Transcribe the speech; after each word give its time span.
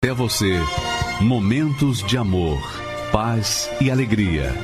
Até 0.00 0.14
você, 0.14 0.54
momentos 1.20 2.04
de 2.04 2.16
amor, 2.16 2.62
paz 3.10 3.68
e 3.80 3.90
alegria. 3.90 4.54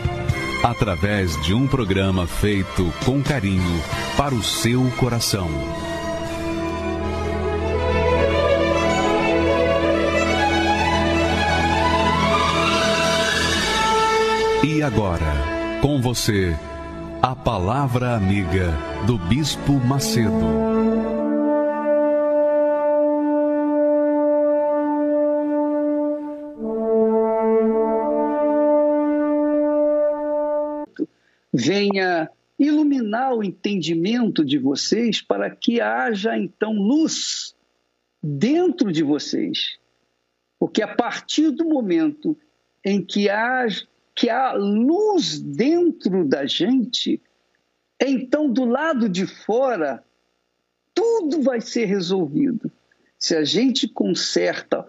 Através 0.62 1.36
de 1.42 1.52
um 1.52 1.66
programa 1.66 2.24
feito 2.24 2.94
com 3.04 3.20
carinho 3.20 3.82
para 4.16 4.32
o 4.32 4.44
seu 4.44 4.88
coração. 4.92 5.48
E 14.62 14.84
agora, 14.84 15.18
com 15.82 16.00
você, 16.00 16.56
a 17.20 17.34
Palavra 17.34 18.14
Amiga 18.14 18.72
do 19.04 19.18
Bispo 19.18 19.80
Macedo. 19.84 20.73
Venha 31.54 32.28
iluminar 32.58 33.32
o 33.32 33.44
entendimento 33.44 34.44
de 34.44 34.58
vocês 34.58 35.22
para 35.22 35.48
que 35.48 35.80
haja 35.80 36.36
então 36.36 36.72
luz 36.72 37.54
dentro 38.20 38.90
de 38.90 39.04
vocês. 39.04 39.78
Porque 40.58 40.82
a 40.82 40.92
partir 40.92 41.50
do 41.50 41.64
momento 41.64 42.36
em 42.84 43.00
que 43.00 43.28
há, 43.28 43.66
que 44.16 44.28
há 44.28 44.52
luz 44.54 45.38
dentro 45.38 46.24
da 46.24 46.44
gente, 46.44 47.22
então 48.00 48.50
do 48.50 48.64
lado 48.64 49.08
de 49.08 49.24
fora, 49.24 50.04
tudo 50.92 51.40
vai 51.40 51.60
ser 51.60 51.84
resolvido. 51.84 52.70
Se 53.16 53.36
a 53.36 53.44
gente 53.44 53.86
conserta 53.86 54.84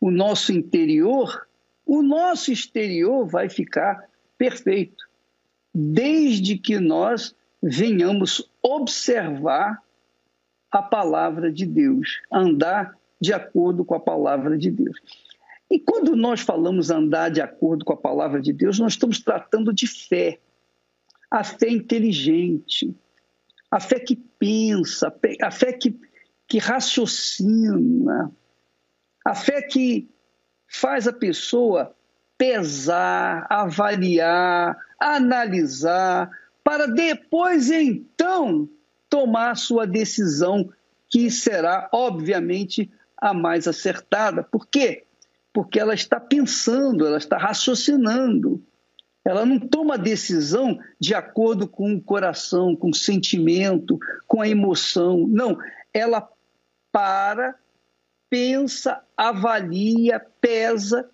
o 0.00 0.10
nosso 0.10 0.52
interior, 0.52 1.46
o 1.86 2.02
nosso 2.02 2.50
exterior 2.50 3.24
vai 3.26 3.48
ficar 3.48 4.08
perfeito 4.36 5.07
desde 5.80 6.58
que 6.58 6.80
nós 6.80 7.36
venhamos 7.62 8.50
observar 8.60 9.80
a 10.72 10.82
palavra 10.82 11.52
de 11.52 11.64
Deus, 11.64 12.20
andar 12.32 12.98
de 13.20 13.32
acordo 13.32 13.84
com 13.84 13.94
a 13.94 14.00
palavra 14.00 14.58
de 14.58 14.72
Deus. 14.72 14.98
E 15.70 15.78
quando 15.78 16.16
nós 16.16 16.40
falamos 16.40 16.90
andar 16.90 17.30
de 17.30 17.40
acordo 17.40 17.84
com 17.84 17.92
a 17.92 17.96
palavra 17.96 18.40
de 18.40 18.52
Deus, 18.52 18.80
nós 18.80 18.94
estamos 18.94 19.20
tratando 19.20 19.72
de 19.72 19.86
fé. 19.86 20.40
A 21.30 21.44
fé 21.44 21.68
inteligente, 21.68 22.92
a 23.70 23.78
fé 23.78 24.00
que 24.00 24.16
pensa, 24.16 25.14
a 25.40 25.50
fé 25.52 25.72
que, 25.72 25.96
que 26.48 26.58
raciocina, 26.58 28.32
a 29.24 29.34
fé 29.34 29.62
que 29.62 30.08
faz 30.66 31.06
a 31.06 31.12
pessoa 31.12 31.94
pesar, 32.38 33.46
avaliar, 33.50 34.78
analisar, 34.98 36.30
para 36.62 36.86
depois 36.86 37.70
então 37.70 38.68
tomar 39.10 39.56
sua 39.56 39.86
decisão, 39.86 40.70
que 41.10 41.30
será, 41.30 41.88
obviamente, 41.92 42.90
a 43.16 43.34
mais 43.34 43.66
acertada. 43.66 44.44
Por 44.44 44.66
quê? 44.66 45.04
Porque 45.52 45.80
ela 45.80 45.94
está 45.94 46.20
pensando, 46.20 47.04
ela 47.04 47.18
está 47.18 47.36
raciocinando. 47.36 48.62
Ela 49.24 49.44
não 49.44 49.58
toma 49.58 49.98
decisão 49.98 50.78
de 51.00 51.14
acordo 51.14 51.66
com 51.66 51.94
o 51.94 52.00
coração, 52.00 52.76
com 52.76 52.90
o 52.90 52.94
sentimento, 52.94 53.98
com 54.26 54.40
a 54.40 54.48
emoção. 54.48 55.26
Não, 55.26 55.58
ela 55.92 56.28
para, 56.92 57.54
pensa, 58.30 59.02
avalia, 59.16 60.24
pesa 60.40 61.10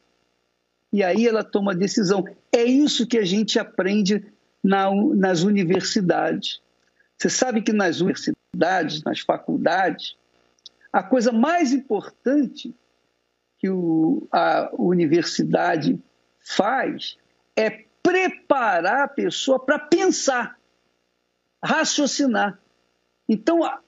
e 0.95 1.03
aí 1.03 1.27
ela 1.27 1.43
toma 1.43 1.73
a 1.73 1.75
decisão. 1.75 2.25
É 2.53 2.63
isso 2.63 3.05
que 3.05 3.19
a 3.19 3.25
gente 3.25 3.59
aprende 3.59 4.25
na, 4.63 4.89
nas 5.17 5.43
universidades. 5.43 6.63
Você 7.19 7.29
sabe 7.29 7.63
que 7.63 7.73
nas 7.73 8.01
universidades, 8.01 9.03
nas 9.03 9.19
faculdades, 9.19 10.17
a 10.93 11.03
coisa 11.03 11.33
mais 11.33 11.73
importante 11.73 12.73
que 13.59 13.69
o, 13.69 14.25
a 14.31 14.71
universidade 14.79 16.01
faz 16.39 17.17
é 17.57 17.87
preparar 18.01 19.03
a 19.03 19.09
pessoa 19.09 19.59
para 19.59 19.81
pensar, 19.81 20.57
raciocinar. 21.61 22.57
Então, 23.29 23.65
a, 23.65 23.81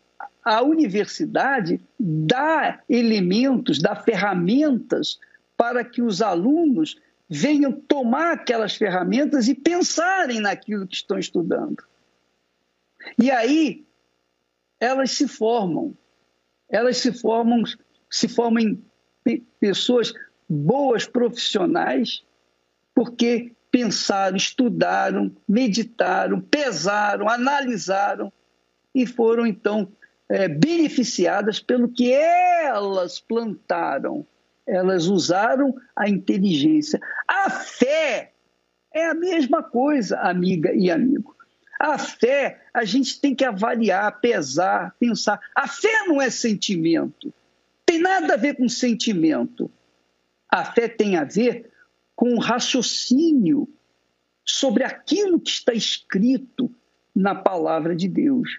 a 0.45 0.61
universidade 0.61 1.81
dá 2.01 2.81
elementos, 2.89 3.81
dá 3.81 3.95
ferramentas 3.95 5.21
para 5.57 5.85
que 5.85 6.03
os 6.03 6.21
alunos 6.21 6.97
venham 7.29 7.73
tomar 7.73 8.33
aquelas 8.33 8.75
ferramentas 8.77 9.49
e 9.49 9.55
pensarem 9.55 10.41
naquilo 10.41 10.87
que 10.87 10.97
estão 10.97 11.19
estudando. 11.19 11.83
E 13.19 13.31
aí 13.31 13.87
elas 14.81 15.13
se 15.13 15.27
formam, 15.27 15.97
elas 16.69 16.99
se 16.99 17.13
formam, 17.13 17.63
se 18.11 18.29
formam 18.29 18.63
em 18.63 19.41
pessoas 19.59 20.13
boas 20.49 21.07
profissionais, 21.07 22.25
porque 22.95 23.53
pensaram, 23.71 24.37
estudaram, 24.37 25.35
meditaram, 25.49 26.41
pesaram, 26.41 27.29
analisaram 27.29 28.33
e 28.95 29.07
foram 29.07 29.47
então 29.47 29.93
é, 30.29 30.49
beneficiadas 30.49 31.61
pelo 31.61 31.89
que 31.89 32.13
elas 32.13 33.21
plantaram 33.21 34.27
elas 34.67 35.07
usaram 35.07 35.75
a 35.95 36.09
inteligência. 36.09 37.01
A 37.27 37.49
fé 37.51 38.33
é 38.93 39.07
a 39.07 39.15
mesma 39.15 39.63
coisa, 39.63 40.19
amiga 40.19 40.75
e 40.75 40.91
amigo. 40.91 41.37
A 41.79 41.99
fé, 41.99 42.63
a 42.73 42.85
gente 42.85 43.21
tem 43.21 43.35
que 43.35 43.45
avaliar, 43.45 44.21
pesar, 44.21 44.95
pensar. 44.99 45.39
A 45.55 45.69
fé 45.69 46.07
não 46.07 46.21
é 46.21 46.31
sentimento. 46.31 47.33
Tem 47.85 48.01
nada 48.01 48.35
a 48.35 48.39
ver 48.39 48.57
com 48.57 48.69
sentimento. 48.69 49.71
A 50.49 50.65
fé 50.65 50.89
tem 50.89 51.17
a 51.17 51.25
ver 51.25 51.71
com 52.15 52.39
raciocínio 52.39 53.69
sobre 54.45 54.85
aquilo 54.85 55.39
que 55.39 55.51
está 55.51 55.75
escrito 55.75 56.75
na 57.15 57.35
palavra 57.35 57.95
de 57.95 58.09
Deus. 58.09 58.59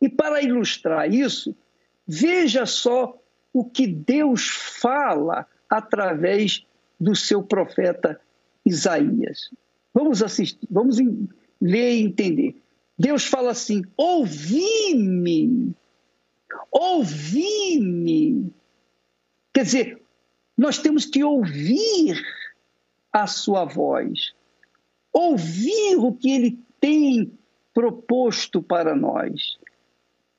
E 0.00 0.08
para 0.08 0.42
ilustrar 0.42 1.12
isso, 1.12 1.54
veja 2.06 2.64
só 2.64 3.19
o 3.52 3.64
que 3.64 3.86
Deus 3.86 4.48
fala 4.48 5.46
através 5.68 6.64
do 6.98 7.14
seu 7.14 7.42
profeta 7.42 8.20
Isaías. 8.64 9.50
Vamos 9.92 10.22
assistir, 10.22 10.66
vamos 10.70 10.98
ler 11.60 11.94
e 11.94 12.02
entender. 12.02 12.62
Deus 12.98 13.24
fala 13.24 13.50
assim: 13.50 13.82
ouvi-me, 13.96 15.74
ouvi-me. 16.70 18.52
Quer 19.52 19.64
dizer, 19.64 20.02
nós 20.56 20.78
temos 20.78 21.06
que 21.06 21.24
ouvir 21.24 22.22
a 23.12 23.26
sua 23.26 23.64
voz, 23.64 24.32
ouvir 25.12 25.96
o 25.96 26.12
que 26.12 26.30
ele 26.30 26.58
tem 26.78 27.32
proposto 27.74 28.62
para 28.62 28.94
nós. 28.94 29.58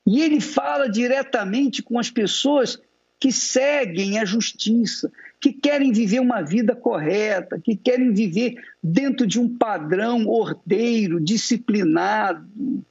E 0.05 0.21
ele 0.21 0.39
fala 0.39 0.89
diretamente 0.89 1.81
com 1.81 1.99
as 1.99 2.09
pessoas 2.09 2.81
que 3.21 3.31
seguem 3.31 4.17
a 4.17 4.25
justiça, 4.25 5.11
que 5.39 5.53
querem 5.53 5.91
viver 5.91 6.19
uma 6.19 6.41
vida 6.41 6.75
correta, 6.75 7.61
que 7.61 7.75
querem 7.75 8.11
viver 8.11 8.55
dentro 8.81 9.27
de 9.27 9.39
um 9.39 9.47
padrão 9.47 10.27
ordeiro, 10.27 11.21
disciplinado, 11.21 12.83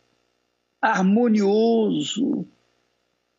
harmonioso. 0.80 2.46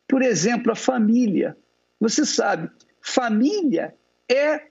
Por 0.06 0.20
exemplo, 0.20 0.70
a 0.70 0.76
família. 0.76 1.56
Você 1.98 2.26
sabe, 2.26 2.70
família 3.00 3.94
é 4.30 4.66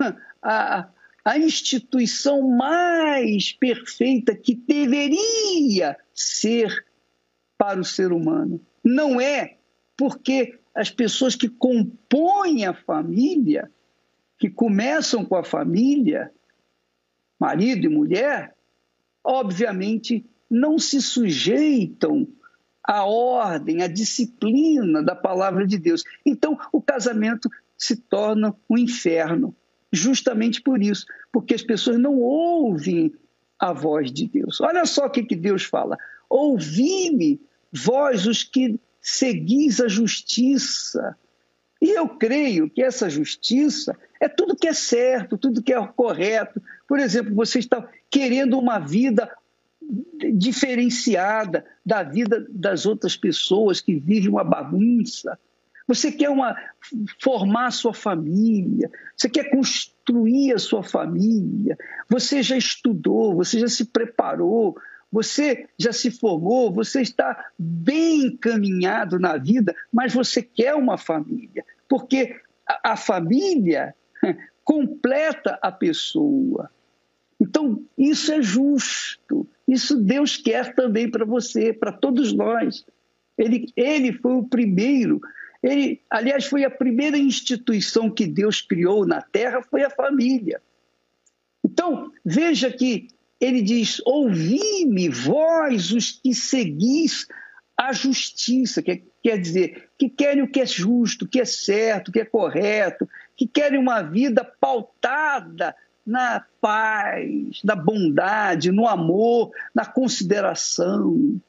a, 0.42 0.88
a 1.22 1.38
instituição 1.38 2.40
mais 2.48 3.52
perfeita 3.52 4.34
que 4.34 4.54
deveria 4.54 5.98
ser 6.14 6.86
para 7.58 7.78
o 7.78 7.84
ser 7.84 8.10
humano. 8.10 8.58
Não 8.82 9.20
é 9.20 9.58
porque 9.98 10.58
as 10.74 10.90
pessoas 10.90 11.34
que 11.34 11.48
compõem 11.48 12.64
a 12.64 12.72
família, 12.72 13.70
que 14.38 14.48
começam 14.48 15.24
com 15.24 15.36
a 15.36 15.44
família, 15.44 16.32
marido 17.38 17.86
e 17.86 17.88
mulher, 17.88 18.54
obviamente 19.22 20.24
não 20.50 20.78
se 20.78 21.00
sujeitam 21.00 22.26
à 22.82 23.04
ordem, 23.04 23.82
à 23.82 23.86
disciplina 23.86 25.02
da 25.02 25.14
palavra 25.14 25.66
de 25.66 25.78
Deus. 25.78 26.02
Então, 26.26 26.58
o 26.72 26.80
casamento 26.80 27.48
se 27.76 27.96
torna 27.96 28.54
um 28.68 28.76
inferno, 28.76 29.54
justamente 29.92 30.60
por 30.60 30.82
isso, 30.82 31.06
porque 31.32 31.54
as 31.54 31.62
pessoas 31.62 31.98
não 31.98 32.18
ouvem 32.18 33.12
a 33.58 33.72
voz 33.72 34.12
de 34.12 34.26
Deus. 34.26 34.60
Olha 34.60 34.84
só 34.84 35.06
o 35.06 35.10
que, 35.10 35.22
que 35.22 35.36
Deus 35.36 35.64
fala: 35.64 35.96
ouvi-me, 36.28 37.40
vós 37.72 38.26
os 38.26 38.42
que 38.42 38.78
seguis 39.02 39.80
a 39.80 39.88
justiça, 39.88 41.16
E 41.82 41.90
eu 41.90 42.08
creio 42.08 42.70
que 42.70 42.80
essa 42.80 43.10
justiça 43.10 43.98
é 44.20 44.28
tudo 44.28 44.54
que 44.54 44.68
é 44.68 44.72
certo, 44.72 45.36
tudo 45.36 45.60
que 45.60 45.72
é 45.72 45.86
correto. 45.88 46.62
Por 46.86 47.00
exemplo, 47.00 47.34
você 47.34 47.58
está 47.58 47.84
querendo 48.08 48.56
uma 48.56 48.78
vida 48.78 49.28
diferenciada 50.32 51.66
da 51.84 52.04
vida 52.04 52.46
das 52.48 52.86
outras 52.86 53.16
pessoas 53.16 53.80
que 53.80 53.96
vivem 53.96 54.28
uma 54.28 54.44
bagunça. 54.44 55.36
Você 55.88 56.12
quer 56.12 56.30
uma, 56.30 56.56
formar 57.20 57.66
a 57.66 57.70
sua 57.72 57.92
família, 57.92 58.88
você 59.16 59.28
quer 59.28 59.50
construir 59.50 60.52
a 60.54 60.58
sua 60.58 60.84
família, 60.84 61.76
você 62.08 62.44
já 62.44 62.56
estudou, 62.56 63.34
você 63.34 63.58
já 63.58 63.66
se 63.66 63.86
preparou, 63.86 64.76
você 65.12 65.68
já 65.78 65.92
se 65.92 66.10
formou, 66.10 66.72
você 66.72 67.02
está 67.02 67.50
bem 67.58 68.28
encaminhado 68.28 69.18
na 69.18 69.36
vida, 69.36 69.76
mas 69.92 70.14
você 70.14 70.42
quer 70.42 70.74
uma 70.74 70.96
família, 70.96 71.62
porque 71.86 72.40
a, 72.66 72.96
família 72.96 73.94
completa 74.64 75.58
a 75.60 75.70
pessoa. 75.70 76.70
Então, 77.38 77.84
isso 77.98 78.32
é 78.32 78.40
justo. 78.40 79.46
Isso 79.68 80.00
Deus 80.00 80.36
quer 80.36 80.74
também 80.74 81.10
para 81.10 81.26
você, 81.26 81.72
para 81.72 81.92
todos 81.92 82.32
nós. 82.32 82.86
Ele, 83.36 83.66
ele 83.76 84.12
foi 84.12 84.32
o 84.34 84.44
primeiro. 84.44 85.20
Ele, 85.62 86.00
aliás, 86.08 86.46
foi 86.46 86.64
a 86.64 86.70
primeira 86.70 87.18
instituição 87.18 88.08
que 88.08 88.26
Deus 88.26 88.62
criou 88.62 89.06
na 89.06 89.20
terra, 89.20 89.60
foi 89.62 89.82
a 89.82 89.90
família. 89.90 90.62
Então, 91.64 92.12
veja 92.24 92.70
que 92.70 93.08
ele 93.42 93.60
diz: 93.60 94.00
Ouvi-me, 94.06 95.08
vós, 95.08 95.90
os 95.90 96.12
que 96.12 96.32
seguis 96.32 97.26
a 97.76 97.92
justiça, 97.92 98.80
que 98.80 99.02
quer 99.20 99.38
dizer, 99.38 99.90
que 99.98 100.08
querem 100.08 100.44
o 100.44 100.48
que 100.48 100.60
é 100.60 100.66
justo, 100.66 101.24
o 101.24 101.28
que 101.28 101.40
é 101.40 101.44
certo, 101.44 102.08
o 102.08 102.12
que 102.12 102.20
é 102.20 102.24
correto, 102.24 103.08
que 103.36 103.46
querem 103.46 103.80
uma 103.80 104.00
vida 104.02 104.44
pautada 104.44 105.74
na 106.06 106.44
paz, 106.60 107.60
na 107.64 107.74
bondade, 107.74 108.70
no 108.70 108.86
amor, 108.86 109.50
na 109.74 109.84
consideração. 109.84 111.40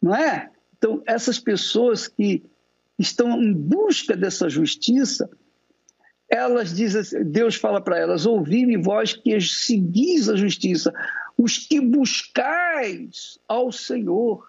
Não 0.00 0.14
é? 0.14 0.50
Então, 0.78 1.02
essas 1.06 1.40
pessoas 1.40 2.06
que 2.06 2.44
estão 2.96 3.42
em 3.42 3.52
busca 3.52 4.16
dessa 4.16 4.48
justiça, 4.48 5.28
elas 6.30 6.72
dizem, 6.72 7.00
assim, 7.00 7.24
Deus 7.24 7.56
fala 7.56 7.80
para 7.80 7.98
elas: 7.98 8.24
ouvi-me 8.24 8.76
vós 8.76 9.12
que 9.12 9.38
seguis 9.40 10.28
a 10.28 10.36
justiça, 10.36 10.94
os 11.36 11.58
que 11.58 11.80
buscais 11.80 13.38
ao 13.48 13.72
Senhor. 13.72 14.48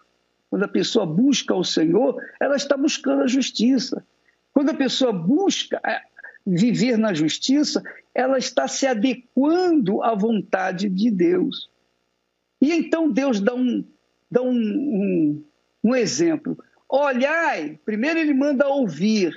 Quando 0.49 0.63
a 0.63 0.67
pessoa 0.67 1.05
busca 1.05 1.53
ao 1.53 1.63
Senhor, 1.63 2.21
ela 2.39 2.55
está 2.55 2.77
buscando 2.77 3.23
a 3.23 3.27
justiça. 3.27 4.05
Quando 4.53 4.69
a 4.69 4.73
pessoa 4.73 5.11
busca 5.11 5.81
é, 5.83 6.01
viver 6.45 6.97
na 6.97 7.13
justiça, 7.13 7.81
ela 8.13 8.37
está 8.37 8.67
se 8.67 8.85
adequando 8.85 10.03
à 10.03 10.13
vontade 10.13 10.87
de 10.89 11.09
Deus. 11.09 11.69
E 12.61 12.71
então 12.71 13.09
Deus 13.09 13.39
dá 13.39 13.55
um, 13.55 13.83
dá 14.29 14.41
um, 14.41 14.51
um, 14.51 15.43
um 15.83 15.95
exemplo. 15.95 16.57
Olhai, 16.87 17.79
primeiro 17.85 18.19
ele 18.19 18.33
manda 18.33 18.67
ouvir 18.67 19.33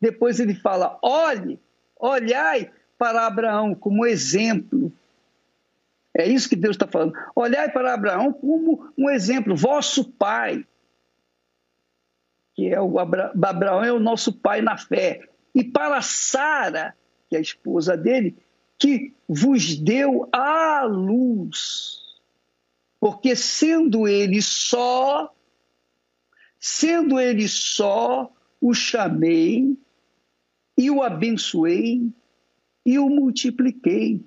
depois 0.00 0.40
ele 0.40 0.54
fala: 0.54 0.98
olhe, 1.02 1.58
olhai 1.96 2.70
para 2.98 3.26
Abraão 3.26 3.74
como 3.74 4.06
exemplo. 4.06 4.92
É 6.16 6.26
isso 6.28 6.48
que 6.48 6.56
Deus 6.56 6.76
está 6.76 6.86
falando. 6.86 7.14
Olhai 7.34 7.70
para 7.70 7.92
Abraão 7.92 8.32
como 8.32 8.92
um 8.96 9.10
exemplo, 9.10 9.56
vosso 9.56 10.04
pai. 10.12 10.64
Que 12.54 12.72
é 12.72 12.80
o 12.80 13.00
Abra... 13.00 13.32
Abraão 13.42 13.82
é 13.82 13.92
o 13.92 13.98
nosso 13.98 14.32
pai 14.32 14.62
na 14.62 14.76
fé. 14.76 15.28
E 15.52 15.64
para 15.64 16.00
Sara, 16.02 16.94
que 17.28 17.34
é 17.34 17.38
a 17.38 17.42
esposa 17.42 17.96
dele, 17.96 18.36
que 18.78 19.12
vos 19.28 19.76
deu 19.76 20.28
a 20.32 20.84
luz. 20.84 21.98
Porque 23.00 23.34
sendo 23.34 24.06
ele 24.06 24.40
só, 24.40 25.34
sendo 26.60 27.18
ele 27.18 27.48
só, 27.48 28.32
o 28.60 28.72
chamei 28.72 29.76
e 30.76 30.90
o 30.90 31.02
abençoei 31.02 32.10
e 32.84 32.98
o 32.98 33.08
multipliquei. 33.08 34.24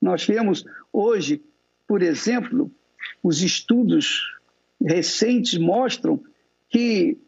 Nós 0.00 0.24
vemos 0.24 0.64
hoje, 0.92 1.42
por 1.86 2.02
exemplo, 2.02 2.70
os 3.22 3.42
estudos 3.42 4.36
recentes 4.80 5.58
mostram 5.58 6.22
que 6.68 7.18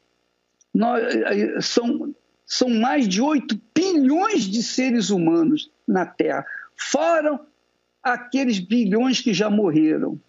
nós, 0.73 1.65
são, 1.65 2.15
são 2.45 2.69
mais 2.69 3.09
de 3.09 3.21
8 3.21 3.61
bilhões 3.75 4.45
de 4.45 4.63
seres 4.63 5.11
humanos 5.11 5.71
na 5.87 6.05
Terra, 6.05 6.45
fora 6.77 7.41
aqueles 8.03 8.59
bilhões 8.59 9.21
que 9.21 9.33
já 9.33 9.51
morreram. 9.51 10.21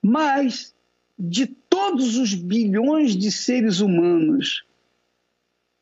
Mas 0.00 0.74
de 1.18 1.46
todos 1.46 2.16
os 2.16 2.34
bilhões 2.34 3.16
de 3.16 3.30
seres 3.30 3.80
humanos 3.80 4.64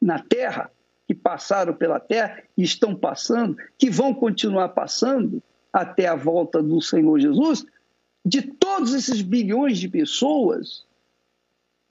na 0.00 0.18
Terra, 0.18 0.70
que 1.06 1.14
passaram 1.14 1.74
pela 1.74 2.00
Terra 2.00 2.42
e 2.56 2.62
estão 2.62 2.94
passando, 2.94 3.56
que 3.76 3.90
vão 3.90 4.14
continuar 4.14 4.70
passando 4.70 5.42
até 5.72 6.06
a 6.06 6.16
volta 6.16 6.62
do 6.62 6.80
Senhor 6.80 7.18
Jesus, 7.18 7.64
de 8.24 8.42
todos 8.42 8.94
esses 8.94 9.22
bilhões 9.22 9.78
de 9.78 9.88
pessoas, 9.88 10.84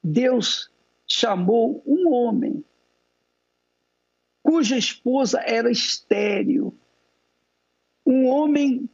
Deus 0.03 0.69
chamou 1.07 1.83
um 1.85 2.09
homem 2.11 2.63
cuja 4.41 4.77
esposa 4.77 5.39
era 5.41 5.69
estéril, 5.69 6.75
um 8.05 8.25
homem 8.25 8.89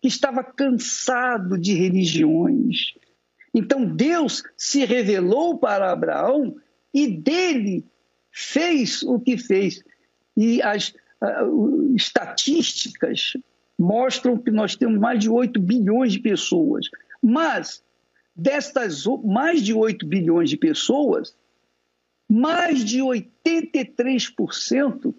que 0.00 0.08
estava 0.08 0.44
cansado 0.44 1.58
de 1.58 1.72
religiões. 1.72 2.94
Então 3.54 3.84
Deus 3.84 4.42
se 4.56 4.84
revelou 4.84 5.58
para 5.58 5.90
Abraão 5.90 6.56
e 6.92 7.06
dele 7.06 7.86
fez 8.30 9.02
o 9.02 9.18
que 9.18 9.36
fez. 9.36 9.82
E 10.36 10.62
as 10.62 10.94
uh, 11.22 11.94
estatísticas 11.94 13.34
mostram 13.78 14.38
que 14.38 14.50
nós 14.50 14.74
temos 14.76 14.98
mais 14.98 15.18
de 15.18 15.30
8 15.30 15.60
bilhões 15.60 16.12
de 16.12 16.20
pessoas. 16.20 16.88
Mas, 17.22 17.82
destas 18.34 19.04
mais 19.24 19.62
de 19.62 19.72
8 19.72 20.04
bilhões 20.06 20.50
de 20.50 20.56
pessoas, 20.56 21.36
mais 22.28 22.84
de 22.84 22.98
83% 23.00 25.14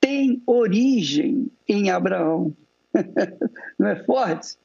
tem 0.00 0.42
origem 0.46 1.50
em 1.68 1.90
Abraão. 1.90 2.56
Não 3.78 3.88
é 3.88 4.02
forte? 4.04 4.56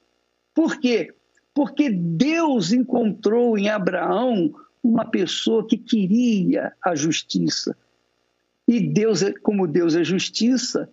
Por 0.53 0.79
quê? 0.79 1.13
Porque 1.53 1.89
Deus 1.89 2.71
encontrou 2.71 3.57
em 3.57 3.69
Abraão 3.69 4.53
uma 4.83 5.05
pessoa 5.05 5.67
que 5.67 5.77
queria 5.77 6.73
a 6.83 6.95
justiça. 6.95 7.75
E 8.67 8.79
Deus, 8.79 9.21
é, 9.21 9.31
como 9.33 9.67
Deus 9.67 9.95
é 9.95 10.03
justiça, 10.03 10.89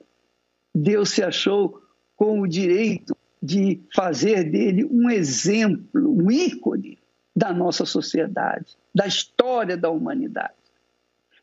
Deus 0.74 1.10
se 1.10 1.22
achou 1.22 1.80
com 2.16 2.40
o 2.40 2.46
direito 2.46 3.16
de 3.42 3.80
fazer 3.94 4.44
dele 4.50 4.84
um 4.84 5.08
exemplo, 5.08 5.88
um 5.94 6.30
ícone 6.30 6.98
da 7.34 7.52
nossa 7.52 7.84
sociedade, 7.84 8.76
da 8.94 9.06
história 9.06 9.76
da 9.76 9.88
humanidade. 9.90 10.54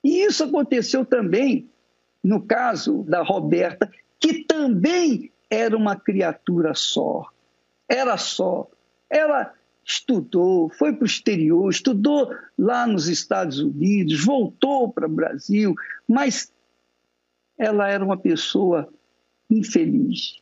E 0.04 0.24
isso 0.24 0.44
aconteceu 0.44 1.06
também 1.06 1.70
no 2.24 2.42
caso 2.42 3.04
da 3.04 3.22
Roberta, 3.22 3.90
que 4.20 4.44
também 4.46 5.32
era 5.50 5.78
uma 5.78 5.96
criatura 5.96 6.74
só. 6.74 7.30
Era 7.88 8.18
só. 8.18 8.68
Ela 9.10 9.54
estudou, 9.86 10.68
foi 10.70 10.94
para 10.94 11.04
o 11.04 11.06
exterior, 11.06 11.70
estudou 11.70 12.34
lá 12.58 12.88
nos 12.88 13.08
Estados 13.08 13.60
Unidos, 13.60 14.26
voltou 14.26 14.92
para 14.92 15.06
o 15.06 15.10
Brasil, 15.10 15.76
mas 16.08 16.52
ela 17.58 17.88
era 17.88 18.04
uma 18.04 18.18
pessoa 18.18 18.90
infeliz. 19.50 20.42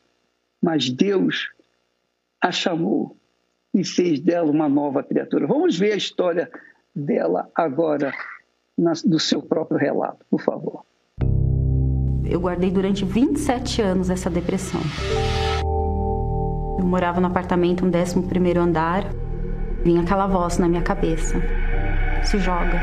Mas 0.62 0.88
Deus 0.88 1.50
a 2.40 2.50
chamou 2.50 3.18
e 3.74 3.84
fez 3.84 4.18
dela 4.20 4.50
uma 4.50 4.68
nova 4.68 5.02
criatura. 5.02 5.46
Vamos 5.46 5.78
ver 5.78 5.92
a 5.92 5.96
história 5.96 6.50
dela 6.94 7.50
agora 7.54 8.12
no 8.76 9.20
seu 9.20 9.42
próprio 9.42 9.78
relato, 9.78 10.24
por 10.30 10.40
favor. 10.40 10.84
Eu 12.24 12.40
guardei 12.40 12.70
durante 12.70 13.04
27 13.04 13.82
anos 13.82 14.08
essa 14.08 14.30
depressão. 14.30 14.80
Eu 16.78 16.86
morava 16.86 17.20
no 17.20 17.26
apartamento, 17.26 17.84
um 17.84 17.90
11 17.90 18.58
andar, 18.58 19.04
Vinha 19.84 20.00
aquela 20.00 20.26
voz 20.26 20.56
na 20.56 20.66
minha 20.66 20.80
cabeça: 20.80 21.38
se 22.22 22.38
joga. 22.38 22.80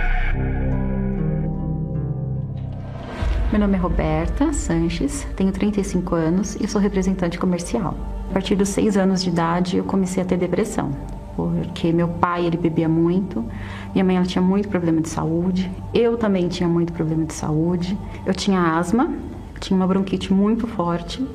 Meu 3.51 3.59
nome 3.59 3.75
é 3.75 3.79
Roberta 3.79 4.53
Sanches, 4.53 5.27
tenho 5.35 5.51
35 5.51 6.13
anos 6.13 6.55
e 6.61 6.67
sou 6.67 6.79
representante 6.79 7.39
comercial. 7.39 7.95
A 8.29 8.33
partir 8.33 8.55
dos 8.55 8.69
6 8.69 8.97
anos 8.97 9.23
de 9.23 9.29
idade, 9.29 9.77
eu 9.77 9.83
comecei 9.83 10.21
a 10.21 10.25
ter 10.25 10.37
depressão. 10.37 10.91
porque 11.35 11.91
meu 11.91 12.07
pai 12.07 12.45
ele 12.45 12.57
bebia 12.57 12.87
muito, 12.87 13.43
minha 13.93 14.05
mãe 14.05 14.17
ela 14.17 14.25
tinha 14.25 14.41
muito 14.41 14.69
problema 14.69 15.01
de 15.01 15.09
saúde, 15.09 15.71
eu 15.93 16.17
também 16.17 16.47
tinha 16.47 16.69
muito 16.69 16.93
problema 16.93 17.25
de 17.25 17.33
saúde, 17.33 17.97
eu 18.25 18.33
tinha 18.33 18.77
asma, 18.77 19.11
tinha 19.59 19.75
uma 19.75 19.87
bronquite 19.87 20.31
muito 20.31 20.67
forte. 20.67 21.25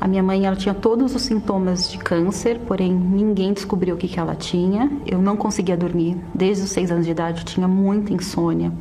A 0.00 0.06
minha 0.06 0.22
mãe 0.22 0.46
ela 0.46 0.56
tinha 0.56 0.74
todos 0.74 1.14
os 1.14 1.22
sintomas 1.22 1.90
de 1.90 1.98
câncer, 1.98 2.60
porém 2.66 2.92
ninguém 2.92 3.52
descobriu 3.52 3.94
o 3.94 3.98
que, 3.98 4.06
que 4.06 4.18
ela 4.18 4.34
tinha. 4.34 4.90
Eu 5.06 5.20
não 5.20 5.36
conseguia 5.36 5.76
dormir 5.76 6.16
desde 6.34 6.64
os 6.64 6.70
seis 6.70 6.90
anos 6.90 7.04
de 7.04 7.10
idade, 7.10 7.40
eu 7.40 7.44
tinha 7.44 7.66
muita 7.66 8.12
insônia 8.12 8.72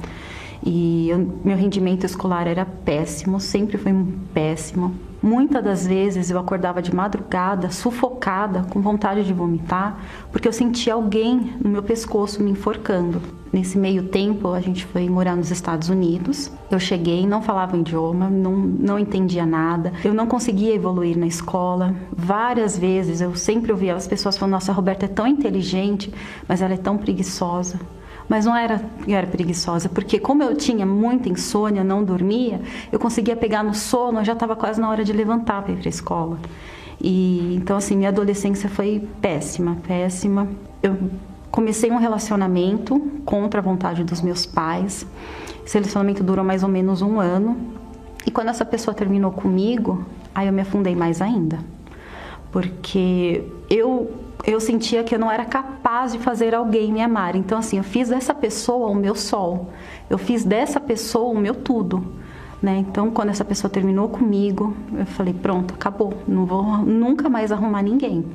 e 0.63 1.09
eu, 1.09 1.39
meu 1.43 1.55
rendimento 1.55 2.05
escolar 2.05 2.47
era 2.47 2.65
péssimo, 2.65 3.39
sempre 3.39 3.77
foi 3.77 3.93
péssimo. 4.33 4.93
Muitas 5.27 5.61
das 5.61 5.85
vezes 5.85 6.31
eu 6.31 6.39
acordava 6.39 6.81
de 6.81 6.95
madrugada, 6.95 7.69
sufocada, 7.69 8.65
com 8.69 8.79
vontade 8.79 9.25
de 9.25 9.33
vomitar, 9.33 9.99
porque 10.31 10.47
eu 10.47 10.53
sentia 10.53 10.93
alguém 10.93 11.53
no 11.61 11.69
meu 11.69 11.83
pescoço 11.83 12.41
me 12.41 12.51
enforcando. 12.51 13.21
Nesse 13.51 13.77
meio 13.77 14.03
tempo, 14.03 14.53
a 14.53 14.61
gente 14.61 14.85
foi 14.85 15.09
morar 15.09 15.35
nos 15.35 15.51
Estados 15.51 15.89
Unidos. 15.89 16.49
Eu 16.71 16.79
cheguei, 16.79 17.27
não 17.27 17.41
falava 17.41 17.75
idioma, 17.75 18.29
não, 18.29 18.55
não 18.55 18.97
entendia 18.97 19.45
nada. 19.45 19.91
Eu 20.01 20.13
não 20.13 20.27
conseguia 20.27 20.73
evoluir 20.73 21.17
na 21.17 21.27
escola. 21.27 21.93
Várias 22.15 22.77
vezes 22.77 23.19
eu 23.19 23.35
sempre 23.35 23.73
ouvia 23.73 23.95
as 23.95 24.07
pessoas 24.07 24.37
falando: 24.37 24.53
Nossa, 24.53 24.71
a 24.71 24.75
Roberta 24.75 25.07
é 25.07 25.09
tão 25.09 25.27
inteligente, 25.27 26.09
mas 26.47 26.61
ela 26.61 26.73
é 26.73 26.77
tão 26.77 26.97
preguiçosa. 26.97 27.77
Mas 28.27 28.45
não 28.45 28.55
era 28.55 28.81
eu 29.07 29.15
era 29.15 29.27
preguiçosa, 29.27 29.87
porque 29.87 30.19
como 30.19 30.43
eu 30.43 30.55
tinha 30.55 30.85
muita 30.85 31.29
insônia, 31.29 31.83
não 31.83 32.03
dormia, 32.03 32.61
eu 32.91 32.99
conseguia 32.99 33.35
pegar 33.35 33.63
no 33.63 33.73
sono, 33.73 34.23
já 34.23 34.33
estava 34.33 34.55
quase 34.55 34.81
na 34.81 34.89
hora 34.89 35.03
de 35.03 35.13
levantar 35.13 35.61
para 35.61 35.73
ir 35.73 35.77
para 35.77 35.87
a 35.87 35.89
escola. 35.89 36.37
E 36.99 37.55
então 37.55 37.77
assim, 37.77 37.95
minha 37.95 38.09
adolescência 38.09 38.69
foi 38.69 39.07
péssima, 39.21 39.77
péssima. 39.87 40.47
Eu 40.83 40.97
comecei 41.49 41.89
um 41.91 41.97
relacionamento 41.97 42.99
contra 43.23 43.59
a 43.59 43.63
vontade 43.63 44.03
dos 44.03 44.21
meus 44.21 44.45
pais. 44.45 45.05
Esse 45.65 45.77
relacionamento 45.77 46.23
durou 46.23 46.43
mais 46.43 46.63
ou 46.63 46.69
menos 46.69 47.01
um 47.01 47.19
ano. 47.19 47.57
E 48.25 48.31
quando 48.31 48.49
essa 48.49 48.65
pessoa 48.65 48.93
terminou 48.93 49.31
comigo, 49.31 50.05
aí 50.35 50.47
eu 50.47 50.53
me 50.53 50.61
afundei 50.61 50.95
mais 50.95 51.21
ainda. 51.21 51.59
Porque 52.51 53.43
eu 53.69 54.11
eu 54.45 54.59
sentia 54.59 55.03
que 55.03 55.15
eu 55.15 55.19
não 55.19 55.31
era 55.31 55.45
capaz 55.45 56.11
de 56.11 56.19
fazer 56.19 56.53
alguém 56.53 56.91
me 56.91 57.01
amar. 57.01 57.35
Então, 57.35 57.57
assim, 57.57 57.77
eu 57.77 57.83
fiz 57.83 58.09
dessa 58.09 58.33
pessoa 58.33 58.87
o 58.87 58.95
meu 58.95 59.15
sol, 59.15 59.69
eu 60.09 60.17
fiz 60.17 60.43
dessa 60.43 60.79
pessoa 60.79 61.29
o 61.29 61.37
meu 61.37 61.55
tudo. 61.55 62.03
Né? 62.61 62.77
Então, 62.77 63.11
quando 63.11 63.29
essa 63.29 63.45
pessoa 63.45 63.69
terminou 63.69 64.09
comigo, 64.09 64.75
eu 64.97 65.05
falei: 65.05 65.33
pronto, 65.33 65.73
acabou, 65.73 66.13
não 66.27 66.45
vou 66.45 66.77
nunca 66.79 67.29
mais 67.29 67.51
arrumar 67.51 67.83
ninguém. 67.83 68.25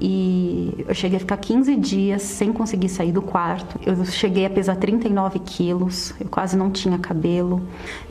E 0.00 0.84
eu 0.88 0.94
cheguei 0.94 1.18
a 1.18 1.20
ficar 1.20 1.36
15 1.36 1.76
dias 1.76 2.22
sem 2.22 2.52
conseguir 2.52 2.88
sair 2.88 3.12
do 3.12 3.22
quarto. 3.22 3.78
Eu 3.86 4.04
cheguei 4.04 4.44
a 4.44 4.50
pesar 4.50 4.74
39 4.76 5.38
quilos, 5.38 6.12
eu 6.18 6.28
quase 6.28 6.56
não 6.56 6.68
tinha 6.70 6.98
cabelo. 6.98 7.62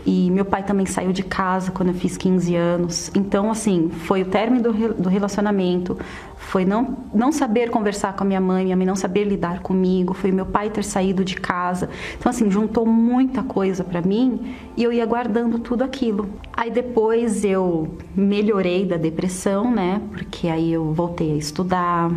E 0.06 0.32
meu 0.32 0.46
pai 0.46 0.64
também 0.64 0.86
saiu 0.86 1.12
de 1.12 1.24
casa 1.24 1.72
quando 1.72 1.90
eu 1.90 1.96
fiz 1.96 2.16
15 2.16 2.56
anos. 2.56 3.12
Então, 3.14 3.52
assim, 3.52 3.90
foi 3.90 4.22
o 4.22 4.26
término 4.26 4.72
do 4.72 5.10
relacionamento, 5.10 5.98
foi 6.44 6.66
não, 6.66 6.98
não 7.14 7.32
saber 7.32 7.70
conversar 7.70 8.14
com 8.14 8.24
a 8.24 8.28
minha 8.28 8.42
mãe, 8.42 8.66
minha 8.66 8.76
mãe 8.76 8.86
não 8.86 8.96
saber 8.96 9.24
lidar 9.24 9.60
comigo, 9.62 10.14
foi 10.14 10.32
meu 10.32 10.46
pai 10.46 10.70
ter 10.70 10.84
saído 10.84 11.24
de 11.26 11.36
casa. 11.36 11.90
Então, 12.18 12.30
assim, 12.30 12.52
juntou 12.52 12.86
muita 12.86 13.42
coisa 13.42 13.84
para 13.84 14.02
mim 14.02 14.56
e 14.78 14.84
eu 14.84 14.94
ia 14.94 15.06
guardando 15.06 15.58
tudo 15.58 15.84
aquilo. 15.84 16.30
Aí 16.56 16.70
depois 16.70 17.44
eu 17.44 17.98
melhorei 18.16 18.86
da 18.86 18.98
depressão, 18.98 19.74
né? 19.74 20.02
Porque 20.12 20.48
aí 20.48 20.72
eu 20.72 20.94
voltei 20.94 21.32
a 21.32 21.36
estudar. 21.36 22.12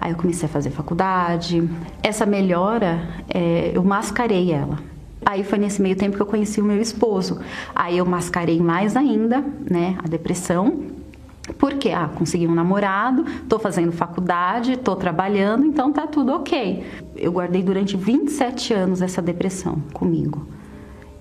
Aí 0.00 0.12
eu 0.12 0.16
comecei 0.16 0.46
a 0.46 0.52
fazer 0.52 0.70
faculdade. 0.70 1.68
Essa 2.02 2.26
melhora, 2.26 3.08
é, 3.28 3.72
eu 3.74 3.82
mascarei 3.82 4.52
ela. 4.52 4.78
Aí 5.24 5.44
foi 5.44 5.58
nesse 5.58 5.80
meio 5.80 5.96
tempo 5.96 6.16
que 6.16 6.22
eu 6.22 6.26
conheci 6.26 6.60
o 6.60 6.64
meu 6.64 6.80
esposo. 6.80 7.40
Aí 7.74 7.98
eu 7.98 8.04
mascarei 8.04 8.60
mais 8.60 8.96
ainda, 8.96 9.44
né, 9.70 9.96
a 10.02 10.08
depressão. 10.08 10.99
Porque, 11.58 11.90
ah, 11.90 12.08
consegui 12.14 12.46
um 12.46 12.54
namorado, 12.54 13.24
tô 13.48 13.58
fazendo 13.58 13.92
faculdade, 13.92 14.76
tô 14.76 14.96
trabalhando, 14.96 15.66
então 15.66 15.92
tá 15.92 16.06
tudo 16.06 16.32
ok. 16.32 16.84
Eu 17.16 17.32
guardei 17.32 17.62
durante 17.62 17.96
27 17.96 18.72
anos 18.72 19.02
essa 19.02 19.20
depressão 19.20 19.82
comigo. 19.92 20.46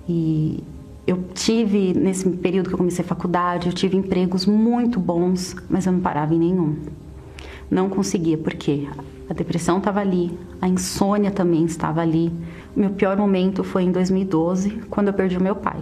E 0.08 0.64
eu 1.06 1.24
tive, 1.34 1.94
nesse 1.94 2.30
período 2.30 2.68
que 2.68 2.76
eu 2.76 2.78
comecei 2.78 3.04
a 3.04 3.08
faculdade, 3.08 3.68
eu 3.68 3.74
tive 3.74 3.98
empregos 3.98 4.46
muito 4.46 5.00
bons, 5.00 5.56
mas 5.70 5.86
eu 5.86 5.92
não 5.92 6.00
parava 6.00 6.34
em 6.34 6.40
nenhum. 6.40 6.78
Não 7.70 7.90
conseguia, 7.90 8.38
porque 8.38 8.88
a 9.30 9.34
depressão 9.34 9.78
estava 9.78 10.00
ali, 10.00 10.38
a 10.62 10.68
insônia 10.68 11.32
também 11.32 11.66
estava 11.66 12.02
ali. 12.02 12.32
O 12.76 12.80
meu 12.80 12.92
pior 12.92 13.18
momento 13.18 13.64
foi 13.64 13.84
em 13.84 13.92
2012, 13.92 14.82
quando 14.90 15.08
eu 15.08 15.14
perdi 15.14 15.38
o 15.38 15.42
meu 15.42 15.56
pai 15.56 15.82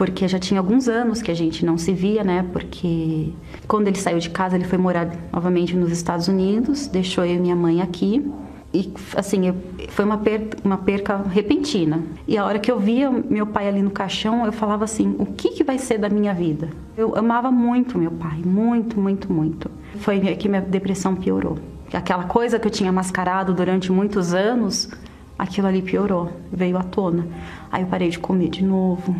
porque 0.00 0.26
já 0.26 0.38
tinha 0.38 0.58
alguns 0.58 0.88
anos 0.88 1.20
que 1.20 1.30
a 1.30 1.34
gente 1.34 1.62
não 1.62 1.76
se 1.76 1.92
via, 1.92 2.24
né? 2.24 2.42
Porque 2.54 3.34
quando 3.68 3.86
ele 3.86 3.98
saiu 3.98 4.18
de 4.18 4.30
casa, 4.30 4.56
ele 4.56 4.64
foi 4.64 4.78
morar 4.78 5.14
novamente 5.30 5.76
nos 5.76 5.92
Estados 5.92 6.26
Unidos, 6.26 6.86
deixou 6.86 7.22
eu 7.22 7.34
e 7.34 7.38
minha 7.38 7.54
mãe 7.54 7.82
aqui. 7.82 8.24
E 8.72 8.90
assim, 9.14 9.54
foi 9.90 10.06
uma 10.06 10.16
perca, 10.16 10.56
uma 10.64 10.78
perca 10.78 11.18
repentina. 11.18 12.02
E 12.26 12.38
a 12.38 12.46
hora 12.46 12.58
que 12.58 12.72
eu 12.72 12.78
via 12.78 13.10
meu 13.10 13.46
pai 13.46 13.68
ali 13.68 13.82
no 13.82 13.90
caixão, 13.90 14.46
eu 14.46 14.52
falava 14.52 14.84
assim: 14.84 15.14
o 15.18 15.26
que, 15.26 15.50
que 15.50 15.62
vai 15.62 15.76
ser 15.76 15.98
da 15.98 16.08
minha 16.08 16.32
vida? 16.32 16.70
Eu 16.96 17.14
amava 17.14 17.50
muito 17.50 17.98
meu 17.98 18.12
pai, 18.12 18.38
muito, 18.42 18.98
muito, 18.98 19.30
muito. 19.30 19.70
Foi 19.96 20.18
que 20.18 20.48
minha 20.48 20.62
depressão 20.62 21.14
piorou. 21.14 21.58
Aquela 21.92 22.24
coisa 22.24 22.58
que 22.58 22.66
eu 22.66 22.70
tinha 22.70 22.90
mascarado 22.90 23.52
durante 23.52 23.92
muitos 23.92 24.32
anos, 24.32 24.88
aquilo 25.38 25.66
ali 25.66 25.82
piorou, 25.82 26.30
veio 26.50 26.78
à 26.78 26.82
tona. 26.82 27.26
Aí 27.70 27.82
eu 27.82 27.86
parei 27.86 28.08
de 28.08 28.18
comer 28.18 28.48
de 28.48 28.64
novo, 28.64 29.14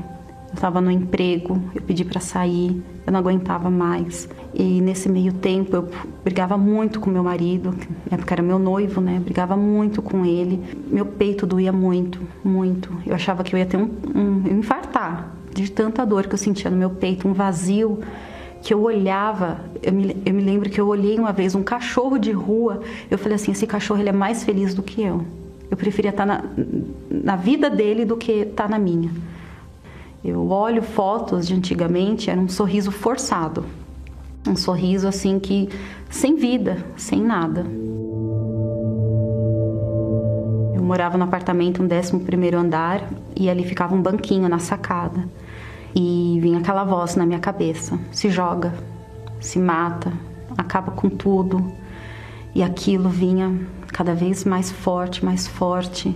eu 0.50 0.54
estava 0.54 0.80
no 0.80 0.90
emprego, 0.90 1.62
eu 1.74 1.80
pedi 1.80 2.04
para 2.04 2.20
sair, 2.20 2.82
eu 3.06 3.12
não 3.12 3.20
aguentava 3.20 3.70
mais. 3.70 4.28
E 4.52 4.80
nesse 4.80 5.08
meio 5.08 5.32
tempo 5.32 5.76
eu 5.76 5.88
brigava 6.24 6.58
muito 6.58 6.98
com 6.98 7.08
meu 7.08 7.22
marido, 7.22 7.74
na 8.10 8.16
época 8.16 8.34
era 8.34 8.42
meu 8.42 8.58
noivo, 8.58 9.00
né? 9.00 9.20
Brigava 9.20 9.56
muito 9.56 10.02
com 10.02 10.24
ele. 10.24 10.60
Meu 10.88 11.06
peito 11.06 11.46
doía 11.46 11.72
muito, 11.72 12.20
muito. 12.42 12.90
Eu 13.06 13.14
achava 13.14 13.44
que 13.44 13.54
eu 13.54 13.58
ia 13.58 13.66
ter 13.66 13.76
um, 13.76 13.88
um 14.14 14.42
eu 14.46 14.58
infartar 14.58 15.36
de 15.54 15.70
tanta 15.70 16.04
dor 16.04 16.26
que 16.26 16.34
eu 16.34 16.38
sentia 16.38 16.70
no 16.70 16.76
meu 16.76 16.90
peito, 16.90 17.28
um 17.28 17.32
vazio 17.32 18.00
que 18.62 18.74
eu 18.74 18.82
olhava, 18.82 19.60
eu 19.82 19.92
me, 19.92 20.16
eu 20.24 20.34
me 20.34 20.42
lembro 20.42 20.68
que 20.68 20.80
eu 20.80 20.86
olhei 20.86 21.18
uma 21.18 21.32
vez 21.32 21.54
um 21.54 21.62
cachorro 21.62 22.18
de 22.18 22.30
rua, 22.30 22.80
eu 23.10 23.16
falei 23.16 23.36
assim, 23.36 23.52
esse 23.52 23.66
cachorro 23.66 24.00
ele 24.00 24.10
é 24.10 24.12
mais 24.12 24.44
feliz 24.44 24.74
do 24.74 24.82
que 24.82 25.02
eu. 25.02 25.24
Eu 25.70 25.76
preferia 25.76 26.10
estar 26.10 26.26
na, 26.26 26.44
na 27.08 27.36
vida 27.36 27.70
dele 27.70 28.04
do 28.04 28.16
que 28.16 28.32
estar 28.32 28.68
na 28.68 28.78
minha. 28.78 29.10
Eu 30.22 30.50
olho 30.50 30.82
fotos 30.82 31.48
de 31.48 31.54
antigamente, 31.54 32.28
era 32.28 32.38
um 32.38 32.48
sorriso 32.48 32.90
forçado. 32.90 33.64
Um 34.46 34.54
sorriso 34.54 35.08
assim 35.08 35.38
que 35.38 35.70
sem 36.10 36.36
vida, 36.36 36.84
sem 36.94 37.22
nada. 37.22 37.64
Eu 40.74 40.82
morava 40.82 41.16
no 41.16 41.24
apartamento, 41.24 41.82
um 41.82 41.86
11 41.86 42.18
primeiro 42.20 42.58
andar, 42.58 43.08
e 43.34 43.48
ali 43.48 43.64
ficava 43.64 43.94
um 43.94 44.02
banquinho 44.02 44.46
na 44.46 44.58
sacada. 44.58 45.26
E 45.94 46.38
vinha 46.42 46.58
aquela 46.58 46.84
voz 46.84 47.16
na 47.16 47.24
minha 47.24 47.40
cabeça: 47.40 47.98
se 48.12 48.28
joga, 48.28 48.74
se 49.40 49.58
mata, 49.58 50.12
acaba 50.56 50.92
com 50.92 51.08
tudo. 51.08 51.72
E 52.54 52.62
aquilo 52.62 53.08
vinha 53.08 53.58
cada 53.88 54.14
vez 54.14 54.44
mais 54.44 54.70
forte, 54.70 55.24
mais 55.24 55.46
forte 55.46 56.14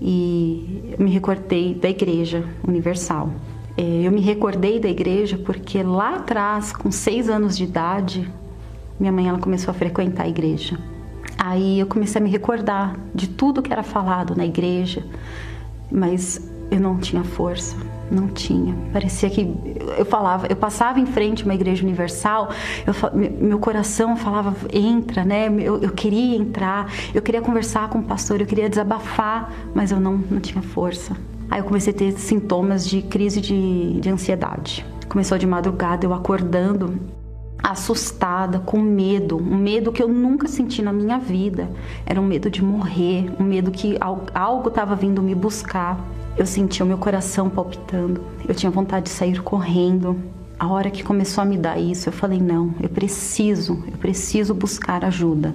e 0.00 0.94
me 0.98 1.10
recordei 1.10 1.74
da 1.74 1.88
Igreja 1.88 2.44
Universal. 2.66 3.30
É, 3.76 3.82
eu 3.82 4.12
me 4.12 4.20
recordei 4.20 4.78
da 4.78 4.88
igreja 4.88 5.36
porque 5.36 5.82
lá 5.82 6.16
atrás, 6.16 6.72
com 6.72 6.92
seis 6.92 7.28
anos 7.28 7.56
de 7.56 7.64
idade, 7.64 8.30
minha 9.00 9.10
mãe 9.10 9.28
ela 9.28 9.38
começou 9.38 9.72
a 9.72 9.74
frequentar 9.74 10.24
a 10.24 10.28
igreja. 10.28 10.78
Aí 11.36 11.80
eu 11.80 11.86
comecei 11.86 12.20
a 12.20 12.24
me 12.24 12.30
recordar 12.30 12.96
de 13.12 13.28
tudo 13.28 13.60
que 13.60 13.72
era 13.72 13.82
falado 13.82 14.36
na 14.36 14.46
igreja, 14.46 15.04
mas 15.90 16.40
eu 16.70 16.78
não 16.78 16.98
tinha 16.98 17.24
força, 17.24 17.76
não 18.10 18.28
tinha. 18.28 18.74
Parecia 18.92 19.28
que 19.30 19.52
eu 19.98 20.04
falava, 20.04 20.46
eu 20.48 20.56
passava 20.56 21.00
em 21.00 21.06
frente 21.06 21.42
a 21.42 21.46
uma 21.46 21.54
igreja 21.54 21.82
universal, 21.82 22.50
eu, 22.86 22.94
meu 23.38 23.58
coração 23.58 24.16
falava, 24.16 24.54
entra, 24.72 25.24
né? 25.24 25.48
Eu, 25.48 25.78
eu, 25.78 25.90
queria 25.90 26.36
entrar, 26.36 26.92
eu 27.14 27.22
queria 27.22 27.40
conversar 27.40 27.88
com 27.88 27.98
o 27.98 28.02
pastor, 28.02 28.40
eu 28.40 28.46
queria 28.46 28.68
desabafar, 28.68 29.52
mas 29.74 29.90
eu 29.90 30.00
não, 30.00 30.16
não 30.30 30.40
tinha 30.40 30.62
força. 30.62 31.16
Aí 31.50 31.60
eu 31.60 31.64
comecei 31.64 31.92
a 31.92 31.96
ter 31.96 32.12
sintomas 32.12 32.86
de 32.88 33.02
crise 33.02 33.40
de, 33.40 34.00
de 34.00 34.08
ansiedade. 34.10 34.84
Começou 35.08 35.38
de 35.38 35.46
madrugada, 35.46 36.06
eu 36.06 36.14
acordando 36.14 36.98
assustada, 37.64 38.58
com 38.58 38.78
medo, 38.78 39.38
um 39.38 39.56
medo 39.56 39.90
que 39.90 40.02
eu 40.02 40.08
nunca 40.08 40.46
senti 40.46 40.82
na 40.82 40.92
minha 40.92 41.18
vida. 41.18 41.70
Era 42.04 42.20
um 42.20 42.26
medo 42.26 42.50
de 42.50 42.62
morrer, 42.62 43.32
um 43.40 43.44
medo 43.44 43.70
que 43.70 43.96
algo 44.34 44.68
estava 44.68 44.94
vindo 44.94 45.22
me 45.22 45.34
buscar. 45.34 45.98
Eu 46.36 46.46
sentia 46.46 46.84
o 46.84 46.88
meu 46.88 46.98
coração 46.98 47.48
palpitando. 47.48 48.22
Eu 48.46 48.54
tinha 48.54 48.70
vontade 48.70 49.04
de 49.04 49.10
sair 49.10 49.40
correndo. 49.40 50.16
A 50.58 50.68
hora 50.68 50.90
que 50.90 51.02
começou 51.02 51.42
a 51.42 51.44
me 51.44 51.56
dar 51.56 51.78
isso, 51.78 52.08
eu 52.08 52.12
falei: 52.12 52.40
não, 52.40 52.74
eu 52.80 52.88
preciso, 52.88 53.84
eu 53.86 53.98
preciso 53.98 54.54
buscar 54.54 55.04
ajuda. 55.04 55.54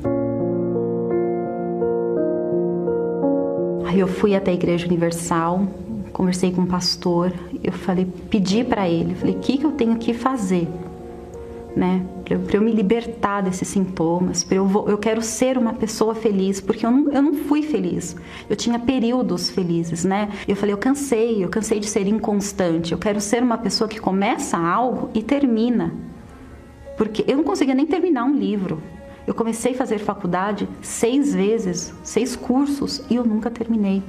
Aí 3.85 3.99
eu 3.99 4.07
fui 4.07 4.35
até 4.35 4.51
a 4.51 4.53
Igreja 4.53 4.85
Universal, 4.85 5.67
conversei 6.13 6.51
com 6.51 6.61
o 6.61 6.63
um 6.63 6.67
pastor, 6.67 7.33
eu 7.63 7.71
falei, 7.71 8.05
pedi 8.29 8.63
para 8.63 8.87
ele, 8.87 9.15
falei, 9.15 9.35
o 9.35 9.39
que, 9.39 9.57
que 9.57 9.65
eu 9.65 9.71
tenho 9.71 9.95
que 9.97 10.13
fazer, 10.13 10.67
né? 11.75 12.05
Para 12.37 12.57
eu, 12.57 12.61
me 12.61 12.71
libertar 12.71 13.41
desses 13.41 13.67
sintomas, 13.67 14.43
para 14.43 14.57
eu, 14.57 14.85
eu 14.87 14.97
quero 14.97 15.21
ser 15.21 15.57
uma 15.57 15.73
pessoa 15.73 16.13
feliz, 16.13 16.61
porque 16.61 16.85
eu 16.85 16.91
não, 16.91 17.11
eu 17.11 17.21
não 17.21 17.33
fui 17.33 17.63
feliz, 17.63 18.15
eu 18.49 18.55
tinha 18.55 18.77
períodos 18.77 19.49
felizes, 19.49 20.05
né, 20.05 20.29
eu 20.47 20.55
falei, 20.55 20.73
eu 20.73 20.77
cansei, 20.77 21.43
eu 21.43 21.49
cansei 21.49 21.79
de 21.79 21.87
ser 21.87 22.07
inconstante, 22.07 22.91
eu 22.91 22.97
quero 22.97 23.19
ser 23.19 23.41
uma 23.41 23.57
pessoa 23.57 23.87
que 23.87 23.99
começa 23.99 24.57
algo 24.57 25.09
e 25.13 25.23
termina, 25.23 25.93
porque 26.97 27.23
eu 27.27 27.37
não 27.37 27.43
conseguia 27.43 27.73
nem 27.73 27.85
terminar 27.85 28.25
um 28.25 28.35
livro, 28.35 28.81
eu 29.25 29.33
comecei 29.33 29.73
a 29.73 29.77
fazer 29.77 29.99
faculdade 29.99 30.67
seis 30.81 31.35
vezes, 31.35 31.93
seis 32.03 32.35
cursos, 32.35 33.03
e 33.09 33.15
eu 33.15 33.23
nunca 33.23 33.51
terminei. 33.51 34.01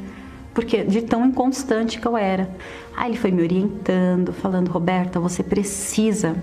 Porque 0.55 0.83
de 0.83 1.03
tão 1.03 1.27
inconstante 1.27 2.01
que 2.01 2.07
eu 2.07 2.17
era. 2.17 2.51
Aí 2.97 3.11
ele 3.11 3.19
foi 3.19 3.31
me 3.31 3.43
orientando, 3.43 4.33
falando: 4.33 4.69
Roberta, 4.69 5.21
você 5.21 5.43
precisa 5.43 6.35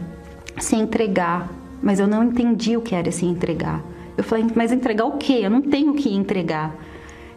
se 0.60 0.75
entregar. 0.75 1.50
Mas 1.81 2.00
eu 2.00 2.07
não 2.07 2.24
entendi 2.24 2.75
o 2.75 2.81
que 2.81 2.96
era 2.96 3.12
se 3.12 3.25
entregar. 3.25 3.84
Eu 4.17 4.24
falei: 4.24 4.46
mas 4.55 4.72
entregar 4.72 5.05
o 5.05 5.17
quê? 5.17 5.39
Eu 5.41 5.50
não 5.50 5.62
tenho 5.62 5.91
o 5.91 5.96
que 5.96 6.13
entregar. 6.13 6.75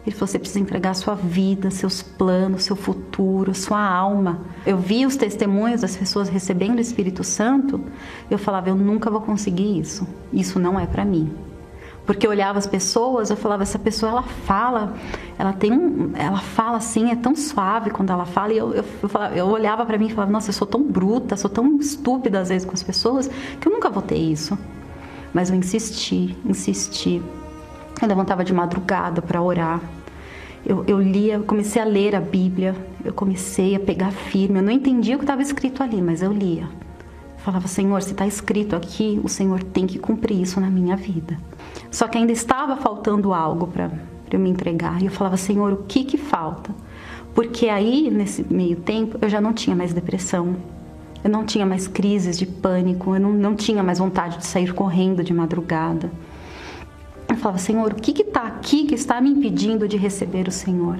Ele 0.05 0.15
falou: 0.15 0.27
você 0.27 0.39
precisa 0.39 0.59
entregar 0.59 0.93
sua 0.95 1.15
vida, 1.15 1.69
seus 1.69 2.01
planos, 2.01 2.63
seu 2.63 2.75
futuro, 2.75 3.53
sua 3.53 3.83
alma. 3.83 4.41
Eu 4.65 4.77
vi 4.77 5.05
os 5.05 5.15
testemunhos 5.15 5.81
das 5.81 5.95
pessoas 5.95 6.27
recebendo 6.27 6.77
o 6.77 6.81
Espírito 6.81 7.23
Santo. 7.23 7.79
Eu 8.29 8.37
falava: 8.37 8.69
eu 8.69 8.75
nunca 8.75 9.09
vou 9.09 9.21
conseguir 9.21 9.79
isso. 9.79 10.07
Isso 10.33 10.59
não 10.59 10.79
é 10.79 10.87
para 10.87 11.05
mim 11.05 11.31
porque 12.11 12.27
eu 12.27 12.31
olhava 12.31 12.59
as 12.59 12.67
pessoas, 12.67 13.29
eu 13.29 13.37
falava 13.37 13.63
essa 13.63 13.79
pessoa 13.79 14.11
ela 14.11 14.21
fala, 14.21 14.93
ela 15.39 15.53
tem 15.53 15.71
um, 15.71 16.11
ela 16.13 16.39
fala 16.39 16.75
assim, 16.75 17.09
é 17.09 17.15
tão 17.15 17.33
suave 17.33 17.89
quando 17.89 18.09
ela 18.09 18.25
fala 18.25 18.51
e 18.51 18.57
eu 18.57 18.73
eu, 18.75 18.83
eu, 19.01 19.07
falava, 19.07 19.33
eu 19.33 19.47
olhava 19.47 19.85
para 19.85 19.97
mim 19.97 20.07
e 20.07 20.09
falava, 20.09 20.29
nossa, 20.29 20.49
eu 20.49 20.53
sou 20.53 20.67
tão 20.67 20.83
bruta, 20.83 21.37
sou 21.37 21.49
tão 21.49 21.77
estúpida 21.77 22.41
às 22.41 22.49
vezes 22.49 22.65
com 22.65 22.73
as 22.73 22.83
pessoas 22.83 23.29
que 23.29 23.65
eu 23.65 23.71
nunca 23.71 23.89
vou 23.89 24.03
ter 24.03 24.17
isso. 24.17 24.59
Mas 25.33 25.49
eu 25.49 25.55
insisti, 25.55 26.37
insisti. 26.45 27.21
Eu 28.01 28.07
levantava 28.09 28.43
de 28.43 28.53
madrugada 28.53 29.21
para 29.21 29.41
orar. 29.41 29.79
Eu, 30.65 30.83
eu 30.89 31.01
lia, 31.01 31.35
eu 31.35 31.43
comecei 31.43 31.81
a 31.81 31.85
ler 31.85 32.13
a 32.13 32.19
Bíblia, 32.19 32.75
eu 33.05 33.13
comecei 33.13 33.73
a 33.73 33.79
pegar 33.79 34.11
firme. 34.11 34.59
Eu 34.59 34.63
não 34.63 34.71
entendia 34.73 35.15
o 35.15 35.17
que 35.17 35.23
estava 35.23 35.41
escrito 35.41 35.81
ali, 35.81 36.01
mas 36.01 36.21
eu 36.21 36.33
lia. 36.33 36.63
Eu 36.63 37.39
falava, 37.39 37.69
Senhor, 37.69 38.01
se 38.01 38.11
está 38.11 38.27
escrito 38.27 38.75
aqui, 38.75 39.17
o 39.23 39.29
Senhor 39.29 39.63
tem 39.63 39.87
que 39.87 39.97
cumprir 39.97 40.41
isso 40.41 40.59
na 40.59 40.69
minha 40.69 40.97
vida. 40.97 41.37
Só 41.89 42.07
que 42.07 42.17
ainda 42.17 42.31
estava 42.31 42.77
faltando 42.77 43.33
algo 43.33 43.67
para 43.67 43.91
eu 44.31 44.39
me 44.39 44.49
entregar. 44.49 45.01
E 45.01 45.05
eu 45.05 45.11
falava, 45.11 45.37
Senhor, 45.37 45.73
o 45.73 45.83
que 45.87 46.03
que 46.03 46.17
falta? 46.17 46.73
Porque 47.33 47.69
aí, 47.69 48.09
nesse 48.09 48.45
meio 48.51 48.77
tempo, 48.77 49.17
eu 49.21 49.29
já 49.29 49.39
não 49.39 49.53
tinha 49.53 49.75
mais 49.75 49.93
depressão. 49.93 50.55
Eu 51.23 51.29
não 51.29 51.45
tinha 51.45 51.65
mais 51.65 51.87
crises 51.87 52.37
de 52.37 52.45
pânico. 52.45 53.15
Eu 53.15 53.19
não, 53.19 53.31
não 53.31 53.55
tinha 53.55 53.83
mais 53.83 53.99
vontade 53.99 54.37
de 54.37 54.45
sair 54.45 54.73
correndo 54.73 55.23
de 55.23 55.33
madrugada. 55.33 56.11
Eu 57.29 57.37
falava, 57.37 57.57
Senhor, 57.57 57.91
o 57.91 57.95
que 57.95 58.21
está 58.21 58.43
aqui 58.43 58.85
que 58.85 58.95
está 58.95 59.21
me 59.21 59.29
impedindo 59.29 59.87
de 59.87 59.95
receber 59.95 60.47
o 60.47 60.51
Senhor? 60.51 60.97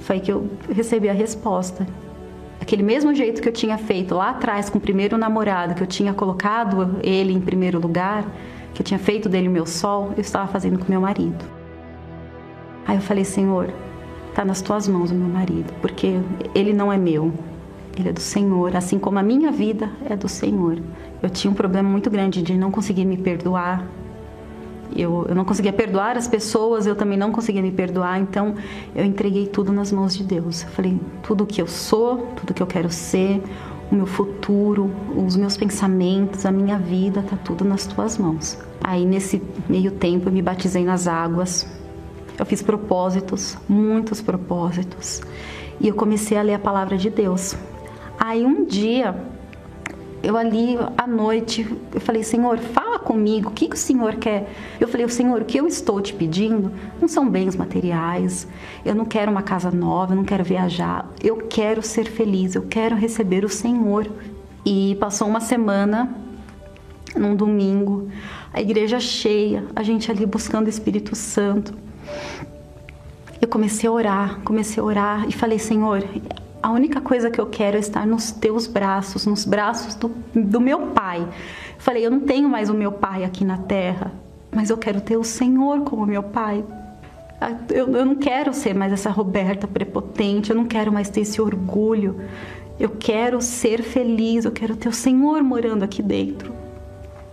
Foi 0.00 0.20
que 0.20 0.32
eu 0.32 0.50
recebi 0.70 1.08
a 1.08 1.12
resposta. 1.12 1.86
Aquele 2.60 2.82
mesmo 2.82 3.14
jeito 3.14 3.42
que 3.42 3.48
eu 3.48 3.52
tinha 3.52 3.76
feito 3.76 4.14
lá 4.14 4.30
atrás 4.30 4.70
com 4.70 4.78
o 4.78 4.80
primeiro 4.80 5.18
namorado, 5.18 5.74
que 5.74 5.82
eu 5.82 5.86
tinha 5.86 6.14
colocado 6.14 6.98
ele 7.02 7.32
em 7.32 7.40
primeiro 7.40 7.78
lugar, 7.78 8.24
que 8.74 8.82
eu 8.82 8.84
tinha 8.84 8.98
feito 8.98 9.28
dele 9.28 9.48
o 9.48 9.50
meu 9.50 9.64
sol, 9.64 10.12
eu 10.16 10.20
estava 10.20 10.50
fazendo 10.50 10.78
com 10.78 10.90
meu 10.90 11.00
marido. 11.00 11.44
Aí 12.86 12.96
eu 12.96 13.00
falei, 13.00 13.24
Senhor, 13.24 13.72
está 14.28 14.44
nas 14.44 14.60
tuas 14.60 14.88
mãos 14.88 15.10
o 15.10 15.14
meu 15.14 15.28
marido, 15.28 15.72
porque 15.80 16.20
ele 16.54 16.72
não 16.72 16.92
é 16.92 16.98
meu, 16.98 17.32
ele 17.96 18.08
é 18.08 18.12
do 18.12 18.20
Senhor, 18.20 18.76
assim 18.76 18.98
como 18.98 19.18
a 19.18 19.22
minha 19.22 19.50
vida 19.52 19.90
é 20.10 20.16
do 20.16 20.28
Senhor. 20.28 20.78
Eu 21.22 21.30
tinha 21.30 21.50
um 21.50 21.54
problema 21.54 21.88
muito 21.88 22.10
grande 22.10 22.42
de 22.42 22.54
não 22.54 22.70
conseguir 22.70 23.04
me 23.04 23.16
perdoar. 23.16 23.86
Eu, 24.94 25.24
eu 25.28 25.34
não 25.34 25.44
conseguia 25.44 25.72
perdoar 25.72 26.16
as 26.16 26.28
pessoas, 26.28 26.86
eu 26.86 26.94
também 26.94 27.16
não 27.16 27.32
conseguia 27.32 27.62
me 27.62 27.72
perdoar, 27.72 28.20
então 28.20 28.54
eu 28.94 29.04
entreguei 29.04 29.46
tudo 29.46 29.72
nas 29.72 29.90
mãos 29.90 30.16
de 30.16 30.24
Deus. 30.24 30.62
Eu 30.62 30.68
falei, 30.70 31.00
tudo 31.22 31.46
que 31.46 31.62
eu 31.62 31.66
sou, 31.66 32.26
tudo 32.36 32.52
que 32.52 32.62
eu 32.62 32.66
quero 32.66 32.90
ser, 32.90 33.42
o 33.90 33.94
meu 33.94 34.06
futuro, 34.06 34.90
os 35.16 35.36
meus 35.36 35.56
pensamentos, 35.56 36.46
a 36.46 36.52
minha 36.52 36.78
vida, 36.78 37.22
tá 37.22 37.36
tudo 37.36 37.64
nas 37.64 37.86
tuas 37.86 38.18
mãos. 38.18 38.58
Aí 38.82 39.04
nesse 39.04 39.42
meio 39.68 39.90
tempo 39.92 40.28
eu 40.28 40.32
me 40.32 40.42
batizei 40.42 40.84
nas 40.84 41.06
águas. 41.06 41.66
Eu 42.38 42.44
fiz 42.44 42.62
propósitos, 42.62 43.56
muitos 43.68 44.20
propósitos. 44.20 45.22
E 45.80 45.88
eu 45.88 45.94
comecei 45.94 46.36
a 46.36 46.42
ler 46.42 46.54
a 46.54 46.58
palavra 46.58 46.96
de 46.96 47.10
Deus. 47.10 47.56
Aí 48.18 48.44
um 48.44 48.64
dia 48.64 49.14
eu 50.24 50.36
ali 50.36 50.76
à 50.96 51.06
noite, 51.06 51.66
eu 51.92 52.00
falei, 52.00 52.22
Senhor, 52.22 52.58
fala 52.58 52.98
comigo, 52.98 53.50
o 53.50 53.52
que, 53.52 53.68
que 53.68 53.76
o 53.76 53.78
Senhor 53.78 54.16
quer? 54.16 54.50
Eu 54.80 54.88
falei, 54.88 55.06
Senhor, 55.08 55.42
o 55.42 55.44
que 55.44 55.58
eu 55.58 55.66
estou 55.66 56.00
te 56.00 56.14
pedindo 56.14 56.72
não 57.00 57.06
são 57.06 57.28
bens 57.28 57.54
materiais, 57.54 58.48
eu 58.84 58.94
não 58.94 59.04
quero 59.04 59.30
uma 59.30 59.42
casa 59.42 59.70
nova, 59.70 60.12
eu 60.12 60.16
não 60.16 60.24
quero 60.24 60.42
viajar, 60.42 61.08
eu 61.22 61.36
quero 61.36 61.82
ser 61.82 62.06
feliz, 62.06 62.54
eu 62.54 62.62
quero 62.62 62.96
receber 62.96 63.44
o 63.44 63.48
Senhor. 63.48 64.10
E 64.64 64.96
passou 64.98 65.28
uma 65.28 65.40
semana, 65.40 66.16
num 67.14 67.36
domingo, 67.36 68.08
a 68.52 68.60
igreja 68.60 68.98
cheia, 68.98 69.64
a 69.76 69.82
gente 69.82 70.10
ali 70.10 70.24
buscando 70.24 70.66
o 70.66 70.70
Espírito 70.70 71.14
Santo. 71.14 71.74
Eu 73.40 73.48
comecei 73.48 73.88
a 73.88 73.92
orar, 73.92 74.40
comecei 74.42 74.82
a 74.82 74.84
orar 74.86 75.28
e 75.28 75.32
falei, 75.32 75.58
Senhor, 75.58 76.02
a 76.64 76.70
única 76.70 76.98
coisa 76.98 77.30
que 77.30 77.38
eu 77.38 77.44
quero 77.44 77.76
é 77.76 77.80
estar 77.80 78.06
nos 78.06 78.30
teus 78.30 78.66
braços, 78.66 79.26
nos 79.26 79.44
braços 79.44 79.94
do, 79.94 80.10
do 80.34 80.58
meu 80.58 80.86
pai. 80.94 81.28
Falei, 81.76 82.06
eu 82.06 82.10
não 82.10 82.20
tenho 82.20 82.48
mais 82.48 82.70
o 82.70 82.74
meu 82.74 82.90
pai 82.90 83.22
aqui 83.22 83.44
na 83.44 83.58
terra, 83.58 84.10
mas 84.50 84.70
eu 84.70 84.78
quero 84.78 85.02
ter 85.02 85.18
o 85.18 85.22
Senhor 85.22 85.82
como 85.82 86.06
meu 86.06 86.22
pai. 86.22 86.64
Ah, 87.38 87.52
eu, 87.68 87.94
eu 87.94 88.06
não 88.06 88.14
quero 88.14 88.54
ser 88.54 88.74
mais 88.74 88.94
essa 88.94 89.10
Roberta 89.10 89.68
prepotente, 89.68 90.48
eu 90.48 90.56
não 90.56 90.64
quero 90.64 90.90
mais 90.90 91.10
ter 91.10 91.20
esse 91.20 91.38
orgulho. 91.38 92.18
Eu 92.80 92.88
quero 92.98 93.42
ser 93.42 93.82
feliz, 93.82 94.46
eu 94.46 94.50
quero 94.50 94.74
ter 94.74 94.88
o 94.88 94.92
Senhor 94.92 95.42
morando 95.42 95.82
aqui 95.82 96.02
dentro. 96.02 96.50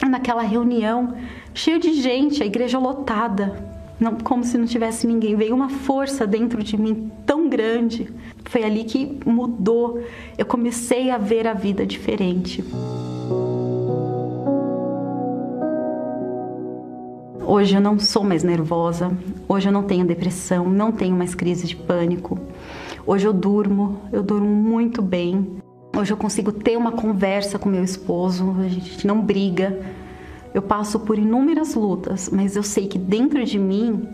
Naquela 0.09 0.41
reunião, 0.41 1.15
cheio 1.53 1.79
de 1.79 1.93
gente, 1.93 2.43
a 2.43 2.45
igreja 2.45 2.77
lotada, 2.77 3.70
não, 4.01 4.15
como 4.15 4.43
se 4.43 4.57
não 4.57 4.65
tivesse 4.65 5.05
ninguém. 5.05 5.35
Veio 5.35 5.53
uma 5.53 5.69
força 5.69 6.25
dentro 6.25 6.63
de 6.63 6.75
mim 6.75 7.11
tão 7.23 7.47
grande. 7.47 8.09
Foi 8.45 8.63
ali 8.63 8.83
que 8.83 9.19
mudou. 9.23 10.03
Eu 10.35 10.45
comecei 10.45 11.11
a 11.11 11.19
ver 11.19 11.45
a 11.45 11.53
vida 11.53 11.85
diferente. 11.85 12.63
Hoje 17.45 17.75
eu 17.75 17.81
não 17.81 17.99
sou 17.99 18.23
mais 18.23 18.43
nervosa, 18.43 19.11
hoje 19.47 19.67
eu 19.67 19.73
não 19.73 19.83
tenho 19.83 20.05
depressão, 20.05 20.69
não 20.69 20.91
tenho 20.91 21.15
mais 21.15 21.35
crise 21.35 21.67
de 21.67 21.75
pânico. 21.75 22.39
Hoje 23.05 23.27
eu 23.27 23.33
durmo, 23.33 23.99
eu 24.11 24.23
durmo 24.23 24.47
muito 24.47 25.01
bem. 25.01 25.57
Hoje 25.95 26.13
eu 26.13 26.17
consigo 26.17 26.51
ter 26.51 26.77
uma 26.77 26.93
conversa 26.93 27.59
com 27.59 27.67
meu 27.67 27.83
esposo, 27.83 28.55
a 28.57 28.67
gente 28.67 29.05
não 29.05 29.21
briga, 29.21 29.77
eu 30.53 30.61
passo 30.61 30.99
por 30.99 31.17
inúmeras 31.17 31.75
lutas, 31.75 32.29
mas 32.31 32.55
eu 32.55 32.63
sei 32.63 32.87
que 32.87 32.97
dentro 32.97 33.43
de 33.43 33.57
mim 33.57 34.07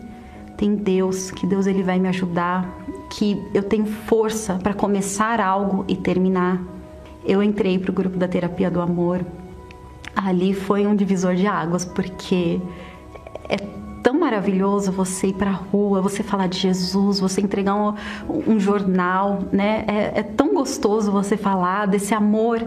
tem 0.56 0.74
Deus, 0.74 1.30
que 1.30 1.46
Deus 1.46 1.66
ele 1.66 1.82
vai 1.82 1.98
me 1.98 2.08
ajudar, 2.08 2.68
que 3.10 3.42
eu 3.54 3.62
tenho 3.62 3.86
força 3.86 4.54
para 4.54 4.74
começar 4.74 5.40
algo 5.40 5.84
e 5.88 5.96
terminar. 5.96 6.60
Eu 7.24 7.42
entrei 7.42 7.78
para 7.78 7.90
o 7.90 7.94
grupo 7.94 8.16
da 8.16 8.28
terapia 8.28 8.70
do 8.70 8.80
amor. 8.80 9.24
Ali 10.14 10.54
foi 10.54 10.86
um 10.86 10.94
divisor 10.94 11.34
de 11.34 11.46
águas, 11.46 11.84
porque 11.84 12.60
é 13.48 13.56
tão 14.02 14.18
maravilhoso 14.18 14.90
você 14.90 15.28
ir 15.28 15.34
para 15.34 15.50
a 15.50 15.54
rua, 15.54 16.00
você 16.00 16.22
falar 16.22 16.48
de 16.48 16.58
Jesus, 16.58 17.20
você 17.20 17.40
entregar 17.40 17.74
um, 17.74 17.94
um 18.28 18.58
jornal, 18.58 19.40
né? 19.52 19.84
É, 19.86 20.20
é 20.20 20.22
tão 20.22 20.54
gostoso 20.54 21.12
você 21.12 21.36
falar 21.36 21.86
desse 21.86 22.14
amor 22.14 22.66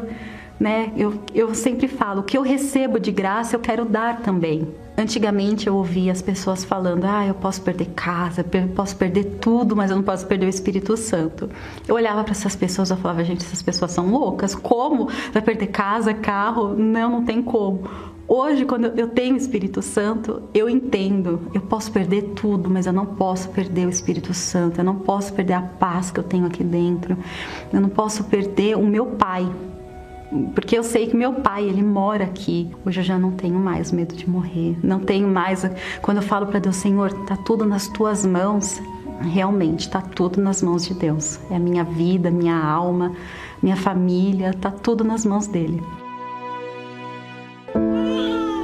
né? 0.62 0.94
Eu, 0.96 1.20
eu 1.34 1.56
sempre 1.56 1.88
falo, 1.88 2.22
o 2.22 2.24
que 2.24 2.38
eu 2.38 2.44
recebo 2.44 3.00
de 3.00 3.12
graça 3.12 3.56
eu 3.56 3.60
quero 3.60 3.84
dar 3.84 4.22
também. 4.22 4.68
Antigamente 4.96 5.66
eu 5.66 5.76
ouvia 5.76 6.12
as 6.12 6.22
pessoas 6.22 6.64
falando: 6.64 7.06
ah, 7.06 7.26
eu 7.26 7.34
posso 7.34 7.64
perder 7.64 7.88
casa, 7.96 8.46
eu 8.54 8.68
posso 8.68 8.96
perder 8.96 9.24
tudo, 9.42 9.76
mas 9.76 9.90
eu 9.90 9.98
não 9.98 10.04
posso 10.04 10.28
perder 10.28 10.46
o 10.46 10.50
Espírito 10.50 10.96
Santo. 10.96 11.50
Eu 11.88 11.96
olhava 11.96 12.24
para 12.24 12.34
essas 12.34 12.56
pessoas 12.56 12.92
e 12.92 12.96
falava: 12.96 13.24
gente, 13.24 13.44
essas 13.44 13.64
pessoas 13.64 13.92
são 13.92 14.12
loucas. 14.12 14.54
Como? 14.54 15.10
Vai 15.34 15.42
perder 15.42 15.68
casa, 15.68 16.14
carro? 16.14 16.76
Não, 16.76 17.10
não 17.10 17.26
tem 17.26 17.42
como. 17.42 17.90
Hoje, 18.28 18.64
quando 18.64 18.86
eu 18.98 19.08
tenho 19.08 19.34
o 19.34 19.38
Espírito 19.38 19.82
Santo, 19.82 20.44
eu 20.54 20.70
entendo. 20.70 21.42
Eu 21.56 21.62
posso 21.62 21.92
perder 21.92 22.34
tudo, 22.36 22.70
mas 22.70 22.86
eu 22.86 22.94
não 22.94 23.06
posso 23.06 23.50
perder 23.50 23.88
o 23.88 23.90
Espírito 23.90 24.32
Santo. 24.34 24.80
Eu 24.80 24.84
não 24.84 24.96
posso 24.96 25.34
perder 25.34 25.54
a 25.54 25.62
paz 25.62 26.12
que 26.12 26.20
eu 26.20 26.24
tenho 26.24 26.46
aqui 26.46 26.64
dentro. 26.64 27.18
Eu 27.74 27.82
não 27.82 27.90
posso 27.90 28.26
perder 28.26 28.78
o 28.78 28.86
meu 28.86 29.08
Pai, 29.08 29.50
porque 30.56 30.78
eu 30.78 30.84
sei 30.84 31.08
que 31.08 31.16
meu 31.16 31.34
pai, 31.34 31.66
ele 31.66 31.84
mora 31.84 32.24
aqui. 32.24 32.72
Hoje 32.86 33.02
eu 33.02 33.04
já 33.04 33.20
não 33.20 33.32
tenho 33.32 33.60
mais 33.60 33.92
medo 33.92 34.16
de 34.16 34.30
morrer. 34.30 34.78
Não 34.82 35.00
tenho 35.00 35.28
mais 35.28 35.70
quando 36.02 36.18
eu 36.18 36.24
falo 36.24 36.48
para 36.48 36.60
Deus, 36.60 36.78
Senhor, 36.78 37.12
tá 37.26 37.36
tudo 37.36 37.66
nas 37.66 37.88
tuas 37.90 38.26
mãos. 38.26 38.82
realmente 39.20 39.82
está 39.82 40.02
tudo 40.02 40.42
nas 40.42 40.62
mãos 40.62 40.86
de 40.86 40.94
Deus. 40.94 41.40
É 41.52 41.56
a 41.56 41.60
minha 41.60 41.84
vida, 41.84 42.32
minha 42.32 42.58
alma, 42.58 43.12
minha 43.62 43.76
família, 43.76 44.52
está 44.52 44.72
tudo 44.72 45.04
nas 45.04 45.26
mãos 45.26 45.48
dele. 45.48 45.84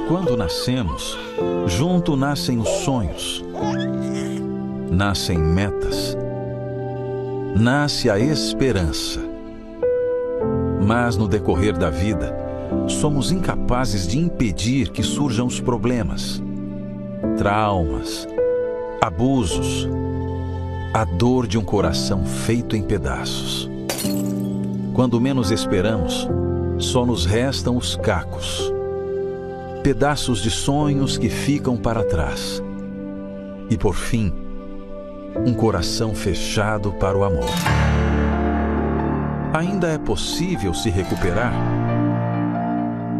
Quando 0.08 0.38
nascemos, 0.38 1.18
junto 1.66 2.16
nascem 2.16 2.58
os 2.58 2.68
sonhos, 2.68 3.44
nascem 4.90 5.38
metas, 5.38 6.16
nasce 7.54 8.08
a 8.08 8.18
esperança. 8.18 9.27
Mas 10.80 11.16
no 11.16 11.28
decorrer 11.28 11.76
da 11.76 11.90
vida, 11.90 12.34
somos 12.86 13.30
incapazes 13.30 14.06
de 14.06 14.18
impedir 14.18 14.90
que 14.90 15.02
surjam 15.02 15.46
os 15.46 15.60
problemas, 15.60 16.42
traumas, 17.36 18.26
abusos, 19.00 19.88
a 20.92 21.04
dor 21.04 21.46
de 21.46 21.58
um 21.58 21.64
coração 21.64 22.24
feito 22.24 22.74
em 22.74 22.82
pedaços. 22.82 23.70
Quando 24.94 25.20
menos 25.20 25.50
esperamos, 25.50 26.28
só 26.78 27.04
nos 27.04 27.24
restam 27.24 27.76
os 27.76 27.96
cacos, 27.96 28.72
pedaços 29.82 30.42
de 30.42 30.50
sonhos 30.50 31.16
que 31.16 31.28
ficam 31.28 31.76
para 31.76 32.02
trás. 32.04 32.62
E 33.70 33.76
por 33.76 33.94
fim, 33.94 34.32
um 35.46 35.54
coração 35.54 36.14
fechado 36.14 36.92
para 36.92 37.16
o 37.16 37.24
amor. 37.24 37.48
Ainda 39.52 39.88
é 39.88 39.96
possível 39.96 40.74
se 40.74 40.90
recuperar? 40.90 41.54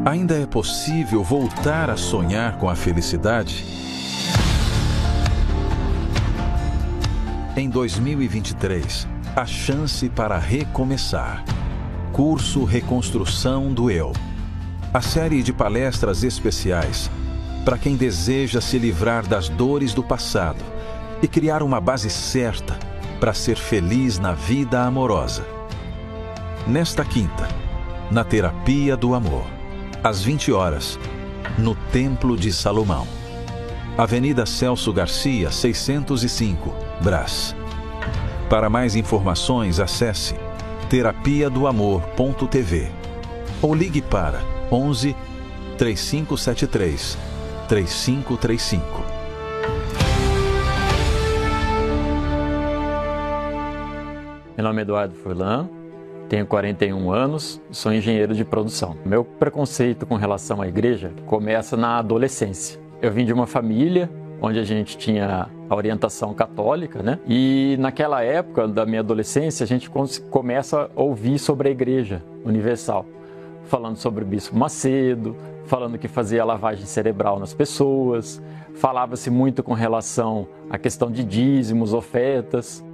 Ainda 0.05 0.39
é 0.39 0.45
possível 0.45 1.25
voltar 1.25 1.89
a 1.89 1.97
sonhar 1.97 2.59
com 2.59 2.69
a 2.69 2.77
felicidade? 2.77 3.65
Em 7.57 7.71
2023, 7.71 9.09
a 9.35 9.47
chance 9.47 10.07
para 10.11 10.39
recomeçar. 10.39 11.43
Curso 12.13 12.63
Reconstrução 12.63 13.73
do 13.73 13.91
Eu. 13.91 14.13
A 14.93 15.01
série 15.01 15.43
de 15.43 15.53
palestras 15.53 16.23
especiais 16.23 17.11
para 17.65 17.79
quem 17.79 17.97
deseja 17.97 18.61
se 18.61 18.79
livrar 18.79 19.27
das 19.27 19.49
dores 19.49 19.95
do 19.95 20.03
passado 20.03 20.63
e 21.23 21.27
criar 21.27 21.63
uma 21.63 21.81
base 21.81 22.11
certa 22.11 22.79
para 23.19 23.33
ser 23.33 23.57
feliz 23.57 24.19
na 24.19 24.35
vida 24.35 24.83
amorosa. 24.83 25.58
Nesta 26.69 27.03
quinta, 27.03 27.49
na 28.11 28.23
Terapia 28.23 28.95
do 28.95 29.15
Amor, 29.15 29.47
às 30.05 30.23
20 30.23 30.53
horas, 30.53 30.99
no 31.57 31.75
Templo 31.75 32.37
de 32.37 32.53
Salomão. 32.53 33.09
Avenida 33.97 34.45
Celso 34.45 34.93
Garcia, 34.93 35.51
605 35.51 36.75
Brás. 37.01 37.57
Para 38.51 38.69
mais 38.69 38.97
informações, 38.97 39.81
acesse 39.81 40.35
terapia 40.91 41.49
do 41.49 41.67
amor.tv 41.67 42.91
ou 43.63 43.75
ligue 43.75 44.03
para 44.03 44.43
11 44.71 45.17
3573 45.79 47.17
3535. 47.67 48.85
Meu 54.55 54.67
nome 54.67 54.81
é 54.81 54.83
Eduardo 54.83 55.15
Furlan, 55.15 55.78
tenho 56.29 56.47
41 56.47 57.11
anos, 57.11 57.61
sou 57.71 57.93
engenheiro 57.93 58.35
de 58.35 58.45
produção. 58.45 58.97
Meu 59.05 59.25
preconceito 59.25 60.05
com 60.05 60.15
relação 60.15 60.61
à 60.61 60.69
igreja 60.69 61.13
começa 61.27 61.77
na 61.77 61.99
adolescência. 61.99 62.79
Eu 63.01 63.11
vim 63.11 63.25
de 63.25 63.33
uma 63.33 63.47
família 63.47 64.11
onde 64.41 64.59
a 64.59 64.63
gente 64.63 64.97
tinha 64.97 65.49
a 65.69 65.75
orientação 65.75 66.33
católica, 66.35 67.03
né? 67.03 67.19
E 67.27 67.77
naquela 67.81 68.23
época 68.23 68.69
da 68.69 68.87
minha 68.87 69.01
adolescência, 69.01 69.65
a 69.65 69.67
gente 69.67 69.91
começa 70.31 70.91
a 70.95 71.03
ouvir 71.03 71.39
sobre 71.39 71.69
a 71.69 71.73
Igreja 71.73 72.23
Universal, 72.45 73.05
falando 73.65 73.97
sobre 73.97 74.23
o 74.23 74.27
Bispo 74.27 74.57
Macedo, 74.57 75.35
falando 75.65 75.99
que 75.99 76.09
fazia 76.09 76.45
lavagem 76.45 76.87
cerebral 76.87 77.39
nas 77.39 77.53
pessoas, 77.53 78.41
falava-se 78.75 79.31
muito 79.31 79.63
com 79.63 79.73
relação 79.73 80.47
à 80.71 80.79
questão 80.79 81.11
de 81.11 81.25
dízimos, 81.25 81.93
ofertas. 81.93 82.85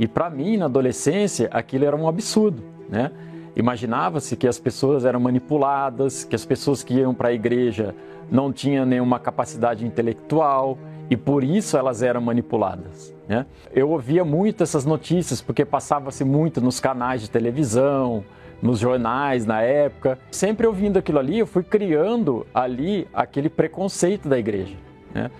E 0.00 0.08
para 0.08 0.30
mim, 0.30 0.56
na 0.56 0.64
adolescência, 0.64 1.48
aquilo 1.52 1.84
era 1.84 1.94
um 1.94 2.08
absurdo, 2.08 2.73
né? 2.88 3.10
Imaginava-se 3.56 4.36
que 4.36 4.48
as 4.48 4.58
pessoas 4.58 5.04
eram 5.04 5.20
manipuladas, 5.20 6.24
que 6.24 6.34
as 6.34 6.44
pessoas 6.44 6.82
que 6.82 6.94
iam 6.94 7.14
para 7.14 7.28
a 7.28 7.32
igreja 7.32 7.94
não 8.30 8.52
tinham 8.52 8.84
nenhuma 8.84 9.20
capacidade 9.20 9.86
intelectual, 9.86 10.76
e 11.08 11.16
por 11.16 11.44
isso 11.44 11.76
elas 11.76 12.02
eram 12.02 12.20
manipuladas. 12.20 13.14
Né? 13.28 13.46
Eu 13.72 13.90
ouvia 13.90 14.24
muito 14.24 14.62
essas 14.62 14.84
notícias 14.84 15.40
porque 15.40 15.64
passava-se 15.64 16.24
muito 16.24 16.60
nos 16.60 16.80
canais 16.80 17.22
de 17.22 17.30
televisão, 17.30 18.24
nos 18.60 18.78
jornais 18.78 19.44
na 19.46 19.60
época. 19.60 20.18
Sempre 20.30 20.66
ouvindo 20.66 20.98
aquilo 20.98 21.18
ali, 21.18 21.38
eu 21.38 21.46
fui 21.46 21.62
criando 21.62 22.46
ali 22.54 23.06
aquele 23.12 23.48
preconceito 23.48 24.28
da 24.28 24.38
igreja. 24.38 24.76
Né? 25.12 25.30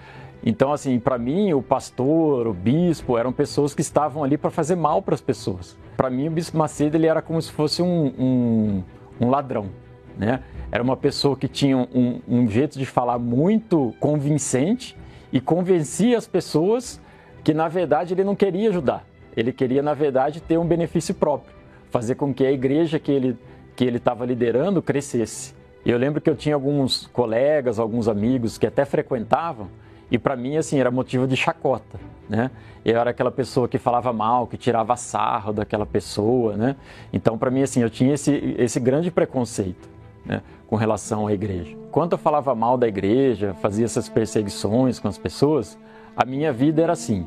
Então, 0.46 0.72
assim, 0.74 1.00
para 1.00 1.16
mim, 1.16 1.54
o 1.54 1.62
pastor, 1.62 2.46
o 2.46 2.52
bispo, 2.52 3.16
eram 3.16 3.33
pessoas 3.33 3.74
que 3.74 3.80
estavam 3.80 4.22
ali 4.22 4.37
para 4.37 4.50
fazer 4.50 4.76
mal 4.76 5.00
para 5.00 5.14
as 5.14 5.20
pessoas. 5.22 5.74
Para 5.96 6.11
mim, 6.11 6.28
o 6.28 6.30
bispo 6.30 6.59
Macedo 6.59 6.96
ele 6.98 7.07
era 7.07 7.22
como 7.22 7.40
se 7.40 7.50
fosse 7.50 7.80
um, 7.80 8.12
um, 8.18 8.83
um 9.18 9.30
ladrão, 9.30 9.70
né? 10.18 10.42
Era 10.70 10.83
uma 10.83 10.98
pessoa 10.98 11.35
que 11.35 11.48
tinha 11.48 11.78
um, 11.78 12.20
um 12.28 12.46
jeito 12.46 12.78
de 12.78 12.85
falar 12.85 13.18
muito 13.18 13.94
convincente 13.98 14.94
e 15.33 15.40
convencia 15.40 16.18
as 16.18 16.26
pessoas 16.26 17.00
que 17.42 17.54
na 17.54 17.68
verdade 17.68 18.12
ele 18.12 18.24
não 18.24 18.37
queria 18.37 18.68
ajudar. 18.68 19.07
Ele 19.35 19.52
queria 19.52 19.83
na 19.83 19.94
verdade 19.94 20.42
ter 20.42 20.59
um 20.59 20.66
benefício 20.66 21.14
próprio, 21.14 21.54
fazer 21.90 22.16
com 22.16 22.35
que 22.35 22.44
a 22.44 22.52
igreja 22.52 22.98
que 22.98 23.11
ele 23.11 23.38
que 23.74 23.85
ele 23.85 23.96
estava 23.96 24.24
liderando 24.24 24.80
crescesse. 24.80 25.54
Eu 25.85 25.98
lembro 25.98 26.20
que 26.20 26.30
eu 26.30 26.37
tinha 26.37 26.54
alguns 26.54 27.09
colegas, 27.09 27.78
alguns 27.78 28.07
amigos 28.09 28.57
que 28.57 28.66
até 28.66 28.85
frequentavam 28.85 29.68
e 30.11 30.19
para 30.19 30.37
mim 30.37 30.57
assim 30.57 30.79
era 30.79 30.90
motivo 30.90 31.27
de 31.27 31.37
chacota, 31.37 31.99
né? 32.29 32.51
Eu 32.85 32.99
era 32.99 33.11
aquela 33.11 33.31
pessoa 33.31 33.67
que 33.67 33.79
falava 33.79 34.12
mal, 34.12 34.47
que 34.47 34.57
tirava 34.57 34.95
sarro 34.97 35.53
daquela 35.53 35.87
pessoa, 35.87 36.57
né? 36.57 36.77
Então 37.12 37.38
para 37.38 37.51
mim 37.51 37.62
assim 37.62 37.81
eu 37.81 37.90
tinha 37.90 38.14
esse 38.14 38.55
esse 38.59 38.79
grande 38.79 39.11
preconceito 39.11 39.88
né, 40.25 40.43
com 40.67 40.77
relação 40.77 41.27
à 41.27 41.33
igreja. 41.33 41.77
Quando 41.90 42.12
eu 42.12 42.19
falava 42.19 42.55
mal 42.55 42.77
da 42.77 42.88
igreja, 42.88 43.55
fazia 43.61 43.85
essas 43.85 44.09
perseguições 44.09 44.99
com 44.99 45.09
as 45.09 45.19
pessoas, 45.19 45.79
a 46.17 46.25
minha 46.25 46.53
vida 46.53 46.83
era 46.83 46.93
assim. 46.93 47.27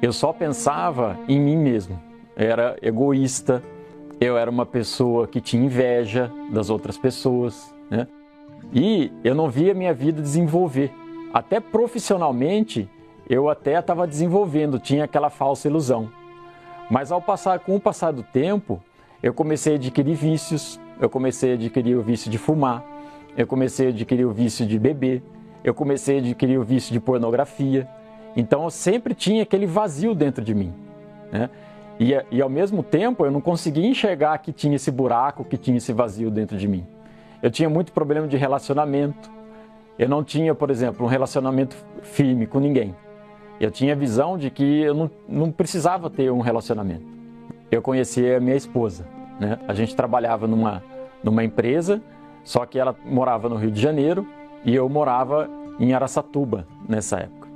Eu 0.00 0.12
só 0.12 0.32
pensava 0.32 1.16
em 1.28 1.40
mim 1.40 1.56
mesmo. 1.56 1.98
Eu 2.36 2.50
era 2.50 2.76
egoísta, 2.82 3.62
eu 4.20 4.36
era 4.36 4.50
uma 4.50 4.66
pessoa 4.66 5.26
que 5.26 5.40
tinha 5.40 5.64
inveja 5.64 6.30
das 6.50 6.70
outras 6.70 6.96
pessoas, 6.96 7.72
né? 7.90 8.06
E 8.72 9.12
eu 9.22 9.34
não 9.34 9.50
via 9.50 9.74
minha 9.74 9.92
vida 9.92 10.22
desenvolver. 10.22 10.90
Até 11.32 11.60
profissionalmente, 11.60 12.88
eu 13.28 13.48
até 13.48 13.78
estava 13.78 14.06
desenvolvendo, 14.06 14.78
tinha 14.78 15.04
aquela 15.04 15.30
falsa 15.30 15.68
ilusão. 15.68 16.10
Mas 16.90 17.10
ao 17.10 17.22
passar 17.22 17.58
com 17.60 17.74
o 17.74 17.80
passar 17.80 18.12
do 18.12 18.22
tempo, 18.22 18.82
eu 19.22 19.32
comecei 19.32 19.74
a 19.74 19.76
adquirir 19.76 20.14
vícios, 20.14 20.78
eu 21.00 21.08
comecei 21.08 21.52
a 21.52 21.54
adquirir 21.54 21.96
o 21.96 22.02
vício 22.02 22.30
de 22.30 22.36
fumar, 22.36 22.84
eu 23.36 23.46
comecei 23.46 23.86
a 23.86 23.90
adquirir 23.90 24.26
o 24.26 24.30
vício 24.30 24.66
de 24.66 24.78
beber, 24.78 25.22
eu 25.64 25.72
comecei 25.72 26.16
a 26.16 26.20
adquirir 26.20 26.58
o 26.58 26.64
vício 26.64 26.92
de 26.92 27.00
pornografia. 27.00 27.88
Então 28.36 28.64
eu 28.64 28.70
sempre 28.70 29.14
tinha 29.14 29.42
aquele 29.42 29.66
vazio 29.66 30.14
dentro 30.14 30.44
de 30.44 30.54
mim. 30.54 30.74
Né? 31.30 31.48
E, 31.98 32.12
e 32.30 32.42
ao 32.42 32.48
mesmo 32.48 32.82
tempo 32.82 33.24
eu 33.24 33.30
não 33.30 33.40
conseguia 33.40 33.86
enxergar 33.86 34.36
que 34.38 34.52
tinha 34.52 34.76
esse 34.76 34.90
buraco, 34.90 35.44
que 35.44 35.56
tinha 35.56 35.78
esse 35.78 35.92
vazio 35.92 36.30
dentro 36.30 36.58
de 36.58 36.68
mim. 36.68 36.86
Eu 37.42 37.50
tinha 37.50 37.70
muito 37.70 37.92
problema 37.92 38.26
de 38.26 38.36
relacionamento. 38.36 39.30
Eu 40.02 40.08
não 40.08 40.24
tinha, 40.24 40.52
por 40.52 40.68
exemplo, 40.68 41.06
um 41.06 41.08
relacionamento 41.08 41.76
firme 42.02 42.44
com 42.44 42.58
ninguém. 42.58 42.92
Eu 43.60 43.70
tinha 43.70 43.92
a 43.92 43.96
visão 43.96 44.36
de 44.36 44.50
que 44.50 44.80
eu 44.80 44.92
não, 44.92 45.10
não 45.28 45.52
precisava 45.52 46.10
ter 46.10 46.28
um 46.32 46.40
relacionamento. 46.40 47.06
Eu 47.70 47.80
conheci 47.80 48.34
a 48.34 48.40
minha 48.40 48.56
esposa. 48.56 49.06
Né? 49.38 49.60
A 49.68 49.72
gente 49.72 49.94
trabalhava 49.94 50.48
numa, 50.48 50.82
numa 51.22 51.44
empresa, 51.44 52.02
só 52.42 52.66
que 52.66 52.80
ela 52.80 52.96
morava 53.04 53.48
no 53.48 53.54
Rio 53.54 53.70
de 53.70 53.80
Janeiro 53.80 54.26
e 54.64 54.74
eu 54.74 54.88
morava 54.88 55.48
em 55.78 55.94
Araçatuba 55.94 56.66
nessa 56.88 57.20
época. 57.20 57.46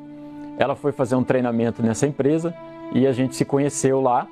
Ela 0.57 0.77
foi 0.77 0.93
fazer 0.93 1.17
um 1.17 1.25
treinamento 1.25 1.83
nessa 1.83 2.07
empresa 2.07 2.55
e 2.93 3.09
a 3.09 3.13
gente 3.13 3.35
se 3.35 3.45
conheceu 3.45 4.01
lá. 4.01 4.29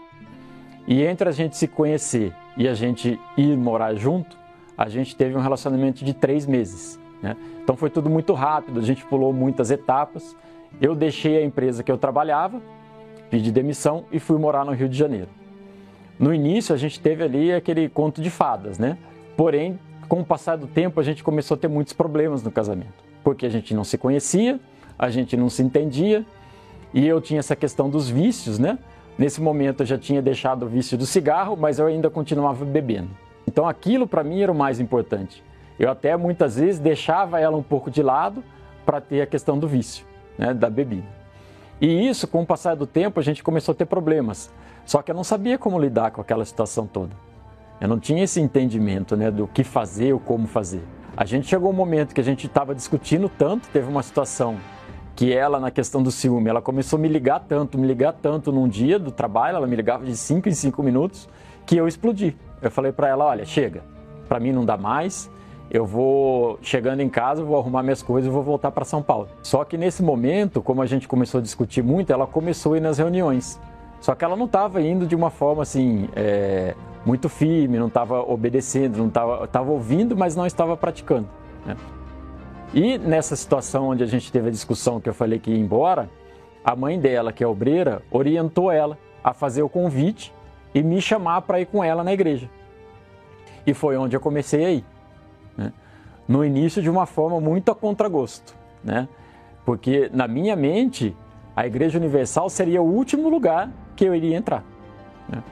E 0.87 1.03
entre 1.03 1.29
a 1.29 1.33
gente 1.33 1.57
se 1.57 1.67
conhecer 1.67 2.33
e 2.57 2.69
a 2.69 2.75
gente 2.75 3.19
ir 3.37 3.57
morar 3.57 3.93
junto, 3.97 4.39
a 4.79 4.89
gente 4.89 5.17
teve 5.17 5.37
um 5.37 5.41
relacionamento 5.41 6.05
de 6.05 6.15
três 6.15 6.47
meses. 6.47 7.03
Né? 7.23 7.37
Então 7.63 7.77
foi 7.77 7.91
tudo 7.91 8.11
muito 8.11 8.33
rápido, 8.33 8.81
a 8.81 8.83
gente 8.83 9.05
pulou 9.05 9.33
muitas 9.33 9.71
etapas. 9.71 10.37
Eu 10.81 10.95
deixei 10.95 11.39
a 11.39 11.45
empresa 11.45 11.83
que 11.83 11.91
eu 11.91 11.97
trabalhava, 11.97 12.61
pedi 13.31 13.51
demissão 13.51 14.05
e 14.13 14.19
fui 14.19 14.39
morar 14.39 14.65
no 14.65 14.73
Rio 14.73 14.89
de 14.89 14.97
Janeiro. 14.97 15.29
No 16.19 16.33
início 16.33 16.75
a 16.75 16.79
gente 16.79 17.01
teve 17.01 17.25
ali 17.25 17.53
aquele 17.53 17.89
conto 17.89 18.21
de 18.21 18.31
fadas, 18.31 18.79
né? 18.79 18.99
Porém, 19.37 19.79
com 20.09 20.21
o 20.21 20.25
passar 20.25 20.57
do 20.57 20.67
tempo 20.67 21.01
a 21.01 21.03
gente 21.03 21.25
começou 21.25 21.57
a 21.57 21.59
ter 21.59 21.69
muitos 21.69 21.93
problemas 21.93 22.43
no 22.43 22.51
casamento, 22.51 23.05
porque 23.23 23.47
a 23.47 23.49
gente 23.49 23.75
não 23.75 23.83
se 23.85 23.99
conhecia, 23.99 24.61
a 24.99 25.11
gente 25.11 25.37
não 25.37 25.49
se 25.49 25.63
entendia 25.63 26.25
E 26.95 27.05
eu 27.09 27.21
tinha 27.21 27.41
essa 27.41 27.57
questão 27.57 27.91
dos 27.91 28.09
vícios, 28.09 28.57
né? 28.57 28.79
Nesse 29.19 29.41
momento 29.41 29.83
eu 29.83 29.87
já 29.87 29.99
tinha 29.99 30.23
deixado 30.23 30.65
o 30.65 30.69
vício 30.69 30.97
do 30.97 31.05
cigarro, 31.05 31.57
mas 31.57 31.81
eu 31.81 31.87
ainda 31.87 32.09
continuava 32.09 32.65
bebendo. 32.65 33.11
Então 33.49 33.69
aquilo 33.69 34.07
para 34.07 34.23
mim 34.23 34.41
era 34.41 34.53
o 34.53 34.55
mais 34.55 34.79
importante. 34.79 35.43
Eu 35.79 35.91
até 35.91 36.17
muitas 36.17 36.57
vezes 36.57 36.79
deixava 36.79 37.41
ela 37.41 37.57
um 37.57 37.63
pouco 37.63 37.91
de 37.91 38.03
lado 38.03 38.43
para 38.85 39.01
ter 39.01 39.23
a 39.23 39.27
questão 39.27 39.59
do 39.59 39.67
vício, 39.67 40.05
né, 40.39 40.55
da 40.55 40.71
bebida. 40.71 41.07
E 41.81 42.09
isso, 42.09 42.29
com 42.29 42.43
o 42.43 42.47
passar 42.47 42.77
do 42.77 42.87
tempo, 42.87 43.19
a 43.19 43.23
gente 43.23 43.43
começou 43.43 43.73
a 43.73 43.75
ter 43.75 43.87
problemas. 43.87 44.51
Só 44.87 45.03
que 45.03 45.11
eu 45.11 45.15
não 45.15 45.25
sabia 45.25 45.59
como 45.59 45.79
lidar 45.79 46.11
com 46.11 46.21
aquela 46.21 46.45
situação 46.45 46.87
toda. 46.87 47.15
Eu 47.81 47.89
não 47.89 47.99
tinha 47.99 48.23
esse 48.23 48.41
entendimento 48.41 49.17
né, 49.17 49.31
do 49.31 49.47
que 49.47 49.65
fazer 49.65 50.13
ou 50.13 50.21
como 50.21 50.47
fazer. 50.47 50.83
A 51.17 51.25
gente 51.25 51.47
chegou 51.47 51.71
um 51.71 51.75
momento 51.75 52.15
que 52.15 52.21
a 52.21 52.25
gente 52.25 52.47
estava 52.47 52.75
discutindo 52.75 53.29
tanto, 53.29 53.69
teve 53.69 53.89
uma 53.89 54.03
situação 54.03 54.59
que 55.15 55.33
ela, 55.33 55.61
na 55.61 55.71
questão 55.71 56.03
do 56.03 56.11
ciúme, 56.11 56.51
ela 56.51 56.61
começou 56.61 56.99
a 56.99 57.03
me 57.03 57.09
ligar 57.09 57.41
tanto, 57.41 57.79
me 57.79 57.87
ligar 57.87 58.13
tanto 58.15 58.51
num 58.51 58.69
dia 58.69 58.99
do 58.99 59.13
trabalho, 59.13 59.57
ela 59.57 59.67
me 59.67 59.77
ligava 59.77 60.05
de 60.05 60.17
5 60.17 60.49
em 60.49 60.53
5 60.53 60.83
minutos, 60.83 61.29
que 61.65 61.77
eu 61.77 61.87
explodi. 61.87 62.37
Eu 62.61 62.71
falei 62.71 62.91
para 62.91 63.09
ela, 63.09 63.25
olha, 63.25 63.45
chega, 63.45 63.83
para 64.29 64.41
mim 64.41 64.53
não 64.53 64.65
dá 64.65 64.77
mais, 64.77 65.31
eu 65.71 65.85
vou 65.85 66.59
chegando 66.63 67.01
em 67.01 67.09
casa, 67.09 67.43
vou 67.43 67.59
arrumar 67.59 67.83
minhas 67.83 68.03
coisas 68.03 68.29
e 68.29 68.33
vou 68.33 68.43
voltar 68.43 68.71
para 68.71 68.85
São 68.85 69.03
Paulo. 69.03 69.29
Só 69.43 69.65
que 69.65 69.77
nesse 69.77 70.03
momento, 70.03 70.63
como 70.63 70.83
a 70.83 70.87
gente 70.87 71.09
começou 71.09 71.39
a 71.39 71.43
discutir 71.43 71.83
muito, 71.83 72.13
ela 72.13 72.27
começou 72.27 72.75
a 72.75 72.77
ir 72.77 72.81
nas 72.81 72.99
reuniões. 72.99 73.61
Só 74.01 74.15
que 74.15 74.25
ela 74.25 74.37
não 74.37 74.47
estava 74.47 74.83
indo 74.83 75.07
de 75.07 75.17
uma 75.17 75.31
forma 75.31 75.63
assim 75.63 76.09
é, 76.15 76.75
muito 77.07 77.29
firme, 77.29 77.79
não 77.79 77.89
estava 77.89 78.21
obedecendo, 78.21 78.99
não 78.99 79.07
estava 79.07 79.71
ouvindo, 79.71 80.17
mas 80.17 80.37
não 80.37 80.47
estava 80.47 80.77
praticando. 80.77 81.29
Né? 81.65 81.77
E 82.73 82.99
nessa 82.99 83.35
situação 83.35 83.89
onde 83.89 84.03
a 84.03 84.07
gente 84.07 84.31
teve 84.31 84.49
a 84.49 84.51
discussão 84.51 85.01
que 85.01 85.09
eu 85.09 85.15
falei 85.15 85.39
que 85.39 85.51
ia 85.51 85.59
embora, 85.59 86.11
a 86.65 86.75
mãe 86.75 86.99
dela, 86.99 87.33
que 87.33 87.43
é 87.43 87.47
obreira, 87.47 88.03
orientou 88.11 88.71
ela 88.71 88.99
a 89.23 89.33
fazer 89.33 89.63
o 89.63 89.69
convite 89.69 90.35
e 90.75 90.83
me 90.83 91.01
chamar 91.01 91.43
para 91.43 91.61
ir 91.61 91.67
com 91.67 91.83
ela 91.83 92.03
na 92.03 92.13
igreja. 92.13 92.51
E 93.67 93.73
foi 93.73 93.97
onde 93.97 94.17
eu 94.17 94.21
comecei 94.21 94.65
a 94.65 94.71
ir. 94.71 94.85
No 96.27 96.45
início, 96.45 96.83
de 96.83 96.89
uma 96.89 97.07
forma 97.07 97.41
muito 97.41 97.71
a 97.71 97.75
contragosto, 97.75 98.55
né? 98.83 99.09
porque 99.65 100.11
na 100.13 100.27
minha 100.27 100.57
mente, 100.57 101.17
a 101.55 101.67
Igreja 101.67 101.99
Universal 101.99 102.49
seria 102.49 102.81
o 102.83 102.87
último 102.87 103.29
lugar 103.29 103.71
que 103.95 104.05
eu 104.05 104.15
iria 104.15 104.37
entrar. 104.37 104.65
Né? 105.29 105.43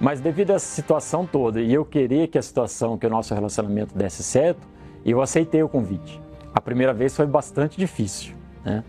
Mas 0.00 0.20
devido 0.20 0.50
a 0.50 0.54
essa 0.54 0.66
situação 0.66 1.26
toda 1.26 1.60
e 1.60 1.72
eu 1.72 1.84
querer 1.84 2.28
que 2.28 2.38
a 2.38 2.42
situação, 2.42 2.98
que 2.98 3.06
o 3.06 3.10
nosso 3.10 3.34
relacionamento 3.34 3.96
desse 3.96 4.22
certo, 4.22 4.66
eu 5.04 5.20
aceitei 5.20 5.62
o 5.62 5.68
convite. 5.68 6.20
A 6.54 6.60
primeira 6.60 6.92
vez 6.92 7.14
foi 7.14 7.26
bastante 7.26 7.76
difícil. 7.76 8.34
Né? 8.64 8.82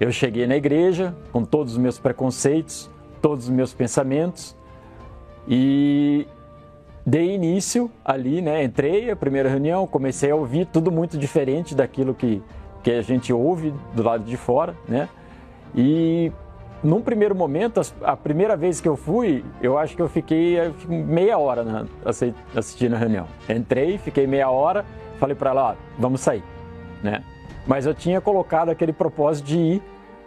Eu 0.00 0.12
cheguei 0.12 0.46
na 0.46 0.56
igreja 0.56 1.14
com 1.32 1.44
todos 1.44 1.72
os 1.72 1.78
meus 1.78 1.98
preconceitos, 1.98 2.90
todos 3.20 3.44
os 3.44 3.50
meus 3.50 3.74
pensamentos 3.74 4.56
e 5.46 6.26
dei 7.08 7.34
início 7.34 7.90
ali, 8.04 8.40
né? 8.40 8.62
Entrei 8.62 9.10
a 9.10 9.16
primeira 9.16 9.48
reunião, 9.48 9.86
comecei 9.86 10.30
a 10.30 10.34
ouvir 10.34 10.66
tudo 10.66 10.90
muito 10.90 11.16
diferente 11.16 11.74
daquilo 11.74 12.14
que, 12.14 12.42
que 12.82 12.90
a 12.90 13.02
gente 13.02 13.32
ouve 13.32 13.72
do 13.94 14.02
lado 14.02 14.24
de 14.24 14.36
fora, 14.36 14.74
né? 14.88 15.08
E 15.74 16.32
num 16.82 17.00
primeiro 17.00 17.34
momento, 17.34 17.80
a 18.02 18.16
primeira 18.16 18.56
vez 18.56 18.80
que 18.80 18.88
eu 18.88 18.96
fui, 18.96 19.44
eu 19.60 19.78
acho 19.78 19.96
que 19.96 20.02
eu 20.02 20.08
fiquei 20.08 20.56
meia 20.88 21.36
hora 21.38 21.64
né, 21.64 21.86
assistindo 22.54 22.94
a 22.94 22.98
reunião. 22.98 23.26
Entrei, 23.48 23.98
fiquei 23.98 24.26
meia 24.26 24.48
hora, 24.48 24.84
falei 25.18 25.34
para 25.34 25.50
ela, 25.50 25.76
vamos 25.98 26.20
sair 26.20 26.42
né? 27.02 27.22
Mas 27.66 27.86
eu 27.86 27.94
tinha 27.94 28.20
colocado 28.20 28.70
aquele 28.70 28.92
propósito 28.92 29.46
de 29.46 29.58
ir 29.58 29.82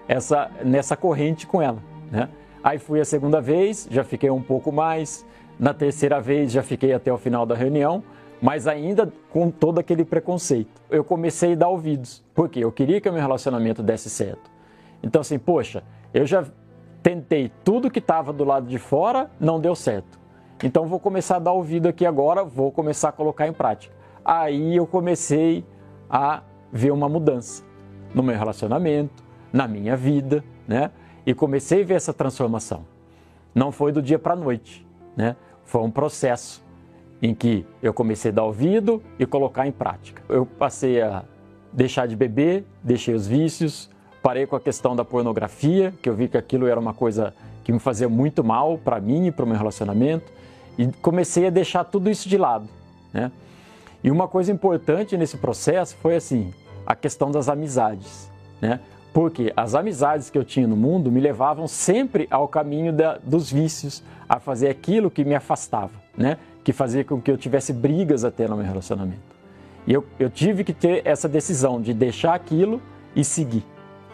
essa, 0.07 0.49
nessa 0.63 0.95
corrente 0.95 1.47
com 1.47 1.61
ela, 1.61 1.81
né? 2.11 2.29
Aí 2.63 2.77
fui 2.77 2.99
a 2.99 3.05
segunda 3.05 3.41
vez, 3.41 3.87
já 3.89 4.03
fiquei 4.03 4.29
um 4.29 4.41
pouco 4.41 4.71
mais. 4.71 5.25
Na 5.61 5.75
terceira 5.75 6.19
vez 6.19 6.51
já 6.51 6.63
fiquei 6.63 6.91
até 6.91 7.13
o 7.13 7.19
final 7.19 7.45
da 7.45 7.53
reunião, 7.53 8.03
mas 8.41 8.65
ainda 8.65 9.13
com 9.29 9.51
todo 9.51 9.77
aquele 9.77 10.03
preconceito. 10.03 10.81
Eu 10.89 11.03
comecei 11.03 11.53
a 11.53 11.55
dar 11.55 11.67
ouvidos, 11.67 12.25
porque 12.33 12.59
eu 12.59 12.71
queria 12.71 12.99
que 12.99 13.07
o 13.07 13.13
meu 13.13 13.21
relacionamento 13.21 13.83
desse 13.83 14.09
certo. 14.09 14.49
Então 15.03 15.21
assim, 15.21 15.37
poxa, 15.37 15.83
eu 16.11 16.25
já 16.25 16.43
tentei 17.03 17.51
tudo 17.63 17.91
que 17.91 17.99
estava 17.99 18.33
do 18.33 18.43
lado 18.43 18.65
de 18.65 18.79
fora, 18.79 19.29
não 19.39 19.59
deu 19.59 19.75
certo. 19.75 20.19
Então 20.63 20.87
vou 20.87 20.99
começar 20.99 21.35
a 21.35 21.39
dar 21.39 21.51
ouvido 21.51 21.87
aqui 21.87 22.07
agora, 22.07 22.43
vou 22.43 22.71
começar 22.71 23.09
a 23.09 23.11
colocar 23.11 23.47
em 23.47 23.53
prática. 23.53 23.93
Aí 24.25 24.75
eu 24.75 24.87
comecei 24.87 25.63
a 26.09 26.41
ver 26.73 26.89
uma 26.89 27.07
mudança 27.07 27.63
no 28.15 28.23
meu 28.23 28.35
relacionamento, 28.35 29.23
na 29.53 29.67
minha 29.67 29.95
vida, 29.95 30.43
né? 30.67 30.89
E 31.23 31.35
comecei 31.35 31.83
a 31.83 31.85
ver 31.85 31.93
essa 31.93 32.11
transformação. 32.11 32.83
Não 33.53 33.71
foi 33.71 33.91
do 33.91 34.01
dia 34.01 34.17
para 34.17 34.33
a 34.33 34.35
noite, 34.35 34.87
né? 35.15 35.35
Foi 35.71 35.81
um 35.83 35.89
processo 35.89 36.61
em 37.21 37.33
que 37.33 37.65
eu 37.81 37.93
comecei 37.93 38.29
a 38.29 38.33
dar 38.33 38.43
ouvido 38.43 39.01
e 39.17 39.25
colocar 39.25 39.65
em 39.65 39.71
prática. 39.71 40.21
Eu 40.27 40.45
passei 40.45 41.01
a 41.01 41.23
deixar 41.71 42.09
de 42.09 42.13
beber, 42.13 42.65
deixei 42.83 43.15
os 43.15 43.25
vícios, 43.25 43.89
parei 44.21 44.45
com 44.45 44.57
a 44.57 44.59
questão 44.59 44.97
da 44.97 45.05
pornografia, 45.05 45.93
que 46.01 46.09
eu 46.09 46.13
vi 46.13 46.27
que 46.27 46.37
aquilo 46.37 46.67
era 46.67 46.77
uma 46.77 46.93
coisa 46.93 47.33
que 47.63 47.71
me 47.71 47.79
fazia 47.79 48.09
muito 48.09 48.43
mal 48.43 48.77
para 48.77 48.99
mim 48.99 49.27
e 49.27 49.31
para 49.31 49.45
o 49.45 49.47
meu 49.47 49.55
relacionamento, 49.57 50.29
e 50.77 50.87
comecei 51.01 51.47
a 51.47 51.49
deixar 51.49 51.85
tudo 51.85 52.09
isso 52.09 52.27
de 52.27 52.37
lado, 52.37 52.67
né? 53.13 53.31
E 54.03 54.11
uma 54.11 54.27
coisa 54.27 54.51
importante 54.51 55.15
nesse 55.15 55.37
processo 55.37 55.95
foi 56.01 56.17
assim, 56.17 56.53
a 56.85 56.95
questão 56.95 57.31
das 57.31 57.47
amizades, 57.47 58.29
né? 58.59 58.81
Porque 59.13 59.51
as 59.57 59.75
amizades 59.75 60.29
que 60.29 60.37
eu 60.37 60.43
tinha 60.43 60.67
no 60.67 60.75
mundo 60.75 61.11
me 61.11 61.19
levavam 61.19 61.67
sempre 61.67 62.27
ao 62.31 62.47
caminho 62.47 62.93
da, 62.93 63.17
dos 63.17 63.51
vícios, 63.51 64.01
a 64.27 64.39
fazer 64.39 64.69
aquilo 64.69 65.11
que 65.11 65.25
me 65.25 65.35
afastava, 65.35 65.91
né? 66.17 66.37
Que 66.63 66.71
fazia 66.71 67.03
com 67.03 67.21
que 67.21 67.29
eu 67.29 67.37
tivesse 67.37 67.73
brigas 67.73 68.23
até 68.23 68.47
no 68.47 68.55
meu 68.55 68.65
relacionamento. 68.65 69.19
E 69.85 69.91
eu, 69.91 70.05
eu 70.17 70.29
tive 70.29 70.63
que 70.63 70.73
ter 70.73 71.01
essa 71.03 71.27
decisão 71.27 71.81
de 71.81 71.93
deixar 71.93 72.33
aquilo 72.33 72.81
e 73.13 73.23
seguir. 73.23 73.65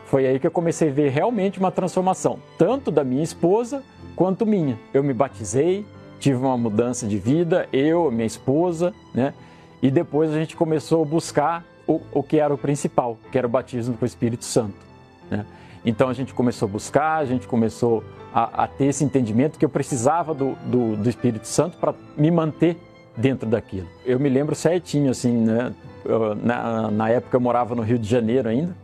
Foi 0.05 0.25
aí 0.25 0.39
que 0.39 0.47
eu 0.47 0.51
comecei 0.51 0.89
a 0.89 0.93
ver 0.93 1.11
realmente 1.11 1.59
uma 1.59 1.69
transformação, 1.71 2.39
tanto 2.57 2.89
da 2.89 3.03
minha 3.03 3.23
esposa 3.23 3.83
quanto 4.15 4.45
minha. 4.45 4.79
Eu 4.93 5.03
me 5.03 5.13
batizei, 5.13 5.85
tive 6.19 6.37
uma 6.37 6.57
mudança 6.57 7.05
de 7.05 7.17
vida, 7.17 7.67
eu, 7.71 8.09
minha 8.09 8.25
esposa, 8.25 8.93
né? 9.13 9.33
E 9.81 9.91
depois 9.91 10.31
a 10.31 10.39
gente 10.39 10.55
começou 10.55 11.03
a 11.03 11.05
buscar 11.05 11.63
o, 11.85 12.01
o 12.11 12.23
que 12.23 12.39
era 12.39 12.51
o 12.51 12.57
principal, 12.57 13.17
que 13.31 13.37
era 13.37 13.45
o 13.45 13.49
batismo 13.49 13.95
com 13.95 14.03
o 14.03 14.07
Espírito 14.07 14.45
Santo. 14.45 14.86
Né? 15.29 15.45
Então 15.85 16.09
a 16.09 16.13
gente 16.13 16.33
começou 16.33 16.67
a 16.67 16.71
buscar, 16.71 17.17
a 17.17 17.25
gente 17.25 17.47
começou 17.47 18.03
a, 18.33 18.63
a 18.63 18.67
ter 18.67 18.85
esse 18.85 19.03
entendimento 19.03 19.57
que 19.57 19.65
eu 19.65 19.69
precisava 19.69 20.33
do, 20.33 20.55
do, 20.65 20.97
do 20.97 21.09
Espírito 21.09 21.47
Santo 21.47 21.77
para 21.77 21.93
me 22.17 22.29
manter 22.29 22.77
dentro 23.15 23.47
daquilo. 23.47 23.87
Eu 24.05 24.19
me 24.19 24.29
lembro 24.29 24.55
certinho, 24.55 25.11
assim, 25.11 25.31
né? 25.31 25.73
Eu, 26.05 26.35
na, 26.35 26.91
na, 26.91 27.09
época 27.09 27.35
eu 27.35 27.41
morava 27.41 27.75
no 27.75 27.81
Rio 27.81 27.97
de 27.99 28.07
Janeiro 28.07 28.47
ainda, 28.47 28.75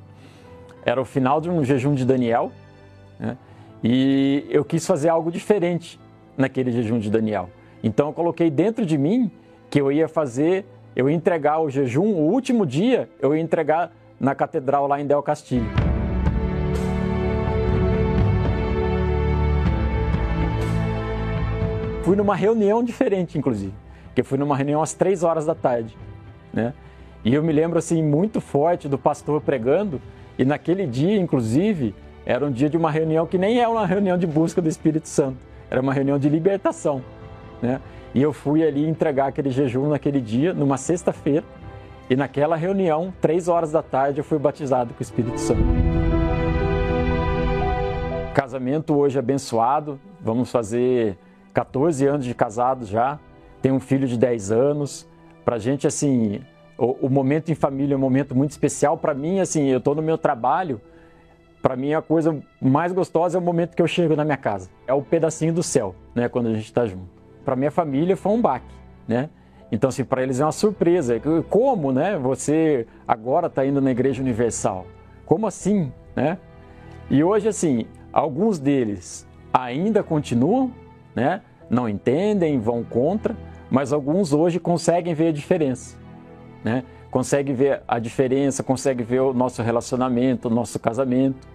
era 0.85 0.99
o 1.01 1.05
final 1.05 1.39
de 1.39 1.49
um 1.49 1.63
jejum 1.63 1.93
de 1.93 2.05
Daniel, 2.05 2.51
né? 3.19 3.37
e 3.83 4.45
eu 4.49 4.65
quis 4.65 4.85
fazer 4.85 5.09
algo 5.09 5.31
diferente 5.31 5.99
naquele 6.37 6.71
jejum 6.71 6.99
de 6.99 7.09
Daniel. 7.09 7.49
Então 7.83 8.07
eu 8.07 8.13
coloquei 8.13 8.49
dentro 8.49 8.85
de 8.85 8.97
mim 8.97 9.31
que 9.69 9.79
eu 9.79 9.91
ia 9.91 10.07
fazer 10.07 10.65
eu 10.95 11.09
ia 11.09 11.15
entregar 11.15 11.59
o 11.59 11.69
jejum, 11.69 12.05
o 12.05 12.31
último 12.31 12.65
dia, 12.65 13.09
eu 13.19 13.35
ia 13.35 13.41
entregar 13.41 13.91
na 14.19 14.35
catedral 14.35 14.87
lá 14.87 15.01
em 15.01 15.07
Del 15.07 15.23
Castillo. 15.23 15.82
Fui 22.03 22.17
numa 22.17 22.35
reunião 22.35 22.83
diferente, 22.83 23.37
inclusive, 23.37 23.73
que 24.13 24.23
fui 24.23 24.37
numa 24.37 24.57
reunião 24.57 24.81
às 24.81 24.93
três 24.93 25.23
horas 25.23 25.45
da 25.45 25.55
tarde, 25.55 25.97
né? 26.53 26.73
E 27.23 27.33
eu 27.33 27.41
me 27.41 27.53
lembro 27.53 27.79
assim 27.79 28.03
muito 28.03 28.41
forte 28.41 28.89
do 28.89 28.97
pastor 28.97 29.39
pregando, 29.39 30.01
e 30.37 30.43
naquele 30.43 30.85
dia, 30.85 31.15
inclusive, 31.15 31.95
era 32.25 32.45
um 32.45 32.51
dia 32.51 32.69
de 32.69 32.75
uma 32.75 32.91
reunião 32.91 33.25
que 33.25 33.37
nem 33.37 33.61
é 33.61 33.67
uma 33.69 33.85
reunião 33.85 34.17
de 34.17 34.27
busca 34.27 34.61
do 34.61 34.67
Espírito 34.67 35.07
Santo, 35.07 35.37
era 35.71 35.79
uma 35.79 35.93
reunião 35.93 36.19
de 36.19 36.27
libertação, 36.27 37.01
né? 37.61 37.79
E 38.13 38.21
eu 38.21 38.33
fui 38.33 38.67
ali 38.67 38.85
entregar 38.85 39.27
aquele 39.27 39.49
jejum 39.49 39.87
naquele 39.87 40.19
dia, 40.19 40.53
numa 40.53 40.75
sexta-feira, 40.75 41.45
e 42.09 42.17
naquela 42.17 42.57
reunião, 42.57 43.13
três 43.21 43.47
horas 43.47 43.71
da 43.71 43.81
tarde, 43.81 44.19
eu 44.19 44.25
fui 44.25 44.37
batizado 44.37 44.93
com 44.93 44.99
o 44.99 45.01
Espírito 45.01 45.39
Santo. 45.39 45.63
Casamento 48.33 48.93
hoje 48.93 49.17
abençoado, 49.17 49.97
vamos 50.19 50.51
fazer 50.51 51.17
14 51.53 52.05
anos 52.05 52.25
de 52.25 52.33
casado 52.33 52.85
já, 52.85 53.19
tenho 53.61 53.75
um 53.75 53.79
filho 53.79 54.07
de 54.07 54.17
10 54.17 54.51
anos. 54.51 55.07
Pra 55.45 55.57
gente, 55.57 55.85
assim, 55.85 56.41
o, 56.77 57.07
o 57.07 57.09
momento 57.09 57.51
em 57.51 57.55
família 57.55 57.93
é 57.93 57.97
um 57.97 57.99
momento 58.01 58.35
muito 58.35 58.51
especial. 58.51 58.97
Para 58.97 59.13
mim, 59.13 59.39
assim, 59.39 59.67
eu 59.67 59.77
estou 59.77 59.93
no 59.93 60.01
meu 60.01 60.17
trabalho, 60.17 60.81
para 61.61 61.75
mim 61.75 61.93
a 61.93 62.01
coisa 62.01 62.37
mais 62.61 62.91
gostosa 62.91 63.37
é 63.37 63.39
o 63.39 63.43
momento 63.43 63.75
que 63.75 63.81
eu 63.81 63.87
chego 63.87 64.15
na 64.15 64.23
minha 64.25 64.37
casa. 64.37 64.69
É 64.87 64.93
o 64.93 65.01
pedacinho 65.01 65.53
do 65.53 65.63
céu, 65.63 65.95
né, 66.13 66.27
quando 66.27 66.47
a 66.47 66.53
gente 66.53 66.65
está 66.65 66.85
junto 66.85 67.23
para 67.43 67.57
minha 67.57 67.71
família 67.71 68.15
foi 68.15 68.31
um 68.31 68.41
baque, 68.41 68.73
né? 69.05 69.29
Então, 69.69 69.89
assim, 69.89 70.05
para 70.05 70.23
eles 70.23 70.39
é 70.39 70.45
uma 70.45 70.51
surpresa. 70.53 71.19
Como, 71.49 71.91
né? 71.91 72.17
Você 72.17 72.87
agora 73.05 73.47
está 73.47 73.65
indo 73.65 73.81
na 73.81 73.91
Igreja 73.91 74.21
Universal? 74.21 74.85
Como 75.25 75.45
assim, 75.45 75.91
né? 76.15 76.37
E 77.09 77.21
hoje, 77.21 77.49
assim, 77.49 77.85
Alguns 78.13 78.59
deles 78.59 79.27
ainda 79.51 80.03
continuam, 80.03 80.71
né? 81.15 81.41
não 81.69 81.87
entendem, 81.89 82.59
vão 82.59 82.83
contra, 82.83 83.35
mas 83.69 83.91
alguns 83.91 84.33
hoje 84.33 84.59
conseguem 84.59 85.13
ver 85.13 85.27
a 85.27 85.31
diferença. 85.31 85.97
Né? 86.63 86.83
Conseguem 87.09 87.55
ver 87.55 87.81
a 87.87 87.99
diferença, 87.99 88.63
conseguem 88.63 89.05
ver 89.05 89.21
o 89.21 89.33
nosso 89.33 89.61
relacionamento, 89.61 90.47
o 90.47 90.51
nosso 90.51 90.79
casamento 90.79 91.47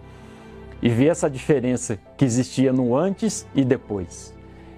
e 0.80 0.88
ver 0.88 1.06
essa 1.06 1.28
diferença 1.28 1.98
que 2.16 2.24
existia 2.24 2.72
no 2.72 2.96
antes 2.96 3.46
e 3.54 3.64
depois. 3.64 4.34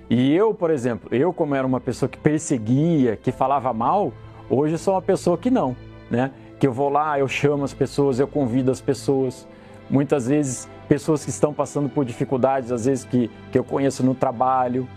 E 0.09 0.35
eu, 0.35 0.53
por 0.53 0.71
exemplo, 0.71 1.15
eu 1.15 1.33
como 1.33 1.55
era 1.55 1.67
uma 1.67 1.81
pessoa 1.81 2.09
que 2.09 2.19
perseguia, 2.19 3.17
que 3.17 3.31
falava 3.31 3.73
mal, 3.73 4.13
hoje 4.49 4.77
sou 4.79 4.95
uma 4.95 5.03
pessoa 5.03 5.39
que 5.39 5.51
não, 5.51 5.77
né? 6.11 6.33
Que 6.59 6.67
eu 6.67 6.73
vou 6.73 6.89
lá, 6.89 7.19
eu 7.19 7.29
chamo 7.29 7.65
as 7.65 7.73
pessoas, 7.73 8.19
eu 8.19 8.27
convido 8.27 8.71
as 8.71 8.81
pessoas. 8.81 9.47
Muitas 9.89 10.27
vezes 10.27 10.69
pessoas 10.91 11.23
que 11.25 11.31
estão 11.31 11.55
passando 11.55 11.89
por 11.89 12.05
dificuldades, 12.05 12.73
às 12.73 12.85
vezes 12.85 13.05
que, 13.05 13.31
que 13.53 13.57
eu 13.57 13.63
conheço 13.63 14.03
no 14.03 14.13
trabalho, 14.13 14.89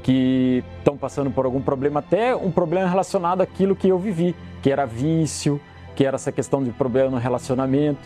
que 0.00 0.62
estão 0.78 0.96
passando 0.96 1.28
por 1.28 1.44
algum 1.44 1.60
problema, 1.60 1.98
até 1.98 2.36
um 2.36 2.52
problema 2.52 2.88
relacionado 2.88 3.40
àquilo 3.40 3.74
que 3.74 3.88
eu 3.88 3.98
vivi, 3.98 4.36
que 4.62 4.70
era 4.70 4.86
vício, 4.86 5.60
que 5.96 6.04
era 6.06 6.14
essa 6.14 6.30
questão 6.30 6.62
de 6.62 6.70
problema 6.70 7.10
no 7.10 7.16
relacionamento. 7.16 7.98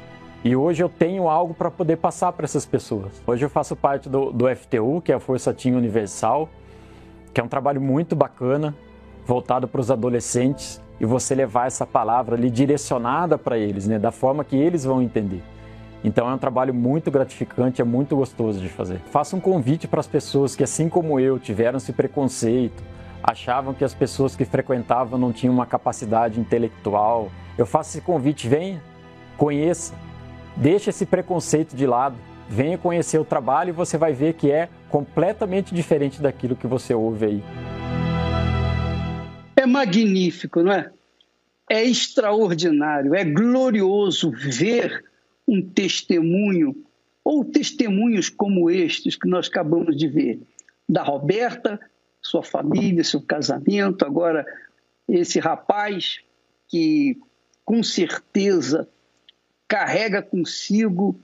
E 0.42 0.56
hoje 0.56 0.82
eu 0.82 0.88
tenho 0.88 1.28
algo 1.28 1.52
para 1.52 1.70
poder 1.70 1.98
passar 1.98 2.32
para 2.32 2.46
essas 2.46 2.64
pessoas. 2.64 3.22
Hoje 3.26 3.44
eu 3.44 3.50
faço 3.50 3.76
parte 3.76 4.08
do, 4.08 4.32
do 4.32 4.46
FTU, 4.56 5.02
que 5.02 5.12
é 5.12 5.14
a 5.14 5.20
Força 5.20 5.52
Team 5.52 5.76
Universal, 5.76 6.48
que 7.34 7.42
é 7.42 7.44
um 7.44 7.48
trabalho 7.48 7.80
muito 7.80 8.16
bacana, 8.16 8.74
voltado 9.26 9.68
para 9.68 9.82
os 9.82 9.90
adolescentes, 9.90 10.80
e 10.98 11.04
você 11.04 11.34
levar 11.34 11.66
essa 11.66 11.86
palavra 11.86 12.36
ali 12.36 12.48
direcionada 12.48 13.36
para 13.36 13.58
eles, 13.58 13.86
né, 13.86 13.98
da 13.98 14.10
forma 14.10 14.42
que 14.42 14.56
eles 14.56 14.82
vão 14.82 15.02
entender. 15.02 15.42
Então 16.04 16.28
é 16.28 16.34
um 16.34 16.38
trabalho 16.38 16.74
muito 16.74 17.10
gratificante, 17.10 17.80
é 17.80 17.84
muito 17.84 18.14
gostoso 18.14 18.60
de 18.60 18.68
fazer. 18.68 19.00
Faço 19.10 19.36
um 19.36 19.40
convite 19.40 19.88
para 19.88 20.00
as 20.00 20.06
pessoas 20.06 20.54
que, 20.54 20.62
assim 20.62 20.86
como 20.86 21.18
eu, 21.18 21.38
tiveram 21.38 21.78
esse 21.78 21.94
preconceito, 21.94 22.82
achavam 23.22 23.72
que 23.72 23.82
as 23.82 23.94
pessoas 23.94 24.36
que 24.36 24.44
frequentavam 24.44 25.18
não 25.18 25.32
tinham 25.32 25.54
uma 25.54 25.64
capacidade 25.64 26.38
intelectual. 26.38 27.32
Eu 27.56 27.64
faço 27.64 27.92
esse 27.92 28.02
convite, 28.02 28.46
venha, 28.46 28.82
conheça, 29.38 29.94
deixe 30.54 30.90
esse 30.90 31.06
preconceito 31.06 31.74
de 31.74 31.86
lado, 31.86 32.16
venha 32.50 32.76
conhecer 32.76 33.18
o 33.18 33.24
trabalho 33.24 33.70
e 33.70 33.72
você 33.72 33.96
vai 33.96 34.12
ver 34.12 34.34
que 34.34 34.50
é 34.50 34.68
completamente 34.90 35.74
diferente 35.74 36.20
daquilo 36.20 36.54
que 36.54 36.66
você 36.66 36.92
ouve 36.92 37.24
aí. 37.24 37.44
É 39.56 39.64
magnífico, 39.64 40.62
não 40.62 40.72
é? 40.72 40.90
É 41.70 41.82
extraordinário, 41.82 43.14
é 43.14 43.24
glorioso 43.24 44.30
ver 44.30 45.02
um 45.46 45.62
testemunho, 45.62 46.84
ou 47.22 47.44
testemunhos 47.44 48.28
como 48.28 48.70
estes 48.70 49.16
que 49.16 49.28
nós 49.28 49.48
acabamos 49.48 49.96
de 49.96 50.08
ver, 50.08 50.40
da 50.88 51.02
Roberta, 51.02 51.80
sua 52.20 52.42
família, 52.42 53.04
seu 53.04 53.20
casamento, 53.20 54.04
agora 54.04 54.44
esse 55.08 55.38
rapaz 55.38 56.20
que 56.68 57.18
com 57.64 57.82
certeza 57.82 58.88
carrega 59.68 60.22
consigo 60.22 61.18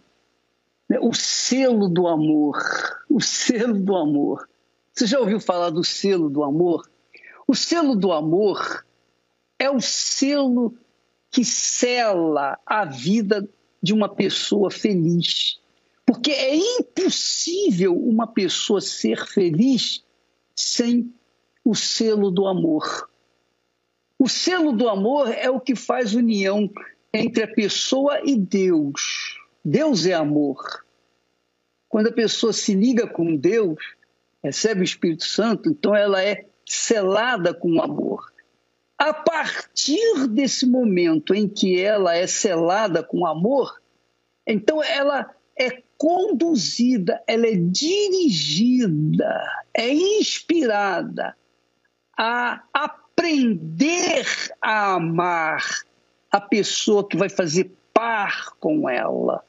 né, 0.88 0.98
o 1.00 1.12
selo 1.12 1.88
do 1.88 2.06
amor, 2.06 2.56
o 3.08 3.20
selo 3.20 3.78
do 3.78 3.96
amor. 3.96 4.48
Você 4.92 5.06
já 5.06 5.18
ouviu 5.20 5.40
falar 5.40 5.70
do 5.70 5.84
selo 5.84 6.28
do 6.28 6.42
amor? 6.42 6.90
O 7.46 7.54
selo 7.54 7.94
do 7.94 8.12
amor 8.12 8.84
é 9.58 9.70
o 9.70 9.80
selo 9.80 10.74
que 11.30 11.44
sela 11.44 12.58
a 12.66 12.84
vida 12.84 13.48
de 13.82 13.92
uma 13.92 14.08
pessoa 14.08 14.70
feliz. 14.70 15.60
Porque 16.04 16.32
é 16.32 16.56
impossível 16.56 17.96
uma 17.96 18.26
pessoa 18.26 18.80
ser 18.80 19.26
feliz 19.26 20.04
sem 20.54 21.12
o 21.64 21.74
selo 21.74 22.30
do 22.30 22.46
amor. 22.46 23.08
O 24.18 24.28
selo 24.28 24.72
do 24.72 24.88
amor 24.88 25.28
é 25.28 25.48
o 25.48 25.60
que 25.60 25.74
faz 25.74 26.14
união 26.14 26.70
entre 27.12 27.42
a 27.42 27.48
pessoa 27.48 28.20
e 28.24 28.36
Deus. 28.36 29.38
Deus 29.64 30.06
é 30.06 30.12
amor. 30.12 30.84
Quando 31.88 32.08
a 32.08 32.12
pessoa 32.12 32.52
se 32.52 32.74
liga 32.74 33.06
com 33.06 33.36
Deus, 33.36 33.78
recebe 34.42 34.82
o 34.82 34.84
Espírito 34.84 35.24
Santo, 35.24 35.70
então 35.70 35.94
ela 35.94 36.22
é 36.22 36.46
selada 36.64 37.52
com 37.52 37.72
o 37.74 37.82
amor. 37.82 38.29
A 39.00 39.14
partir 39.14 40.28
desse 40.28 40.66
momento 40.66 41.34
em 41.34 41.48
que 41.48 41.80
ela 41.80 42.14
é 42.14 42.26
selada 42.26 43.02
com 43.02 43.24
amor, 43.24 43.80
então 44.46 44.84
ela 44.84 45.34
é 45.58 45.82
conduzida, 45.96 47.18
ela 47.26 47.46
é 47.46 47.54
dirigida, 47.56 49.42
é 49.72 49.88
inspirada 49.90 51.34
a 52.14 52.62
aprender 52.74 54.26
a 54.60 54.96
amar 54.96 55.64
a 56.30 56.38
pessoa 56.38 57.08
que 57.08 57.16
vai 57.16 57.30
fazer 57.30 57.72
par 57.94 58.50
com 58.60 58.86
ela. 58.86 59.42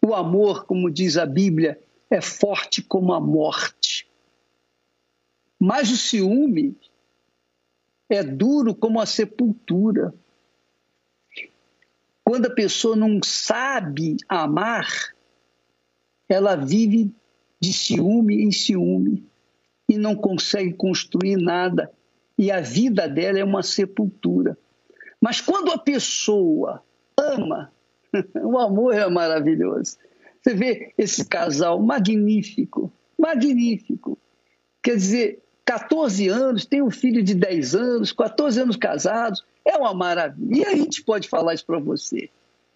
O 0.00 0.14
amor, 0.14 0.64
como 0.64 0.90
diz 0.90 1.18
a 1.18 1.26
Bíblia, 1.26 1.78
é 2.08 2.22
forte 2.22 2.80
como 2.80 3.12
a 3.12 3.20
morte. 3.20 4.08
Mas 5.60 5.90
o 5.90 5.98
ciúme 5.98 6.74
é 8.08 8.22
duro 8.22 8.74
como 8.74 9.00
a 9.00 9.06
sepultura. 9.06 10.14
Quando 12.24 12.46
a 12.46 12.54
pessoa 12.54 12.96
não 12.96 13.20
sabe 13.22 14.16
amar, 14.28 14.88
ela 16.28 16.56
vive 16.56 17.12
de 17.60 17.72
ciúme 17.72 18.42
em 18.42 18.52
ciúme 18.52 19.26
e 19.88 19.96
não 19.96 20.14
consegue 20.14 20.72
construir 20.74 21.36
nada. 21.36 21.90
E 22.36 22.50
a 22.50 22.60
vida 22.60 23.08
dela 23.08 23.38
é 23.38 23.44
uma 23.44 23.62
sepultura. 23.62 24.56
Mas 25.20 25.40
quando 25.40 25.72
a 25.72 25.78
pessoa 25.78 26.82
ama, 27.16 27.72
o 28.42 28.58
amor 28.58 28.94
é 28.94 29.08
maravilhoso. 29.08 29.96
Você 30.40 30.54
vê 30.54 30.92
esse 30.96 31.24
casal 31.26 31.82
magnífico, 31.82 32.92
magnífico. 33.18 34.16
Quer 34.82 34.96
dizer, 34.96 35.42
14 35.68 36.28
anos, 36.28 36.64
tem 36.64 36.80
um 36.80 36.90
filho 36.90 37.22
de 37.22 37.34
10 37.34 37.74
anos, 37.74 38.10
14 38.10 38.58
anos 38.58 38.74
casados, 38.74 39.44
é 39.62 39.76
uma 39.76 39.92
maravilha. 39.92 40.60
E 40.60 40.64
a 40.64 40.74
gente 40.74 41.04
pode 41.04 41.28
falar 41.28 41.52
isso 41.52 41.66
para 41.66 41.78
você. 41.78 42.30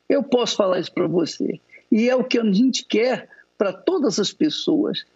Eu 0.07 0.23
posso 0.23 0.57
falar 0.57 0.79
isso 0.79 0.93
para 0.93 1.07
você. 1.07 1.59
E 1.91 2.11
é 2.11 2.15
o 2.15 2.23
que 2.23 2.39
a 2.39 2.45
gente 2.45 2.85
quer 2.85 3.31
para 3.57 3.73
todas 3.73 4.19
as 4.19 4.31
pessoas: 4.31 5.07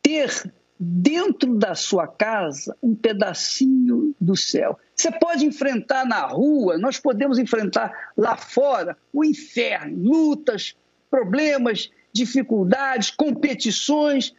ter 0.00 0.30
dentro 0.78 1.56
da 1.56 1.74
sua 1.74 2.06
casa 2.06 2.76
um 2.80 2.94
pedacinho 2.94 4.14
do 4.20 4.36
céu. 4.36 4.78
Você 4.94 5.10
pode 5.10 5.44
enfrentar 5.44 6.06
na 6.06 6.24
rua, 6.24 6.78
nós 6.78 7.00
podemos 7.00 7.36
enfrentar 7.36 8.12
lá 8.16 8.36
fora 8.36 8.96
o 9.12 9.24
inferno, 9.24 10.08
lutas, 10.08 10.76
problemas, 11.10 11.90
dificuldades, 12.12 13.10
competições, 13.10 14.32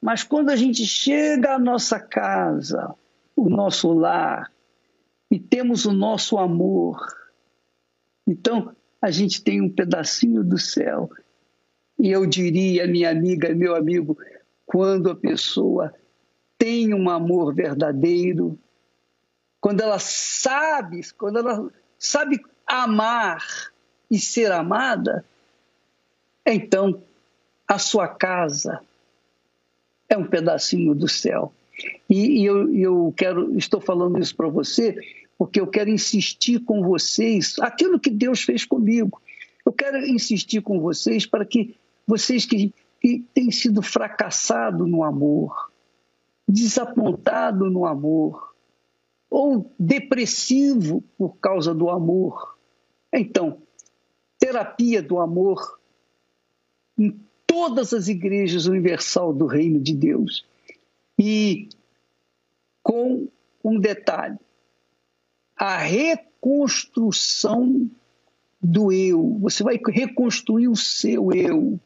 mas 0.00 0.22
quando 0.22 0.48
a 0.50 0.56
gente 0.56 0.86
chega 0.86 1.54
à 1.54 1.58
nossa 1.58 2.00
casa, 2.00 2.94
o 3.36 3.50
nosso 3.50 3.92
lar, 3.92 4.50
e 5.30 5.38
temos 5.38 5.84
o 5.84 5.92
nosso 5.92 6.38
amor, 6.38 6.98
então 8.26 8.74
a 9.00 9.10
gente 9.10 9.42
tem 9.42 9.60
um 9.60 9.70
pedacinho 9.70 10.42
do 10.42 10.58
céu. 10.58 11.10
E 11.98 12.10
eu 12.10 12.26
diria, 12.26 12.86
minha 12.86 13.10
amiga, 13.10 13.54
meu 13.54 13.76
amigo, 13.76 14.16
quando 14.64 15.10
a 15.10 15.14
pessoa 15.14 15.94
tem 16.56 16.94
um 16.94 17.08
amor 17.08 17.54
verdadeiro, 17.54 18.58
quando 19.60 19.82
ela 19.82 19.98
sabe, 19.98 21.02
quando 21.12 21.38
ela 21.38 21.70
sabe 21.98 22.40
amar 22.66 23.44
e 24.10 24.18
ser 24.18 24.50
amada, 24.50 25.24
então 26.44 27.02
a 27.68 27.78
sua 27.78 28.08
casa 28.08 28.80
um 30.20 30.26
pedacinho 30.26 30.94
do 30.94 31.08
céu. 31.08 31.52
E, 32.08 32.42
e 32.42 32.44
eu, 32.44 32.74
eu 32.74 33.14
quero, 33.16 33.56
estou 33.56 33.80
falando 33.80 34.18
isso 34.18 34.36
para 34.36 34.48
você 34.48 34.96
porque 35.40 35.58
eu 35.58 35.66
quero 35.66 35.88
insistir 35.88 36.60
com 36.60 36.82
vocês 36.82 37.56
aquilo 37.60 37.98
que 37.98 38.10
Deus 38.10 38.42
fez 38.42 38.66
comigo. 38.66 39.22
Eu 39.64 39.72
quero 39.72 39.96
insistir 40.06 40.60
com 40.60 40.78
vocês 40.78 41.24
para 41.24 41.46
que 41.46 41.78
vocês 42.06 42.44
que, 42.44 42.74
que 43.00 43.24
têm 43.32 43.50
sido 43.50 43.80
fracassados 43.80 44.86
no 44.86 45.02
amor, 45.02 45.72
desapontado 46.46 47.70
no 47.70 47.86
amor, 47.86 48.54
ou 49.30 49.72
depressivo 49.78 51.02
por 51.16 51.36
causa 51.38 51.72
do 51.72 51.88
amor. 51.88 52.58
Então, 53.10 53.62
terapia 54.38 55.02
do 55.02 55.18
amor 55.20 55.80
todas 57.50 57.92
as 57.92 58.06
igrejas 58.06 58.66
universal 58.66 59.32
do 59.32 59.46
reino 59.46 59.80
de 59.80 59.92
Deus. 59.92 60.46
E 61.18 61.68
com 62.80 63.26
um 63.64 63.80
detalhe: 63.80 64.38
a 65.56 65.78
reconstrução 65.78 67.90
do 68.62 68.92
eu. 68.92 69.36
Você 69.40 69.64
vai 69.64 69.80
reconstruir 69.84 70.68
o 70.68 70.76
seu 70.76 71.32
eu. 71.32 71.80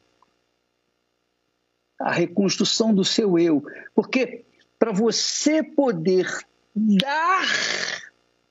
a 1.98 2.12
reconstrução 2.12 2.94
do 2.94 3.04
seu 3.04 3.38
eu. 3.38 3.64
Porque 3.94 4.44
para 4.78 4.92
você 4.92 5.62
poder 5.62 6.26
dar 6.74 7.46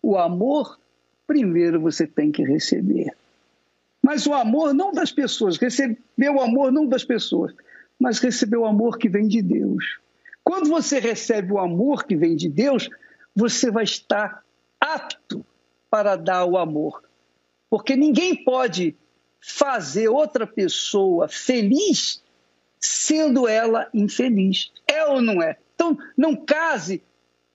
o 0.02 0.18
amor, 0.18 0.80
primeiro 1.28 1.80
você 1.80 2.08
tem 2.08 2.32
que 2.32 2.44
receber. 2.44 3.14
Mas 4.04 4.28
o 4.28 4.34
amor 4.34 4.74
não 4.74 4.92
das 4.92 5.14
pessoas, 5.14 5.58
receber 5.58 6.30
o 6.30 6.42
amor 6.42 6.74
não 6.74 6.86
das 6.86 7.06
pessoas, 7.06 7.54
mas 7.98 8.20
receber 8.20 8.58
o 8.58 8.66
amor 8.66 8.98
que 8.98 9.08
vem 9.08 9.30
de 9.30 9.42
Deus. 9.42 9.98
Quando 10.44 10.70
você 10.70 11.00
recebe 11.00 11.54
o 11.54 11.58
amor 11.58 12.04
que 12.06 12.18
vem 12.18 12.36
de 12.36 12.50
Deus, 12.50 12.90
você 13.34 13.72
vai 13.72 13.86
estar 13.86 14.44
apto 14.80 15.46
para 15.90 16.18
dar 16.18 16.44
o 16.44 16.58
amor. 16.58 17.02
Porque 17.70 17.96
ninguém 17.96 18.44
pode 18.44 18.94
fazer 19.40 20.10
outra 20.10 20.46
pessoa 20.46 21.30
feliz 21.30 22.22
sendo 22.80 23.48
ela 23.48 23.88
infeliz. 23.94 24.72
É 24.86 25.06
ou 25.06 25.22
não 25.22 25.42
é? 25.42 25.58
Então, 25.76 25.98
não 26.18 26.36
case 26.36 27.02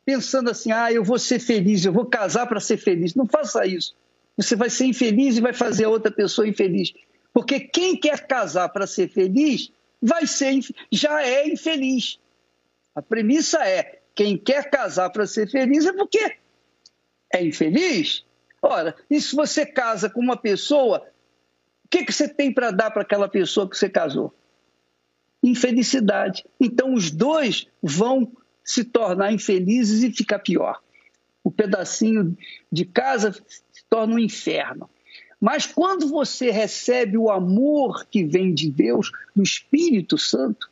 pensando 0.05 0.49
assim, 0.51 0.72
ah, 0.72 0.90
eu 0.90 1.05
vou 1.05 1.18
ser 1.18 1.38
feliz, 1.38 1.84
eu 1.84 1.92
vou 1.92 2.07
casar 2.07 2.46
para 2.46 2.59
ser 2.59 2.78
feliz. 2.78 3.14
Não 3.14 3.26
faça 3.26 3.66
isso. 3.66 3.94
Você 4.39 4.55
vai 4.55 4.70
ser 4.70 4.84
infeliz 4.86 5.36
e 5.36 5.41
vai 5.41 5.53
fazer 5.53 5.84
a 5.84 5.89
outra 5.91 6.12
pessoa 6.12 6.47
infeliz. 6.49 6.95
Porque 7.34 7.59
quem 7.59 7.97
quer 7.97 8.24
casar 8.26 8.68
para 8.68 8.86
ser 8.86 9.09
feliz 9.09 9.72
vai 10.01 10.28
ser 10.28 10.61
já 10.93 11.22
é 11.22 11.49
infeliz. 11.49 12.20
A 12.95 13.03
premissa 13.03 13.59
é: 13.66 14.01
quem 14.14 14.39
quer 14.39 14.70
casar 14.70 15.11
para 15.11 15.26
ser 15.26 15.51
feliz 15.51 15.84
é 15.84 15.93
porque 15.93 16.36
é 17.32 17.45
infeliz. 17.45 18.24
Ora, 18.62 18.95
e 19.11 19.20
se 19.20 19.34
você 19.34 19.66
casa 19.66 20.09
com 20.09 20.20
uma 20.20 20.36
pessoa, 20.36 21.07
o 21.84 21.89
que, 21.89 22.05
que 22.05 22.12
você 22.12 22.28
tem 22.28 22.53
para 22.53 22.70
dar 22.70 22.93
para 22.93 23.03
aquela 23.03 23.28
pessoa 23.28 23.68
que 23.68 23.76
você 23.76 23.89
casou? 23.89 24.32
Infelicidade. 25.43 26.45
Então 26.61 26.95
os 26.95 27.11
dois 27.11 27.66
vão 27.82 28.30
se 28.64 28.84
tornar 28.84 29.32
infelizes 29.32 30.03
e 30.03 30.12
ficar 30.12 30.39
pior. 30.41 30.80
O 31.43 31.51
pedacinho 31.51 32.36
de 32.70 32.84
casa 32.84 33.34
torna 33.89 34.14
um 34.14 34.18
inferno. 34.18 34.89
Mas 35.41 35.66
quando 35.66 36.09
você 36.09 36.51
recebe 36.51 37.16
o 37.16 37.30
amor 37.30 38.07
que 38.07 38.24
vem 38.24 38.53
de 38.53 38.70
Deus, 38.70 39.11
do 39.34 39.43
Espírito 39.43 40.18
Santo, 40.18 40.68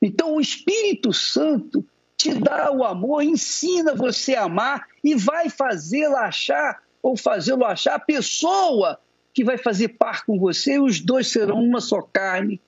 então 0.00 0.36
o 0.36 0.40
Espírito 0.40 1.12
Santo 1.12 1.84
te 2.16 2.34
dá 2.34 2.70
o 2.70 2.84
amor, 2.84 3.22
ensina 3.22 3.94
você 3.94 4.34
a 4.34 4.44
amar 4.44 4.86
e 5.02 5.14
vai 5.14 5.48
fazê-lo 5.48 6.16
achar 6.16 6.82
ou 7.02 7.16
fazê-lo 7.16 7.64
achar 7.64 7.94
a 7.94 7.98
pessoa 7.98 8.98
que 9.32 9.44
vai 9.44 9.58
fazer 9.58 9.88
par 9.88 10.24
com 10.24 10.38
você, 10.38 10.74
e 10.74 10.80
os 10.80 11.00
dois 11.00 11.26
serão 11.26 11.60
uma 11.62 11.80
só 11.80 12.00
carne, 12.00 12.60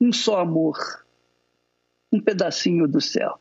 um 0.00 0.12
só 0.12 0.40
amor, 0.40 0.76
um 2.12 2.20
pedacinho 2.20 2.88
do 2.88 3.00
céu. 3.00 3.38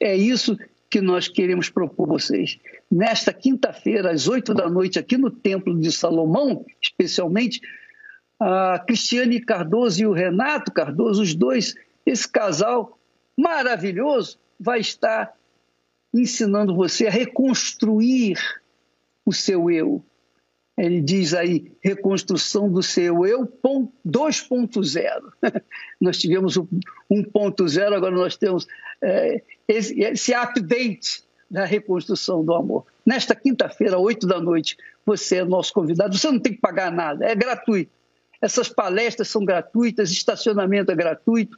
É 0.00 0.16
isso 0.16 0.58
que 0.88 1.00
nós 1.00 1.28
queremos 1.28 1.68
propor 1.68 2.08
vocês. 2.08 2.58
Nesta 2.92 3.32
quinta-feira, 3.32 4.10
às 4.10 4.28
oito 4.28 4.52
da 4.52 4.68
noite, 4.68 4.98
aqui 4.98 5.16
no 5.16 5.30
Templo 5.30 5.74
de 5.80 5.90
Salomão, 5.90 6.62
especialmente, 6.78 7.58
a 8.38 8.78
Cristiane 8.86 9.40
Cardoso 9.40 10.02
e 10.02 10.06
o 10.06 10.12
Renato 10.12 10.70
Cardoso, 10.70 11.22
os 11.22 11.34
dois, 11.34 11.74
esse 12.04 12.30
casal 12.30 12.98
maravilhoso, 13.34 14.38
vai 14.60 14.80
estar 14.80 15.32
ensinando 16.12 16.76
você 16.76 17.06
a 17.06 17.10
reconstruir 17.10 18.36
o 19.24 19.32
seu 19.32 19.70
eu. 19.70 20.04
Ele 20.76 21.00
diz 21.00 21.32
aí, 21.32 21.72
reconstrução 21.82 22.70
do 22.70 22.82
seu 22.82 23.24
eu 23.24 23.46
2.0. 24.06 25.32
nós 25.98 26.18
tivemos 26.18 26.58
o 26.58 26.68
1.0, 27.10 27.94
agora 27.94 28.14
nós 28.14 28.36
temos 28.36 28.66
é, 29.00 29.42
esse, 29.66 29.98
esse 29.98 30.34
update 30.34 31.24
da 31.52 31.66
reconstrução 31.66 32.42
do 32.42 32.54
amor. 32.54 32.86
Nesta 33.04 33.34
quinta-feira, 33.34 33.98
oito 33.98 34.26
da 34.26 34.40
noite, 34.40 34.74
você 35.04 35.36
é 35.36 35.44
nosso 35.44 35.70
convidado. 35.74 36.16
Você 36.16 36.30
não 36.30 36.38
tem 36.40 36.54
que 36.54 36.60
pagar 36.60 36.90
nada, 36.90 37.26
é 37.26 37.34
gratuito. 37.34 37.92
Essas 38.40 38.70
palestras 38.70 39.28
são 39.28 39.44
gratuitas, 39.44 40.10
estacionamento 40.10 40.90
é 40.90 40.94
gratuito. 40.96 41.54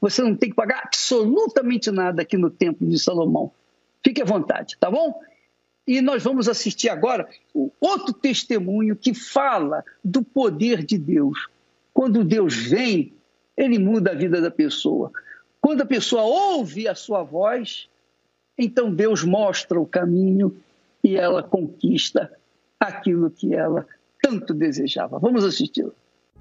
Você 0.00 0.22
não 0.22 0.34
tem 0.34 0.50
que 0.50 0.56
pagar 0.56 0.82
absolutamente 0.84 1.88
nada 1.92 2.22
aqui 2.22 2.36
no 2.36 2.50
Templo 2.50 2.86
de 2.86 2.98
Salomão. 2.98 3.52
Fique 4.04 4.20
à 4.20 4.24
vontade, 4.24 4.76
tá 4.78 4.90
bom? 4.90 5.14
E 5.86 6.00
nós 6.02 6.22
vamos 6.24 6.48
assistir 6.48 6.88
agora 6.88 7.28
outro 7.80 8.12
testemunho 8.12 8.96
que 8.96 9.14
fala 9.14 9.84
do 10.04 10.22
poder 10.22 10.84
de 10.84 10.98
Deus. 10.98 11.48
Quando 11.94 12.24
Deus 12.24 12.56
vem, 12.56 13.12
ele 13.56 13.78
muda 13.78 14.10
a 14.10 14.14
vida 14.14 14.40
da 14.40 14.50
pessoa. 14.50 15.12
Quando 15.60 15.82
a 15.82 15.86
pessoa 15.86 16.22
ouve 16.22 16.88
a 16.88 16.94
sua 16.94 17.22
voz, 17.22 17.88
então 18.58 18.92
Deus 18.92 19.22
mostra 19.22 19.80
o 19.80 19.86
caminho 19.86 20.54
e 21.02 21.16
ela 21.16 21.42
conquista 21.42 22.30
aquilo 22.78 23.30
que 23.30 23.54
ela 23.54 23.86
tanto 24.20 24.52
desejava. 24.52 25.18
Vamos 25.18 25.44
assisti-lo. 25.44 25.94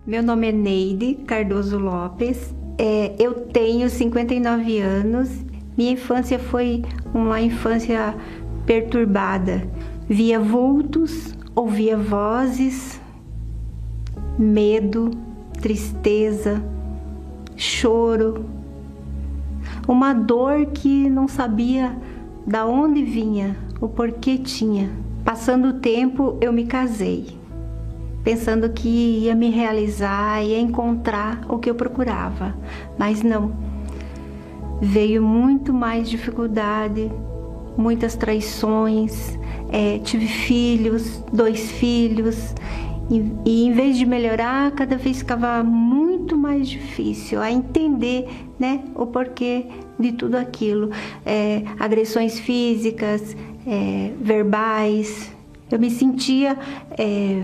Meu 0.05 0.24
nome 0.24 0.49
é 0.49 0.51
Neide 0.51 1.15
Cardoso 1.26 1.78
Lopes, 1.78 2.53
é, 2.78 3.15
eu 3.20 3.34
tenho 3.34 3.89
59 3.89 4.80
anos. 4.80 5.30
Minha 5.78 5.91
infância 5.91 6.39
foi 6.39 6.84
uma 7.13 7.41
infância 7.41 8.15
perturbada. 8.65 9.68
Via 10.07 10.39
vultos, 10.39 11.36
ouvia 11.55 11.97
vozes, 11.97 13.01
medo, 14.39 15.11
tristeza, 15.61 16.63
choro, 17.55 18.45
uma 19.88 20.13
dor 20.13 20.65
que 20.67 21.09
não 21.09 21.27
sabia 21.27 21.95
da 22.45 22.65
onde 22.65 23.03
vinha, 23.03 23.55
o 23.79 23.88
porquê 23.88 24.38
tinha. 24.38 24.89
Passando 25.23 25.69
o 25.69 25.73
tempo, 25.73 26.38
eu 26.41 26.51
me 26.51 26.65
casei, 26.65 27.38
pensando 28.23 28.69
que 28.69 28.88
ia 29.23 29.35
me 29.35 29.49
realizar, 29.49 30.43
ia 30.43 30.59
encontrar 30.59 31.45
o 31.49 31.57
que 31.57 31.69
eu 31.69 31.75
procurava, 31.75 32.55
mas 32.97 33.23
não. 33.23 33.51
Veio 34.81 35.23
muito 35.23 35.73
mais 35.73 36.09
dificuldade, 36.09 37.11
muitas 37.77 38.15
traições, 38.15 39.38
é, 39.69 39.99
tive 39.99 40.27
filhos, 40.27 41.23
dois 41.31 41.71
filhos, 41.71 42.53
e, 43.10 43.66
em 43.66 43.72
vez 43.72 43.97
de 43.97 44.05
melhorar, 44.05 44.72
cada 44.72 44.97
vez 44.97 45.20
ficava 45.20 45.64
muito 45.64 46.36
mais 46.36 46.68
difícil 46.68 47.41
a 47.41 47.51
entender 47.51 48.28
né, 48.60 48.84
o 48.95 49.05
porquê 49.05 49.68
de 49.97 50.12
tudo 50.12 50.36
aquilo. 50.36 50.91
É, 51.26 51.64
agressões 51.80 52.39
físicas, 52.39 53.36
é, 53.66 54.12
verbais. 54.20 55.32
Eu 55.72 55.80
me 55.80 55.89
sentia 55.89 56.58
é, 56.97 57.43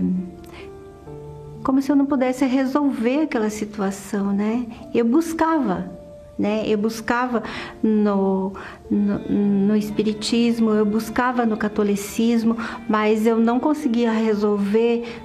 como 1.62 1.80
se 1.80 1.90
eu 1.90 1.96
não 1.96 2.06
pudesse 2.06 2.44
resolver 2.44 3.22
aquela 3.22 3.48
situação, 3.48 4.32
né? 4.32 4.66
Eu 4.94 5.04
buscava 5.04 5.90
né? 6.38 6.64
Eu 6.66 6.78
buscava 6.78 7.42
no, 7.82 8.52
no, 8.90 9.18
no, 9.66 9.76
espiritismo, 9.76 10.70
eu 10.70 10.84
buscava 10.84 11.46
no 11.46 11.56
catolicismo, 11.56 12.56
mas 12.88 13.26
eu 13.26 13.38
não 13.38 13.60
conseguia 13.60 14.10
resolver 14.10 15.23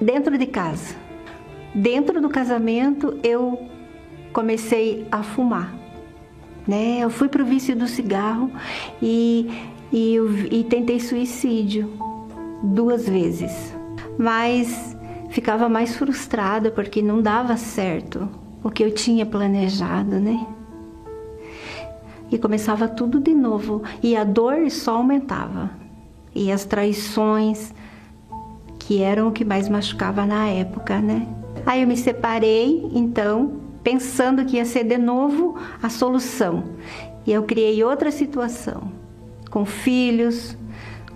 dentro 0.00 0.38
de 0.38 0.46
casa. 0.46 0.94
Dentro 1.74 2.20
do 2.20 2.28
casamento 2.28 3.18
eu 3.22 3.68
comecei 4.32 5.06
a 5.10 5.22
fumar, 5.22 5.74
né? 6.66 6.98
Eu 7.00 7.10
fui 7.10 7.28
para 7.28 7.42
o 7.42 7.46
vício 7.46 7.76
do 7.76 7.86
cigarro 7.86 8.50
e, 9.00 9.48
e, 9.92 10.16
e 10.50 10.64
tentei 10.64 10.98
suicídio 10.98 11.92
duas 12.62 13.08
vezes, 13.08 13.74
mas 14.18 14.96
ficava 15.30 15.68
mais 15.68 15.96
frustrada 15.96 16.70
porque 16.70 17.00
não 17.00 17.22
dava 17.22 17.56
certo 17.56 18.28
o 18.62 18.70
que 18.70 18.82
eu 18.82 18.92
tinha 18.92 19.24
planejado, 19.24 20.18
né? 20.18 20.46
E 22.30 22.38
começava 22.38 22.86
tudo 22.86 23.18
de 23.18 23.34
novo 23.34 23.82
e 24.02 24.16
a 24.16 24.22
dor 24.22 24.70
só 24.70 24.96
aumentava. 24.96 25.70
E 26.32 26.52
as 26.52 26.64
traições, 26.64 27.74
que 28.90 29.00
eram 29.00 29.28
o 29.28 29.30
que 29.30 29.44
mais 29.44 29.68
machucava 29.68 30.26
na 30.26 30.48
época, 30.48 31.00
né? 31.00 31.24
Aí 31.64 31.82
eu 31.82 31.86
me 31.86 31.96
separei, 31.96 32.90
então, 32.92 33.60
pensando 33.84 34.44
que 34.44 34.56
ia 34.56 34.64
ser 34.64 34.82
de 34.82 34.98
novo 34.98 35.56
a 35.80 35.88
solução. 35.88 36.64
E 37.24 37.30
eu 37.30 37.44
criei 37.44 37.84
outra 37.84 38.10
situação, 38.10 38.90
com 39.48 39.64
filhos, 39.64 40.58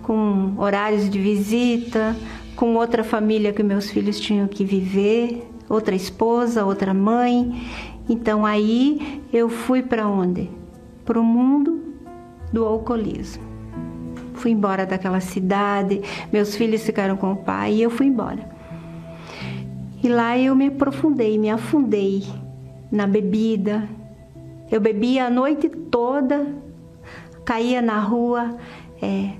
com 0.03 0.53
horários 0.57 1.09
de 1.09 1.19
visita, 1.19 2.15
com 2.55 2.75
outra 2.75 3.03
família 3.03 3.51
que 3.51 3.61
meus 3.61 3.89
filhos 3.89 4.21
tinham 4.21 4.47
que 4.47 4.63
viver, 4.63 5.45
outra 5.67 5.95
esposa, 5.95 6.63
outra 6.63 6.93
mãe. 6.93 7.61
Então 8.07 8.45
aí 8.45 9.21
eu 9.33 9.49
fui 9.49 9.83
para 9.83 10.07
onde? 10.07 10.49
Para 11.03 11.19
o 11.19 11.23
mundo 11.25 11.83
do 12.53 12.63
alcoolismo. 12.63 13.43
Fui 14.35 14.51
embora 14.51 14.85
daquela 14.85 15.19
cidade, 15.19 16.01
meus 16.31 16.55
filhos 16.55 16.83
ficaram 16.83 17.17
com 17.17 17.31
o 17.31 17.37
pai 17.37 17.75
e 17.75 17.81
eu 17.81 17.89
fui 17.89 18.07
embora. 18.07 18.49
E 20.03 20.07
lá 20.07 20.37
eu 20.37 20.55
me 20.55 20.67
aprofundei, 20.67 21.37
me 21.37 21.49
afundei 21.49 22.23
na 22.91 23.07
bebida, 23.07 23.89
Eu 24.71 24.81
bebia 24.81 25.27
a 25.27 25.29
noite 25.29 25.69
toda, 25.69 26.47
caía 27.43 27.81
na 27.81 27.99
rua, 27.99 28.57
é, 29.01 29.33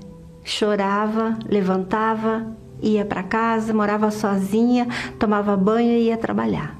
chorava, 0.44 1.36
levantava, 1.48 2.56
ia 2.80 3.04
para 3.04 3.22
casa, 3.22 3.74
morava 3.74 4.10
sozinha, 4.10 4.86
tomava 5.18 5.56
banho 5.56 5.92
e 5.92 6.04
ia 6.04 6.16
trabalhar. 6.16 6.76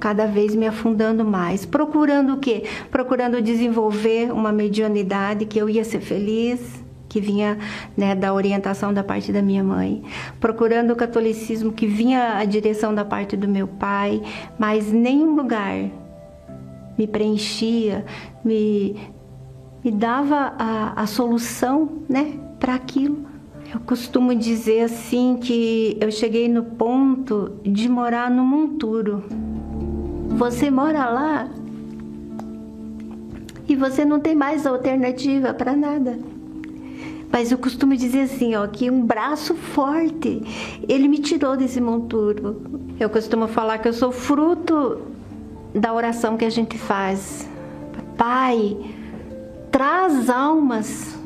Cada 0.00 0.26
vez 0.26 0.54
me 0.54 0.66
afundando 0.66 1.24
mais, 1.24 1.64
procurando 1.64 2.34
o 2.34 2.38
quê? 2.38 2.64
Procurando 2.90 3.40
desenvolver 3.40 4.32
uma 4.32 4.52
mediunidade 4.52 5.46
que 5.46 5.58
eu 5.58 5.68
ia 5.68 5.84
ser 5.84 6.00
feliz, 6.00 6.83
que 7.14 7.20
vinha 7.20 7.56
né, 7.96 8.12
da 8.12 8.34
orientação 8.34 8.92
da 8.92 9.04
parte 9.04 9.32
da 9.32 9.40
minha 9.40 9.62
mãe, 9.62 10.02
procurando 10.40 10.92
o 10.92 10.96
catolicismo 10.96 11.70
que 11.70 11.86
vinha 11.86 12.36
a 12.38 12.44
direção 12.44 12.92
da 12.92 13.04
parte 13.04 13.36
do 13.36 13.46
meu 13.46 13.68
pai, 13.68 14.20
mas 14.58 14.90
nenhum 14.90 15.36
lugar 15.36 15.76
me 16.98 17.06
preenchia, 17.06 18.04
me, 18.44 18.96
me 19.84 19.92
dava 19.92 20.54
a, 20.58 21.02
a 21.02 21.06
solução 21.06 22.02
né, 22.08 22.32
para 22.58 22.74
aquilo. 22.74 23.26
Eu 23.72 23.78
costumo 23.78 24.34
dizer 24.34 24.80
assim 24.80 25.38
que 25.40 25.96
eu 26.00 26.10
cheguei 26.10 26.48
no 26.48 26.64
ponto 26.64 27.60
de 27.62 27.88
morar 27.88 28.28
no 28.28 28.44
monturo. 28.44 29.22
Você 30.30 30.68
mora 30.68 31.08
lá 31.08 31.48
e 33.68 33.76
você 33.76 34.04
não 34.04 34.18
tem 34.18 34.34
mais 34.34 34.66
alternativa 34.66 35.54
para 35.54 35.76
nada. 35.76 36.33
Mas 37.34 37.50
eu 37.50 37.58
costumo 37.58 37.96
dizer 37.96 38.20
assim, 38.20 38.54
ó, 38.54 38.64
que 38.64 38.88
um 38.88 39.04
braço 39.04 39.56
forte, 39.56 40.40
ele 40.88 41.08
me 41.08 41.18
tirou 41.18 41.56
desse 41.56 41.80
monturo. 41.80 42.62
Eu 43.00 43.10
costumo 43.10 43.48
falar 43.48 43.78
que 43.78 43.88
eu 43.88 43.92
sou 43.92 44.12
fruto 44.12 45.02
da 45.74 45.92
oração 45.92 46.36
que 46.36 46.44
a 46.44 46.48
gente 46.48 46.78
faz. 46.78 47.50
Pai, 48.16 48.76
traz 49.72 50.30
almas, 50.30 51.18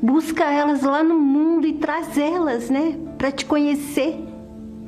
busca 0.00 0.44
elas 0.44 0.82
lá 0.82 1.02
no 1.02 1.18
mundo 1.18 1.66
e 1.66 1.72
traz 1.72 2.16
elas, 2.16 2.70
né, 2.70 2.96
para 3.18 3.32
te 3.32 3.44
conhecer. 3.44 4.16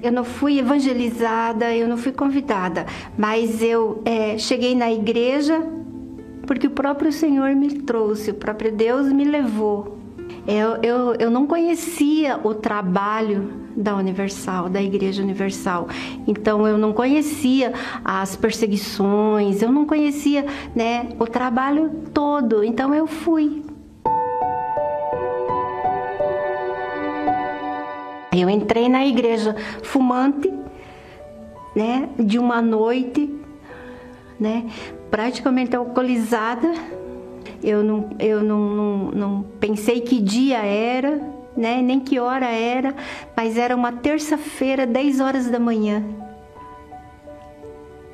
Eu 0.01 0.13
não 0.13 0.23
fui 0.23 0.61
evangelizada, 0.61 1.75
eu 1.75 1.89
não 1.89 1.97
fui 1.97 2.13
convidada, 2.13 2.87
mas 3.19 3.61
eu 3.61 4.01
é, 4.05 4.39
cheguei 4.39 4.77
na 4.77 4.93
igreja 4.93 5.61
porque 6.47 6.69
o 6.69 6.71
próprio 6.71 7.11
Senhor 7.11 7.57
me 7.57 7.81
trouxe, 7.81 8.31
o 8.31 8.35
próprio 8.35 8.71
Deus 8.71 9.13
me 9.13 9.25
levou. 9.25 10.01
Eu, 10.47 10.77
eu, 10.83 11.15
eu 11.15 11.31
não 11.31 11.47
conhecia 11.47 12.41
o 12.43 12.53
trabalho 12.53 13.63
da 13.77 13.95
Universal, 13.95 14.69
da 14.69 14.83
Igreja 14.83 15.23
Universal. 15.23 15.89
Então 16.27 16.67
eu 16.67 16.77
não 16.77 16.93
conhecia 16.93 17.73
as 18.05 18.35
perseguições, 18.35 19.63
eu 19.63 19.71
não 19.71 19.87
conhecia, 19.87 20.45
né, 20.75 21.09
o 21.19 21.27
trabalho 21.27 21.91
todo. 22.13 22.65
Então 22.65 22.93
eu 22.93 23.07
fui. 23.07 23.63
Eu 28.33 28.51
entrei 28.51 28.89
na 28.89 29.07
igreja 29.07 29.55
fumante, 29.83 30.53
né, 31.77 32.09
de 32.19 32.39
uma 32.39 32.61
noite, 32.61 33.33
né, 34.41 34.67
praticamente 35.11 35.77
alcoolizada 35.77 36.73
eu 37.63 37.85
não, 37.85 38.11
eu 38.19 38.43
não, 38.43 38.61
não, 38.75 38.97
não 39.13 39.43
pensei 39.61 40.01
que 40.01 40.21
dia 40.21 40.59
era, 40.59 41.21
né? 41.57 41.81
nem 41.81 42.01
que 42.01 42.19
hora 42.19 42.47
era, 42.47 42.95
mas 43.37 43.57
era 43.57 43.77
uma 43.77 43.93
terça-feira, 43.93 44.87
10 44.87 45.21
horas 45.21 45.49
da 45.49 45.59
manhã. 45.59 46.05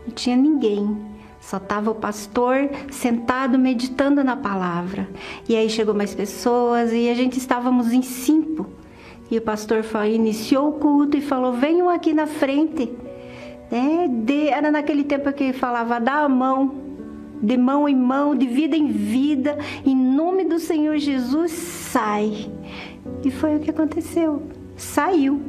Não 0.06 0.14
tinha 0.14 0.36
ninguém. 0.36 1.08
Só 1.40 1.56
estava 1.56 1.90
o 1.90 1.94
pastor 1.94 2.68
sentado 2.90 3.58
meditando 3.58 4.22
na 4.22 4.36
palavra. 4.36 5.08
E 5.48 5.56
aí 5.56 5.70
chegou 5.70 5.94
mais 5.94 6.14
pessoas 6.14 6.92
e 6.92 7.08
a 7.08 7.14
gente 7.14 7.38
estávamos 7.38 7.92
em 7.92 8.02
cinco. 8.02 8.66
E 9.30 9.38
o 9.38 9.42
pastor 9.42 9.82
foi, 9.82 10.14
iniciou 10.14 10.68
o 10.68 10.72
culto 10.72 11.16
e 11.16 11.20
falou: 11.20 11.52
venham 11.52 11.88
aqui 11.88 12.12
na 12.12 12.26
frente. 12.26 12.92
É, 13.70 14.08
de, 14.08 14.48
era 14.48 14.70
naquele 14.70 15.04
tempo 15.04 15.32
que 15.32 15.52
falava: 15.52 15.98
dá 15.98 16.20
a 16.24 16.28
mão 16.28 16.87
de 17.42 17.56
mão 17.56 17.88
em 17.88 17.96
mão, 17.96 18.34
de 18.34 18.46
vida 18.46 18.76
em 18.76 18.88
vida, 18.88 19.58
em 19.84 19.96
nome 19.96 20.44
do 20.44 20.58
Senhor 20.58 20.98
Jesus, 20.98 21.52
sai. 21.52 22.50
E 23.24 23.30
foi 23.30 23.56
o 23.56 23.60
que 23.60 23.70
aconteceu. 23.70 24.42
Saiu. 24.76 25.40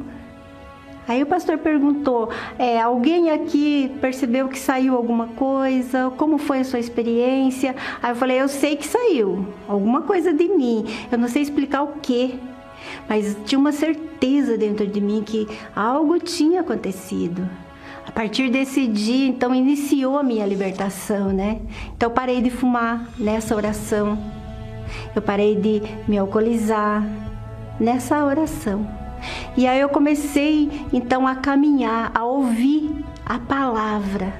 Aí 1.06 1.22
o 1.22 1.26
pastor 1.26 1.58
perguntou: 1.58 2.30
é, 2.58 2.80
alguém 2.80 3.30
aqui 3.30 3.90
percebeu 4.00 4.48
que 4.48 4.58
saiu 4.58 4.94
alguma 4.94 5.26
coisa? 5.28 6.10
Como 6.16 6.38
foi 6.38 6.60
a 6.60 6.64
sua 6.64 6.78
experiência? 6.78 7.74
Aí 8.00 8.12
eu 8.12 8.16
falei: 8.16 8.40
eu 8.40 8.48
sei 8.48 8.76
que 8.76 8.86
saiu 8.86 9.46
alguma 9.66 10.02
coisa 10.02 10.32
de 10.32 10.48
mim. 10.48 10.84
Eu 11.10 11.18
não 11.18 11.26
sei 11.26 11.42
explicar 11.42 11.82
o 11.82 11.94
que, 12.00 12.38
mas 13.08 13.36
tinha 13.44 13.58
uma 13.58 13.72
certeza 13.72 14.56
dentro 14.56 14.86
de 14.86 15.00
mim 15.00 15.22
que 15.26 15.48
algo 15.74 16.18
tinha 16.18 16.60
acontecido. 16.60 17.48
A 18.10 18.12
partir 18.12 18.50
desse 18.50 18.88
dia, 18.88 19.28
então, 19.28 19.54
iniciou 19.54 20.18
a 20.18 20.22
minha 20.24 20.44
libertação, 20.44 21.28
né? 21.28 21.60
Então, 21.96 22.10
parei 22.10 22.42
de 22.42 22.50
fumar 22.50 23.08
nessa 23.16 23.54
oração. 23.54 24.18
Eu 25.14 25.22
parei 25.22 25.54
de 25.54 25.80
me 26.08 26.18
alcoolizar 26.18 27.06
nessa 27.78 28.24
oração. 28.24 28.84
E 29.56 29.64
aí 29.64 29.78
eu 29.78 29.88
comecei, 29.88 30.88
então, 30.92 31.24
a 31.24 31.36
caminhar, 31.36 32.10
a 32.12 32.24
ouvir 32.24 33.04
a 33.24 33.38
palavra. 33.38 34.34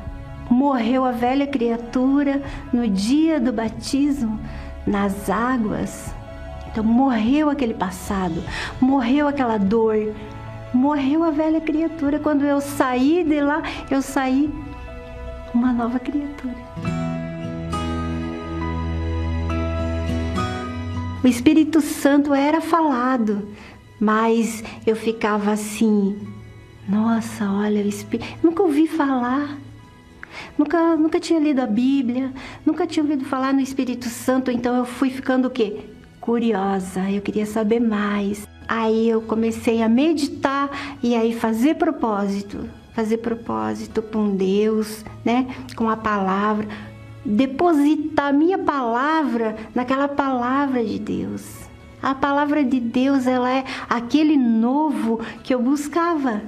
Morreu 0.51 1.05
a 1.05 1.12
velha 1.12 1.47
criatura 1.47 2.43
no 2.73 2.89
dia 2.89 3.39
do 3.39 3.53
batismo 3.53 4.41
nas 4.85 5.31
águas. 5.31 6.12
Então, 6.73 6.83
morreu 6.83 7.49
aquele 7.49 7.75
passado, 7.75 8.43
morreu 8.81 9.29
aquela 9.29 9.59
dor, 9.59 10.12
Morreu 10.73 11.25
a 11.25 11.31
velha 11.31 11.61
criatura. 11.61 12.18
Quando 12.18 12.45
eu 12.45 12.61
saí 12.61 13.25
de 13.25 13.41
lá, 13.41 13.62
eu 13.91 14.01
saí 14.01 14.51
uma 15.53 15.73
nova 15.73 15.99
criatura. 15.99 16.55
O 21.23 21.27
Espírito 21.27 21.81
Santo 21.81 22.33
era 22.33 22.61
falado, 22.61 23.49
mas 24.01 24.64
eu 24.87 24.97
ficava 24.97 25.51
assim: 25.51 26.18
nossa, 26.89 27.51
olha, 27.51 27.83
o 27.83 27.89
Espírito. 27.89 28.39
Nunca 28.43 28.62
ouvi 28.62 28.87
falar. 28.87 29.59
Nunca, 30.57 30.97
nunca 30.97 31.21
tinha 31.21 31.41
lido 31.41 31.61
a 31.61 31.66
Bíblia, 31.66 32.33
nunca 32.64 32.87
tinha 32.87 33.03
ouvido 33.03 33.25
falar 33.25 33.53
no 33.53 33.61
Espírito 33.61 34.09
Santo, 34.09 34.51
então 34.51 34.77
eu 34.77 34.85
fui 34.85 35.11
ficando 35.11 35.49
o 35.49 35.51
quê? 35.51 35.81
Curiosa, 36.21 37.11
eu 37.11 37.21
queria 37.21 37.47
saber 37.47 37.81
mais. 37.81 38.47
Aí 38.71 39.09
eu 39.09 39.21
comecei 39.21 39.83
a 39.83 39.89
meditar 39.89 40.71
e 41.03 41.16
aí 41.16 41.35
fazer 41.35 41.75
propósito, 41.75 42.71
fazer 42.93 43.16
propósito 43.16 44.01
com 44.01 44.37
Deus, 44.37 45.05
né? 45.25 45.53
Com 45.75 45.91
a 45.91 45.97
palavra, 45.97 46.68
depositar 47.25 48.29
a 48.29 48.33
minha 48.33 48.59
palavra 48.59 49.57
naquela 49.75 50.07
palavra 50.07 50.85
de 50.85 51.01
Deus. 51.01 51.68
A 52.01 52.14
palavra 52.14 52.62
de 52.62 52.79
Deus, 52.79 53.27
ela 53.27 53.53
é 53.53 53.64
aquele 53.89 54.37
novo 54.37 55.18
que 55.43 55.53
eu 55.53 55.61
buscava 55.61 56.41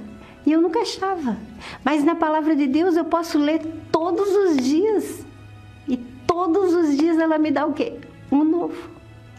e 0.47 0.53
eu 0.53 0.63
nunca 0.63 0.83
achava. 0.83 1.37
Mas 1.85 2.05
na 2.05 2.15
palavra 2.15 2.55
de 2.55 2.69
Deus 2.69 2.95
eu 2.95 3.05
posso 3.05 3.37
ler 3.37 3.61
todos 3.91 4.29
os 4.29 4.59
dias. 4.59 5.27
E 5.89 5.97
todos 5.97 6.73
os 6.73 6.97
dias 6.97 7.19
ela 7.19 7.37
me 7.37 7.51
dá 7.51 7.67
o 7.67 7.73
quê? 7.73 7.95
Um 8.31 8.45
novo 8.45 8.92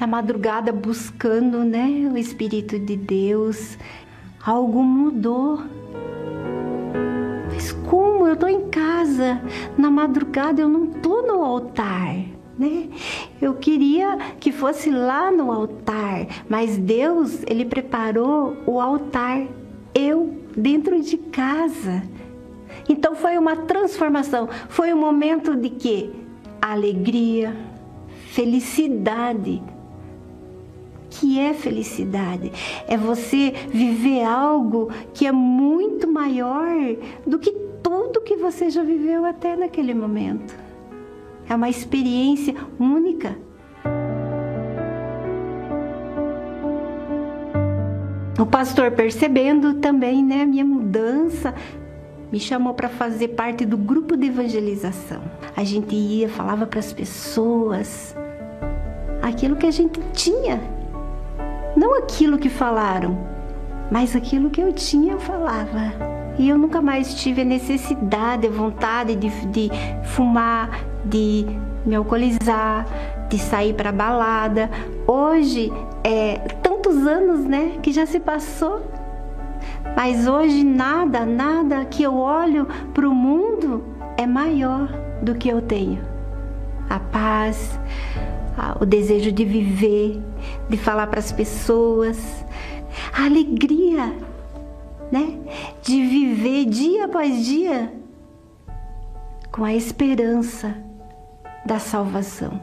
na 0.03 0.07
madrugada 0.07 0.73
buscando, 0.73 1.63
né, 1.63 2.11
o 2.13 2.17
Espírito 2.17 2.77
de 2.77 2.97
Deus, 2.97 3.77
algo 4.45 4.83
mudou. 4.83 5.61
Mas 7.47 7.71
como 7.89 8.27
eu 8.27 8.33
estou 8.33 8.49
em 8.49 8.67
casa, 8.67 9.41
na 9.77 9.89
madrugada 9.89 10.61
eu 10.61 10.67
não 10.67 10.91
estou 10.91 11.25
no 11.25 11.41
altar, 11.41 12.17
né? 12.59 12.89
Eu 13.41 13.53
queria 13.53 14.17
que 14.41 14.51
fosse 14.51 14.89
lá 14.89 15.31
no 15.31 15.49
altar, 15.49 16.27
mas 16.49 16.77
Deus, 16.77 17.41
ele 17.47 17.63
preparou 17.63 18.57
o 18.67 18.81
altar, 18.81 19.47
eu 19.95 20.37
dentro 20.53 21.01
de 21.01 21.15
casa. 21.15 22.03
Então 22.89 23.15
foi 23.15 23.37
uma 23.37 23.55
transformação, 23.55 24.49
foi 24.67 24.93
um 24.93 24.97
momento 24.97 25.55
de 25.55 25.69
que 25.69 26.11
alegria, 26.61 27.55
felicidade, 28.33 29.63
que 31.13 31.39
é 31.39 31.53
felicidade? 31.53 32.51
É 32.87 32.97
você 32.97 33.53
viver 33.69 34.23
algo 34.23 34.89
que 35.13 35.27
é 35.27 35.31
muito 35.31 36.07
maior 36.07 36.73
do 37.25 37.37
que 37.37 37.51
tudo 37.83 38.21
que 38.21 38.35
você 38.35 38.69
já 38.69 38.81
viveu 38.81 39.25
até 39.25 39.55
naquele 39.55 39.93
momento. 39.93 40.55
É 41.47 41.55
uma 41.55 41.69
experiência 41.69 42.55
única. 42.79 43.37
O 48.39 48.45
pastor 48.45 48.91
percebendo 48.91 49.75
também, 49.75 50.23
né, 50.23 50.41
a 50.41 50.45
minha 50.45 50.65
mudança, 50.65 51.53
me 52.31 52.39
chamou 52.39 52.73
para 52.73 52.89
fazer 52.89 53.29
parte 53.29 53.63
do 53.63 53.77
grupo 53.77 54.17
de 54.17 54.27
evangelização. 54.27 55.21
A 55.55 55.63
gente 55.63 55.95
ia, 55.95 56.27
falava 56.27 56.65
para 56.65 56.79
as 56.79 56.91
pessoas 56.91 58.15
aquilo 59.21 59.55
que 59.55 59.67
a 59.67 59.71
gente 59.71 60.01
tinha, 60.13 60.59
não 61.75 61.97
aquilo 61.97 62.37
que 62.37 62.49
falaram, 62.49 63.17
mas 63.91 64.15
aquilo 64.15 64.49
que 64.49 64.61
eu 64.61 64.71
tinha 64.73 65.13
eu 65.13 65.19
falava. 65.19 65.93
E 66.37 66.49
eu 66.49 66.57
nunca 66.57 66.81
mais 66.81 67.13
tive 67.15 67.41
a 67.41 67.45
necessidade, 67.45 68.47
a 68.47 68.49
vontade 68.49 69.15
de, 69.15 69.29
de 69.47 69.69
fumar, 70.03 70.83
de 71.05 71.45
me 71.85 71.95
alcoolizar, 71.95 72.87
de 73.29 73.37
sair 73.37 73.73
para 73.73 73.91
balada. 73.91 74.69
Hoje, 75.05 75.71
é 76.03 76.37
tantos 76.61 77.05
anos, 77.05 77.45
né, 77.45 77.77
que 77.81 77.91
já 77.91 78.05
se 78.05 78.19
passou. 78.19 78.81
Mas 79.95 80.27
hoje 80.27 80.63
nada, 80.63 81.25
nada 81.25 81.85
que 81.85 82.03
eu 82.03 82.15
olho 82.15 82.67
para 82.93 83.07
o 83.07 83.13
mundo 83.13 83.83
é 84.17 84.25
maior 84.25 84.87
do 85.21 85.35
que 85.35 85.49
eu 85.49 85.61
tenho. 85.61 86.01
A 86.89 86.99
paz, 86.99 87.79
o 88.79 88.85
desejo 88.85 89.31
de 89.31 89.45
viver, 89.45 90.21
de 90.69 90.77
falar 90.77 91.07
para 91.07 91.19
as 91.19 91.31
pessoas, 91.31 92.45
a 93.13 93.25
alegria, 93.25 94.13
né? 95.11 95.39
De 95.81 96.05
viver 96.05 96.65
dia 96.65 97.05
após 97.05 97.45
dia 97.45 97.93
com 99.51 99.63
a 99.63 99.73
esperança 99.73 100.75
da 101.65 101.79
salvação. 101.79 102.59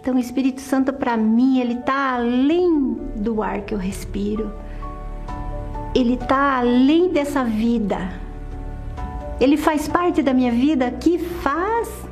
Então, 0.00 0.14
o 0.14 0.18
Espírito 0.18 0.60
Santo 0.60 0.92
para 0.92 1.16
mim, 1.16 1.58
ele 1.58 1.74
está 1.74 2.14
além 2.14 2.94
do 3.16 3.42
ar 3.42 3.62
que 3.62 3.74
eu 3.74 3.78
respiro. 3.78 4.52
Ele 5.94 6.14
está 6.14 6.58
além 6.58 7.10
dessa 7.10 7.42
vida. 7.44 7.98
Ele 9.40 9.56
faz 9.56 9.88
parte 9.88 10.22
da 10.22 10.32
minha 10.32 10.52
vida 10.52 10.90
que 10.90 11.18
faz, 11.18 12.07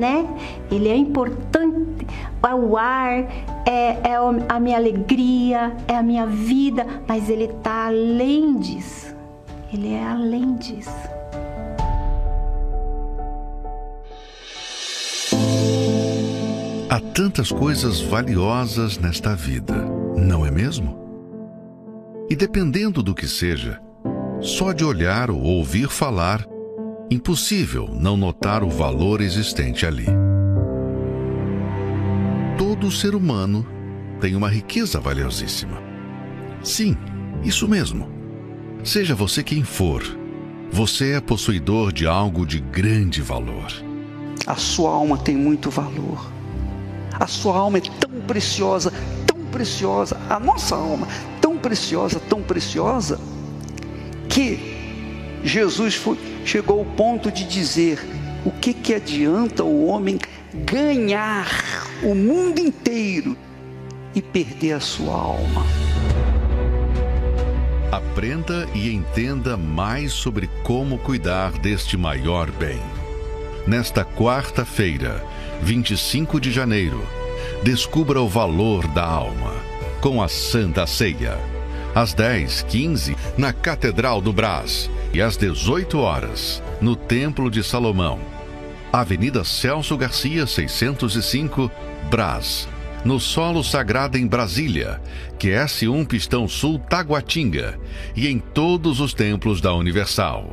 né? 0.00 0.26
Ele 0.70 0.88
é 0.88 0.96
importante, 0.96 2.06
é 2.42 2.54
o 2.54 2.76
ar, 2.76 3.28
é, 3.66 3.98
é 4.02 4.16
a 4.48 4.58
minha 4.58 4.78
alegria, 4.78 5.76
é 5.86 5.94
a 5.94 6.02
minha 6.02 6.26
vida, 6.26 6.86
mas 7.06 7.28
ele 7.28 7.44
está 7.44 7.86
além 7.88 8.58
disso. 8.58 9.14
Ele 9.72 9.92
é 9.92 10.02
além 10.02 10.56
disso. 10.56 10.90
Há 16.88 16.98
tantas 17.14 17.52
coisas 17.52 18.00
valiosas 18.00 18.98
nesta 18.98 19.36
vida, 19.36 19.76
não 20.16 20.44
é 20.44 20.50
mesmo? 20.50 20.98
E 22.28 22.34
dependendo 22.34 23.02
do 23.02 23.14
que 23.14 23.28
seja, 23.28 23.80
só 24.40 24.72
de 24.72 24.84
olhar 24.84 25.30
ou 25.30 25.40
ouvir 25.40 25.88
falar, 25.88 26.44
impossível 27.10 27.88
não 27.92 28.16
notar 28.16 28.62
o 28.62 28.70
valor 28.70 29.20
existente 29.20 29.84
ali. 29.84 30.06
Todo 32.56 32.90
ser 32.90 33.14
humano 33.14 33.66
tem 34.20 34.36
uma 34.36 34.48
riqueza 34.48 35.00
valiosíssima. 35.00 35.82
Sim, 36.62 36.96
isso 37.42 37.66
mesmo. 37.66 38.08
Seja 38.84 39.14
você 39.14 39.42
quem 39.42 39.64
for, 39.64 40.02
você 40.70 41.12
é 41.12 41.20
possuidor 41.20 41.92
de 41.92 42.06
algo 42.06 42.46
de 42.46 42.60
grande 42.60 43.20
valor. 43.20 43.72
A 44.46 44.54
sua 44.54 44.90
alma 44.90 45.18
tem 45.18 45.36
muito 45.36 45.70
valor 45.70 46.40
a 47.20 47.26
sua 47.26 47.56
alma 47.56 47.76
é 47.76 47.82
tão 47.82 48.10
preciosa, 48.26 48.90
tão 49.26 49.36
preciosa, 49.52 50.18
a 50.28 50.40
nossa 50.40 50.74
alma 50.74 51.06
tão 51.38 51.58
preciosa, 51.58 52.18
tão 52.18 52.42
preciosa, 52.42 53.20
que 54.26 54.58
Jesus 55.44 55.94
foi, 55.94 56.16
chegou 56.50 56.80
ao 56.80 56.84
ponto 56.84 57.30
de 57.30 57.44
dizer: 57.44 58.00
o 58.44 58.50
que, 58.50 58.74
que 58.74 58.92
adianta 58.92 59.62
o 59.62 59.86
homem 59.86 60.18
ganhar 60.52 61.46
o 62.02 62.12
mundo 62.12 62.58
inteiro 62.58 63.36
e 64.14 64.20
perder 64.20 64.72
a 64.72 64.80
sua 64.80 65.14
alma? 65.14 65.64
Aprenda 67.92 68.68
e 68.74 68.92
entenda 68.92 69.56
mais 69.56 70.12
sobre 70.12 70.48
como 70.64 70.98
cuidar 70.98 71.52
deste 71.52 71.96
maior 71.96 72.50
bem. 72.50 72.80
Nesta 73.66 74.04
quarta-feira, 74.04 75.24
25 75.62 76.40
de 76.40 76.50
janeiro, 76.50 77.00
descubra 77.62 78.20
o 78.20 78.28
valor 78.28 78.88
da 78.88 79.04
alma 79.04 79.54
com 80.00 80.20
a 80.20 80.26
Santa 80.26 80.84
Ceia. 80.86 81.38
Às 81.94 82.12
10, 82.14 82.62
15, 82.62 83.16
na 83.36 83.52
Catedral 83.52 84.20
do 84.20 84.32
Brás 84.32 84.88
e 85.12 85.20
às 85.20 85.36
18 85.36 85.98
horas, 85.98 86.62
no 86.80 86.94
Templo 86.94 87.50
de 87.50 87.62
Salomão. 87.64 88.20
Avenida 88.92 89.44
Celso 89.44 89.96
Garcia, 89.96 90.46
605, 90.46 91.70
Brás. 92.10 92.68
No 93.04 93.18
Solo 93.18 93.64
Sagrado 93.64 94.18
em 94.18 94.26
Brasília, 94.26 95.00
QS1 95.38 96.06
Pistão 96.06 96.46
Sul 96.46 96.78
Taguatinga 96.78 97.80
e 98.14 98.28
em 98.28 98.38
todos 98.38 99.00
os 99.00 99.14
templos 99.14 99.60
da 99.60 99.72
Universal. 99.74 100.50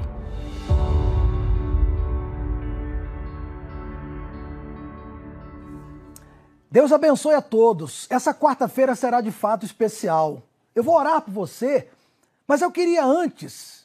Deus 6.72 6.92
abençoe 6.92 7.34
a 7.34 7.42
todos. 7.42 8.08
Essa 8.10 8.34
quarta-feira 8.34 8.96
será 8.96 9.20
de 9.20 9.32
fato 9.32 9.66
especial. 9.66 10.44
Eu 10.76 10.84
vou 10.84 10.96
orar 10.96 11.22
por 11.22 11.32
você, 11.32 11.88
mas 12.48 12.62
eu 12.62 12.72
queria 12.72 13.04
antes, 13.04 13.77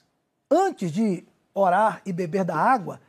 antes 0.53 0.93
de 0.93 1.25
orar 1.55 2.03
e 2.05 2.13
beber 2.13 2.45
da 2.45 2.57
água, 2.57 3.01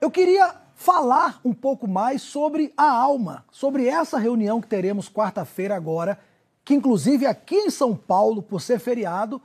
eu 0.00 0.10
queria 0.10 0.54
falar 0.74 1.40
um 1.44 1.54
pouco 1.54 1.86
mais 1.88 2.22
sobre 2.22 2.72
a 2.76 2.90
alma, 2.90 3.44
sobre 3.50 3.86
essa 3.86 4.18
reunião 4.18 4.60
que 4.60 4.66
teremos 4.66 5.08
quarta-feira 5.08 5.74
agora, 5.74 6.18
que 6.64 6.74
inclusive 6.74 7.26
aqui 7.26 7.54
em 7.54 7.70
São 7.70 7.96
Paulo, 7.96 8.42
por 8.42 8.60
ser 8.60 8.78
feriado, 8.78 9.40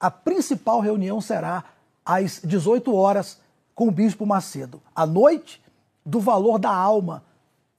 a 0.00 0.10
principal 0.10 0.80
reunião 0.80 1.20
será 1.20 1.64
às 2.04 2.40
18 2.42 2.94
horas 2.94 3.38
com 3.74 3.88
o 3.88 3.90
Bispo 3.90 4.26
Macedo. 4.26 4.82
À 4.94 5.06
noite, 5.06 5.62
do 6.04 6.20
valor 6.20 6.58
da 6.58 6.74
alma 6.74 7.22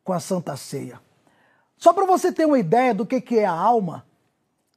com 0.04 0.14
a 0.14 0.20
Santa 0.20 0.56
Ceia. 0.56 1.00
Só 1.78 1.94
para 1.94 2.06
você 2.06 2.32
ter 2.32 2.46
uma 2.46 2.58
ideia 2.58 2.94
do 2.94 3.06
que, 3.06 3.22
que 3.22 3.40
é 3.40 3.46
a 3.46 3.52
alma, 3.52 4.06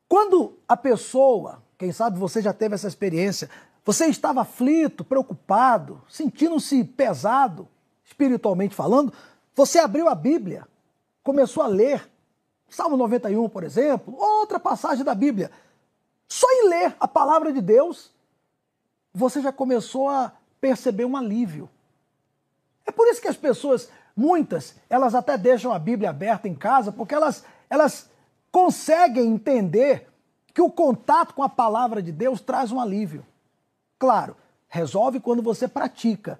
quando 0.08 0.54
a 0.66 0.76
pessoa, 0.76 1.62
quem 1.78 1.92
sabe 1.92 2.18
você 2.18 2.42
já 2.42 2.52
teve 2.52 2.74
essa 2.74 2.88
experiência, 2.88 3.48
você 3.88 4.06
estava 4.06 4.42
aflito, 4.42 5.02
preocupado, 5.02 6.02
sentindo-se 6.06 6.84
pesado, 6.84 7.66
espiritualmente 8.04 8.74
falando, 8.74 9.10
você 9.54 9.78
abriu 9.78 10.10
a 10.10 10.14
Bíblia, 10.14 10.68
começou 11.22 11.62
a 11.62 11.66
ler, 11.66 12.06
Salmo 12.68 12.98
91, 12.98 13.48
por 13.48 13.64
exemplo, 13.64 14.14
outra 14.14 14.60
passagem 14.60 15.02
da 15.02 15.14
Bíblia. 15.14 15.50
Só 16.28 16.46
em 16.50 16.68
ler 16.68 16.96
a 17.00 17.08
palavra 17.08 17.50
de 17.50 17.62
Deus, 17.62 18.12
você 19.14 19.40
já 19.40 19.50
começou 19.50 20.10
a 20.10 20.32
perceber 20.60 21.06
um 21.06 21.16
alívio. 21.16 21.70
É 22.84 22.92
por 22.92 23.08
isso 23.08 23.22
que 23.22 23.28
as 23.28 23.36
pessoas 23.36 23.88
Muitas, 24.18 24.74
elas 24.90 25.14
até 25.14 25.38
deixam 25.38 25.72
a 25.72 25.78
Bíblia 25.78 26.10
aberta 26.10 26.48
em 26.48 26.54
casa 26.54 26.90
porque 26.90 27.14
elas, 27.14 27.44
elas 27.70 28.10
conseguem 28.50 29.28
entender 29.28 30.08
que 30.52 30.60
o 30.60 30.68
contato 30.68 31.34
com 31.34 31.42
a 31.44 31.48
palavra 31.48 32.02
de 32.02 32.10
Deus 32.10 32.40
traz 32.40 32.72
um 32.72 32.80
alívio. 32.80 33.24
Claro, 33.98 34.36
resolve 34.68 35.20
quando 35.20 35.42
você 35.42 35.66
pratica, 35.66 36.38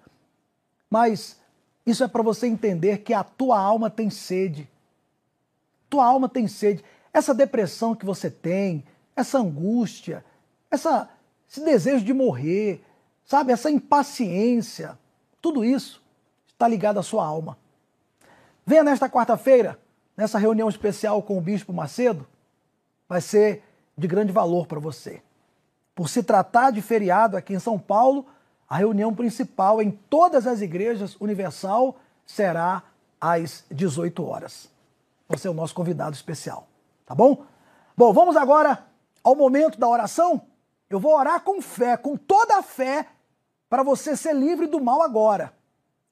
mas 0.88 1.38
isso 1.84 2.04
é 2.04 2.08
para 2.08 2.22
você 2.22 2.46
entender 2.46 2.98
que 2.98 3.12
a 3.12 3.24
tua 3.24 3.58
alma 3.58 3.90
tem 3.90 4.10
sede. 4.10 4.68
Tua 5.88 6.04
alma 6.04 6.28
tem 6.28 6.46
sede. 6.46 6.84
Essa 7.12 7.34
depressão 7.34 7.94
que 7.94 8.04
você 8.04 8.30
tem, 8.30 8.84
essa 9.16 9.38
angústia, 9.38 10.24
essa, 10.70 11.08
esse 11.48 11.64
desejo 11.64 12.04
de 12.04 12.12
morrer, 12.12 12.84
sabe, 13.24 13.52
essa 13.52 13.70
impaciência, 13.70 14.98
tudo 15.40 15.64
isso 15.64 16.02
está 16.46 16.68
ligado 16.68 17.00
à 17.00 17.02
sua 17.02 17.24
alma. 17.24 17.58
Venha 18.66 18.84
nesta 18.84 19.08
quarta-feira, 19.08 19.78
nessa 20.16 20.38
reunião 20.38 20.68
especial 20.68 21.22
com 21.22 21.38
o 21.38 21.40
Bispo 21.40 21.72
Macedo. 21.72 22.26
Vai 23.08 23.22
ser 23.22 23.64
de 23.96 24.06
grande 24.06 24.30
valor 24.30 24.66
para 24.66 24.78
você. 24.78 25.22
Por 25.98 26.08
se 26.08 26.22
tratar 26.22 26.70
de 26.70 26.80
feriado 26.80 27.36
aqui 27.36 27.52
em 27.52 27.58
São 27.58 27.76
Paulo, 27.76 28.24
a 28.68 28.76
reunião 28.76 29.12
principal 29.12 29.82
em 29.82 29.90
todas 29.90 30.46
as 30.46 30.60
igrejas 30.60 31.16
universal 31.20 31.96
será 32.24 32.84
às 33.20 33.64
18 33.68 34.24
horas. 34.24 34.70
Você 35.28 35.48
é 35.48 35.50
o 35.50 35.54
nosso 35.54 35.74
convidado 35.74 36.14
especial, 36.14 36.68
tá 37.04 37.16
bom? 37.16 37.44
Bom, 37.96 38.12
vamos 38.12 38.36
agora 38.36 38.86
ao 39.24 39.34
momento 39.34 39.76
da 39.76 39.88
oração. 39.88 40.42
Eu 40.88 41.00
vou 41.00 41.16
orar 41.16 41.40
com 41.40 41.60
fé, 41.60 41.96
com 41.96 42.16
toda 42.16 42.58
a 42.58 42.62
fé, 42.62 43.08
para 43.68 43.82
você 43.82 44.16
ser 44.16 44.36
livre 44.36 44.68
do 44.68 44.80
mal 44.80 45.02
agora. 45.02 45.52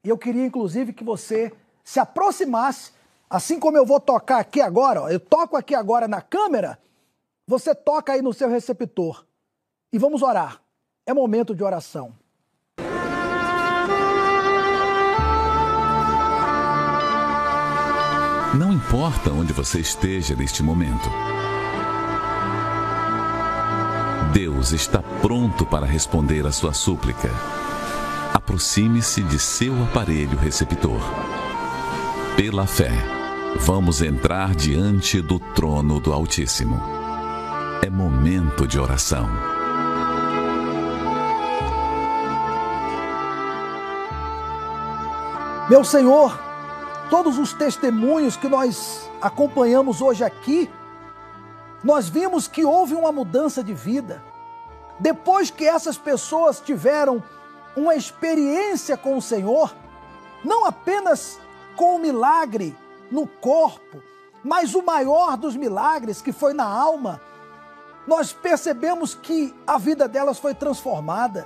E 0.03 0.09
eu 0.09 0.19
queria, 0.19 0.45
inclusive, 0.45 0.93
que 0.93 1.05
você 1.05 1.53
se 1.85 2.01
aproximasse, 2.01 2.91
assim 3.31 3.61
como 3.61 3.77
eu 3.77 3.87
vou 3.87 4.01
tocar 4.01 4.41
aqui 4.41 4.61
agora, 4.61 5.03
ó, 5.03 5.09
eu 5.09 5.21
toco 5.21 5.57
aqui 5.57 5.77
agora 5.77 6.09
na 6.09 6.21
câmera, 6.21 6.77
você 7.47 7.73
toca 7.73 8.15
aí 8.15 8.21
no 8.21 8.35
seu 8.35 8.49
receptor. 8.49 9.25
E 9.93 9.99
vamos 9.99 10.23
orar. 10.23 10.61
É 11.07 11.15
momento 11.15 11.55
de 11.55 11.63
oração. 11.63 12.13
Não 18.55 18.73
importa 18.73 19.31
onde 19.31 19.53
você 19.53 19.81
esteja 19.81 20.35
neste 20.35 20.63
momento, 20.63 21.11
Deus 24.33 24.73
está 24.73 25.03
pronto 25.21 25.65
para 25.65 25.87
responder 25.87 26.47
a 26.47 26.53
sua 26.53 26.73
súplica. 26.73 27.31
Aproxime-se 28.33 29.23
de 29.23 29.39
seu 29.39 29.83
aparelho 29.85 30.37
receptor. 30.39 31.01
Pela 32.37 32.67
fé, 32.67 32.93
vamos 33.61 34.03
entrar 34.03 34.55
diante 34.55 35.21
do 35.21 35.39
trono 35.39 36.01
do 36.01 36.13
Altíssimo. 36.13 36.81
É 37.83 37.91
momento 37.91 38.67
de 38.67 38.79
oração. 38.79 39.56
Meu 45.69 45.83
Senhor, 45.83 46.39
todos 47.11 47.39
os 47.39 47.53
testemunhos 47.53 48.37
que 48.37 48.49
nós 48.49 49.11
acompanhamos 49.21 50.01
hoje 50.01 50.23
aqui, 50.23 50.71
nós 51.83 52.09
vimos 52.09 52.47
que 52.47 52.65
houve 52.65 52.95
uma 52.95 53.11
mudança 53.11 53.65
de 53.65 53.75
vida. 53.75 54.23
Depois 55.01 55.51
que 55.51 55.67
essas 55.67 55.99
pessoas 55.99 56.61
tiveram 56.61 57.21
uma 57.77 57.97
experiência 57.97 58.97
com 58.97 59.17
o 59.17 59.23
Senhor, 59.23 59.75
não 60.45 60.65
apenas 60.65 61.41
com 61.75 61.97
o 61.97 61.99
milagre 61.99 62.79
no 63.11 63.27
corpo, 63.27 64.01
mas 64.45 64.73
o 64.73 64.83
maior 64.83 65.37
dos 65.37 65.57
milagres, 65.57 66.23
que 66.23 66.31
foi 66.31 66.55
na 66.55 66.65
alma, 66.65 67.21
nós 68.07 68.33
percebemos 68.33 69.17
que 69.17 69.53
a 69.67 69.79
vida 69.79 70.07
delas 70.07 70.39
foi 70.39 70.55
transformada. 70.55 71.45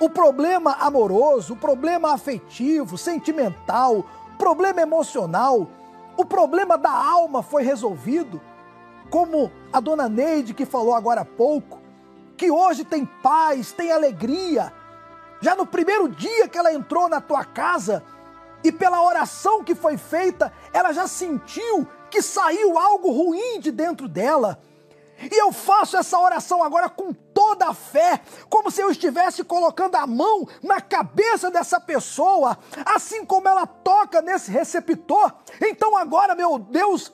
O 0.00 0.08
problema 0.08 0.72
amoroso, 0.80 1.54
o 1.54 1.56
problema 1.56 2.12
afetivo, 2.12 2.98
sentimental, 2.98 4.04
problema 4.38 4.80
emocional, 4.80 5.68
o 6.16 6.24
problema 6.24 6.76
da 6.76 6.90
alma 6.90 7.42
foi 7.42 7.62
resolvido. 7.62 8.40
Como 9.10 9.50
a 9.72 9.78
dona 9.78 10.08
Neide 10.08 10.54
que 10.54 10.66
falou 10.66 10.94
agora 10.94 11.20
há 11.20 11.24
pouco, 11.24 11.80
que 12.36 12.50
hoje 12.50 12.84
tem 12.84 13.04
paz, 13.04 13.72
tem 13.72 13.92
alegria. 13.92 14.72
Já 15.40 15.54
no 15.54 15.66
primeiro 15.66 16.08
dia 16.08 16.48
que 16.48 16.58
ela 16.58 16.72
entrou 16.72 17.08
na 17.08 17.20
tua 17.20 17.44
casa 17.44 18.02
e 18.64 18.70
pela 18.70 19.02
oração 19.02 19.62
que 19.62 19.74
foi 19.74 19.96
feita, 19.96 20.52
ela 20.72 20.92
já 20.92 21.06
sentiu 21.06 21.86
que 22.10 22.22
saiu 22.22 22.78
algo 22.78 23.10
ruim 23.10 23.58
de 23.58 23.70
dentro 23.70 24.08
dela. 24.08 24.58
E 25.30 25.40
eu 25.40 25.52
faço 25.52 25.96
essa 25.96 26.18
oração 26.18 26.62
agora 26.62 26.88
com 26.88 27.12
toda 27.12 27.68
a 27.68 27.74
fé, 27.74 28.20
como 28.48 28.70
se 28.70 28.80
eu 28.80 28.90
estivesse 28.90 29.44
colocando 29.44 29.96
a 29.96 30.06
mão 30.06 30.48
na 30.62 30.80
cabeça 30.80 31.50
dessa 31.50 31.80
pessoa, 31.80 32.58
assim 32.84 33.24
como 33.24 33.48
ela 33.48 33.66
toca 33.66 34.20
nesse 34.20 34.50
receptor. 34.50 35.32
Então 35.60 35.96
agora, 35.96 36.34
meu 36.34 36.58
Deus, 36.58 37.12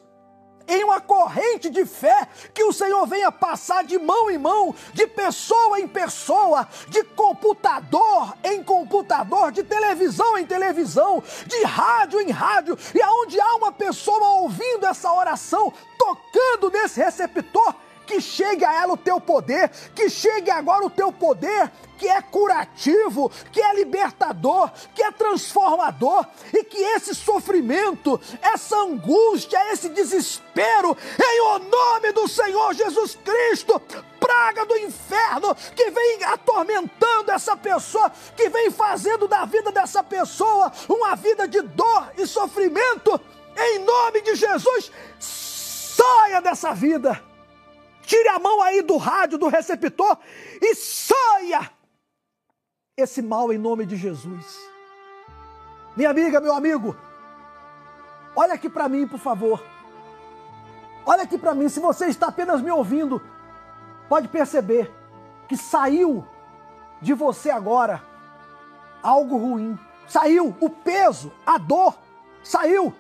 em 0.69 0.85
uma 0.85 1.01
corrente 1.01 1.71
de 1.71 1.87
fé, 1.87 2.29
que 2.53 2.63
o 2.63 2.73
Senhor 2.73 3.07
venha 3.07 3.33
passar 3.33 3.83
de 3.83 3.99
mão 3.99 4.31
em 4.31 4.37
mão, 4.37 4.75
de 4.93 5.07
pessoa 5.07 5.81
em 5.81 5.89
pessoa, 5.89 6.69
de 6.89 7.03
computador 7.03 8.35
em 8.45 8.63
computador, 8.63 9.51
de 9.51 9.63
televisão 9.63 10.37
em 10.37 10.45
televisão, 10.45 11.23
de 11.47 11.63
rádio 11.63 12.21
em 12.21 12.31
rádio, 12.31 12.77
e 12.95 13.01
aonde 13.01 13.41
há 13.41 13.55
uma 13.57 13.73
pessoa 13.73 14.41
ouvindo 14.41 14.87
essa 14.87 15.11
oração, 15.11 15.73
tocando 15.97 16.71
nesse 16.71 17.01
receptor, 17.01 17.75
que 18.09 18.23
chegue 18.23 18.65
a 18.65 18.73
ela 18.73 18.95
o 18.95 18.97
teu 18.97 19.21
poder, 19.21 19.71
que 19.95 20.09
chegue 20.09 20.51
agora 20.51 20.87
o 20.87 20.91
teu 20.91 21.13
poder, 21.13 21.71
que 21.99 22.09
é 22.09 22.23
curativo, 22.23 23.31
que 23.53 23.61
é 23.61 23.75
libertador, 23.75 24.71
que 24.95 25.03
é 25.03 25.13
transformador, 25.13 26.25
e 26.55 26.65
que 26.65 26.79
esse 26.79 27.15
sofrimento, 27.15 28.19
essa 28.41 28.77
angústia, 28.77 29.59
esse 29.73 29.91
desespero, 29.91 30.97
em 31.23 31.41
o 31.43 31.59
nome 31.59 32.13
do 32.13 32.27
Senhor 32.27 32.73
Jesus 32.73 33.19
Cristo, 33.23 33.79
praga 34.19 34.65
do 34.65 34.77
inferno 34.79 35.55
que 35.77 35.91
vem 35.91 36.25
atormentando 36.25 37.31
essa 37.31 37.57
pessoa, 37.57 38.11
que 38.35 38.49
vem 38.49 38.71
fazendo 38.71 39.29
da 39.29 39.45
vida 39.45 39.71
dessa 39.71 40.03
pessoa 40.03 40.73
uma 40.89 41.15
vida 41.15 41.47
de 41.47 41.61
dor 41.61 42.13
e 42.17 42.27
sofrimento, 42.27 43.21
em 43.55 43.81
nome 43.81 44.23
de 44.23 44.35
Jesus, 44.37 44.91
saia 45.19 46.41
dessa 46.41 46.73
vida 46.73 47.28
Tire 48.09 48.29
a 48.31 48.39
mão 48.39 48.63
aí 48.63 48.81
do 48.81 48.97
rádio, 48.97 49.37
do 49.37 49.49
receptor 49.49 50.17
e 50.63 50.75
saia 50.75 51.71
esse 52.97 53.21
mal 53.21 53.53
em 53.53 53.59
nome 53.59 53.85
de 53.85 53.97
Jesus. 53.97 54.59
Minha 55.95 56.09
amiga, 56.09 56.41
meu 56.41 56.55
amigo, 56.55 56.97
olha 58.35 58.55
aqui 58.55 58.71
para 58.71 58.89
mim, 58.89 59.07
por 59.07 59.19
favor. 59.19 59.63
Olha 61.05 61.25
aqui 61.25 61.37
para 61.37 61.55
mim, 61.55 61.69
se 61.69 61.81
você 61.81 62.07
está 62.07 62.29
apenas 62.29 62.63
me 62.63 62.71
ouvindo, 62.71 63.21
pode 64.09 64.27
perceber 64.29 64.91
que 65.47 65.55
saiu 65.55 66.27
de 67.03 67.13
você 67.13 67.51
agora 67.51 68.03
algo 69.03 69.37
ruim. 69.37 69.79
Saiu 70.07 70.57
o 70.63 70.71
peso, 70.71 71.31
a 71.45 71.59
dor, 71.59 71.95
saiu. 72.43 72.91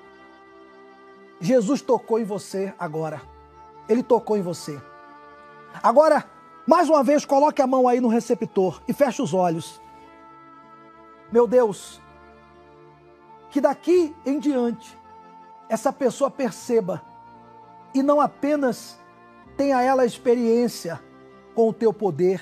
Jesus 1.40 1.80
tocou 1.80 2.18
em 2.18 2.24
você 2.24 2.74
agora. 2.78 3.22
Ele 3.88 4.02
tocou 4.02 4.36
em 4.36 4.42
você. 4.42 4.78
Agora, 5.82 6.24
mais 6.66 6.88
uma 6.88 7.02
vez, 7.02 7.24
coloque 7.24 7.62
a 7.62 7.66
mão 7.66 7.88
aí 7.88 8.00
no 8.00 8.08
receptor 8.08 8.82
e 8.86 8.92
feche 8.92 9.22
os 9.22 9.32
olhos. 9.32 9.80
Meu 11.30 11.46
Deus, 11.46 12.00
que 13.50 13.60
daqui 13.60 14.14
em 14.24 14.38
diante 14.38 14.96
essa 15.68 15.92
pessoa 15.92 16.30
perceba 16.30 17.02
e 17.94 18.02
não 18.02 18.20
apenas 18.20 18.98
tenha 19.56 19.82
ela 19.82 20.06
experiência 20.06 21.00
com 21.54 21.68
o 21.68 21.72
teu 21.72 21.92
poder, 21.92 22.40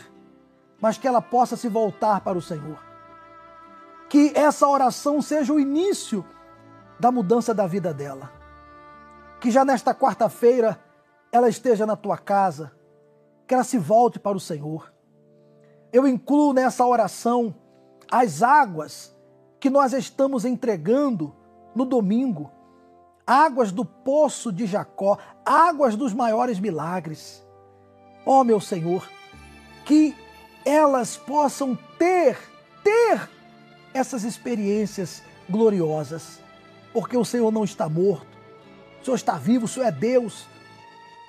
mas 0.80 0.98
que 0.98 1.08
ela 1.08 1.22
possa 1.22 1.56
se 1.56 1.68
voltar 1.68 2.20
para 2.20 2.36
o 2.36 2.42
Senhor. 2.42 2.78
Que 4.08 4.32
essa 4.34 4.68
oração 4.68 5.22
seja 5.22 5.52
o 5.52 5.58
início 5.58 6.24
da 7.00 7.10
mudança 7.10 7.54
da 7.54 7.66
vida 7.66 7.92
dela. 7.94 8.30
Que 9.40 9.50
já 9.50 9.64
nesta 9.64 9.94
quarta-feira 9.94 10.78
ela 11.32 11.48
esteja 11.48 11.86
na 11.86 11.96
tua 11.96 12.18
casa, 12.18 12.75
que 13.46 13.54
ela 13.54 13.64
se 13.64 13.78
volte 13.78 14.18
para 14.18 14.36
o 14.36 14.40
Senhor. 14.40 14.92
Eu 15.92 16.06
incluo 16.06 16.52
nessa 16.52 16.84
oração 16.84 17.54
as 18.10 18.42
águas 18.42 19.14
que 19.60 19.70
nós 19.70 19.92
estamos 19.92 20.44
entregando 20.44 21.34
no 21.74 21.84
domingo, 21.84 22.50
águas 23.26 23.72
do 23.72 23.84
poço 23.84 24.52
de 24.52 24.66
Jacó, 24.66 25.18
águas 25.44 25.96
dos 25.96 26.12
maiores 26.12 26.58
milagres. 26.58 27.44
Ó 28.24 28.40
oh, 28.40 28.44
meu 28.44 28.60
Senhor, 28.60 29.08
que 29.84 30.14
elas 30.64 31.16
possam 31.16 31.78
ter, 31.98 32.36
ter 32.82 33.28
essas 33.94 34.24
experiências 34.24 35.22
gloriosas, 35.48 36.40
porque 36.92 37.16
o 37.16 37.24
Senhor 37.24 37.52
não 37.52 37.64
está 37.64 37.88
morto, 37.88 38.36
o 39.00 39.04
Senhor 39.04 39.16
está 39.16 39.38
vivo, 39.38 39.66
o 39.66 39.68
Senhor 39.68 39.86
é 39.86 39.92
Deus, 39.92 40.46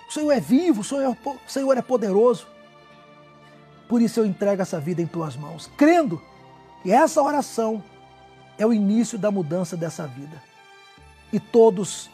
o 0.08 0.12
Senhor 0.12 0.32
é 0.32 0.40
vivo, 0.40 0.82
o 0.82 0.84
Senhor 0.84 1.04
é, 1.04 1.10
o 1.10 1.40
Senhor 1.50 1.78
é 1.78 1.82
poderoso. 1.82 2.48
Por 3.90 4.02
isso 4.02 4.20
eu 4.20 4.26
entrego 4.26 4.62
essa 4.62 4.80
vida 4.80 5.02
em 5.02 5.08
tuas 5.08 5.36
mãos, 5.36 5.70
crendo 5.78 6.22
que 6.82 6.92
essa 6.92 7.22
oração 7.22 7.84
é 8.58 8.66
o 8.66 8.74
início 8.74 9.18
da 9.18 9.30
mudança 9.30 9.76
dessa 9.76 10.08
vida. 10.08 10.42
E 11.32 11.40
todos 11.40 12.10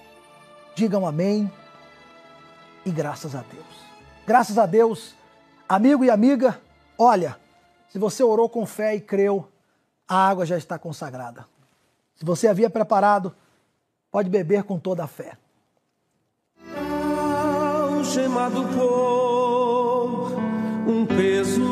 digam 0.76 1.06
amém 1.06 1.52
e 2.86 2.92
graças 2.92 3.36
a 3.36 3.42
Deus. 3.42 3.84
Graças 4.26 4.58
a 4.58 4.66
Deus, 4.66 5.16
amigo 5.70 6.04
e 6.04 6.10
amiga, 6.10 6.60
olha, 6.98 7.40
se 7.90 8.00
você 8.00 8.24
orou 8.24 8.50
com 8.50 8.66
fé 8.66 8.96
e 8.96 9.02
creu, 9.02 9.48
a 10.08 10.28
água 10.30 10.46
já 10.46 10.58
está 10.58 10.80
consagrada. 10.80 11.46
Se 12.16 12.26
você 12.26 12.48
havia 12.48 12.70
preparado, 12.70 13.36
pode 14.12 14.30
beber 14.30 14.64
com 14.64 14.80
toda 14.80 15.04
a 15.04 15.08
fé 15.08 15.38
algemado 18.14 18.64
por 18.68 20.32
um 20.88 21.04
peso. 21.04 21.64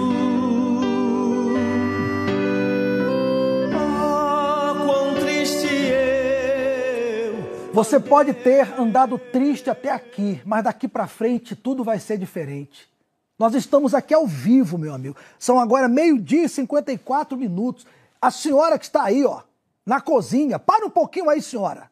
Ah, 3.76 4.74
quão 4.84 5.14
triste 5.20 5.68
eu. 5.68 7.36
Você 7.74 8.00
pode 8.00 8.34
ter 8.34 8.74
andado 8.80 9.20
triste 9.20 9.70
até 9.70 9.92
aqui, 9.92 10.42
mas 10.44 10.64
daqui 10.64 10.88
para 10.88 11.06
frente 11.06 11.56
tudo 11.56 11.84
vai 11.84 12.00
ser 12.00 12.18
diferente. 12.18 12.90
Nós 13.38 13.54
estamos 13.54 13.94
aqui 13.94 14.12
ao 14.14 14.26
vivo, 14.26 14.80
meu 14.80 14.96
amigo. 14.96 15.16
São 15.38 15.60
agora 15.60 15.88
meio-dia 15.88 16.46
e 16.46 16.50
54 16.50 17.38
minutos. 17.38 17.86
A 18.20 18.32
senhora 18.32 18.80
que 18.80 18.86
está 18.86 19.04
aí, 19.04 19.24
ó, 19.24 19.42
na 19.86 20.02
cozinha, 20.02 20.58
para 20.58 20.88
um 20.88 20.90
pouquinho 20.90 21.30
aí, 21.30 21.40
senhora. 21.40 21.92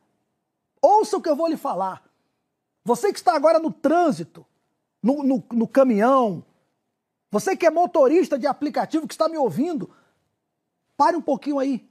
Ouça 0.82 1.18
o 1.18 1.22
que 1.22 1.30
eu 1.30 1.36
vou 1.36 1.48
lhe 1.48 1.58
falar. 1.58 2.09
Você 2.90 3.14
que 3.14 3.20
está 3.20 3.36
agora 3.36 3.60
no 3.60 3.72
trânsito, 3.72 4.44
no, 5.00 5.22
no, 5.22 5.44
no 5.52 5.68
caminhão, 5.68 6.44
você 7.30 7.56
que 7.56 7.68
é 7.68 7.70
motorista 7.70 8.36
de 8.36 8.48
aplicativo 8.48 9.08
que 9.08 9.14
está 9.14 9.30
me 9.30 9.38
ouvindo, 9.38 9.94
pare 10.98 11.16
um 11.16 11.22
pouquinho 11.22 11.60
aí. 11.60 11.88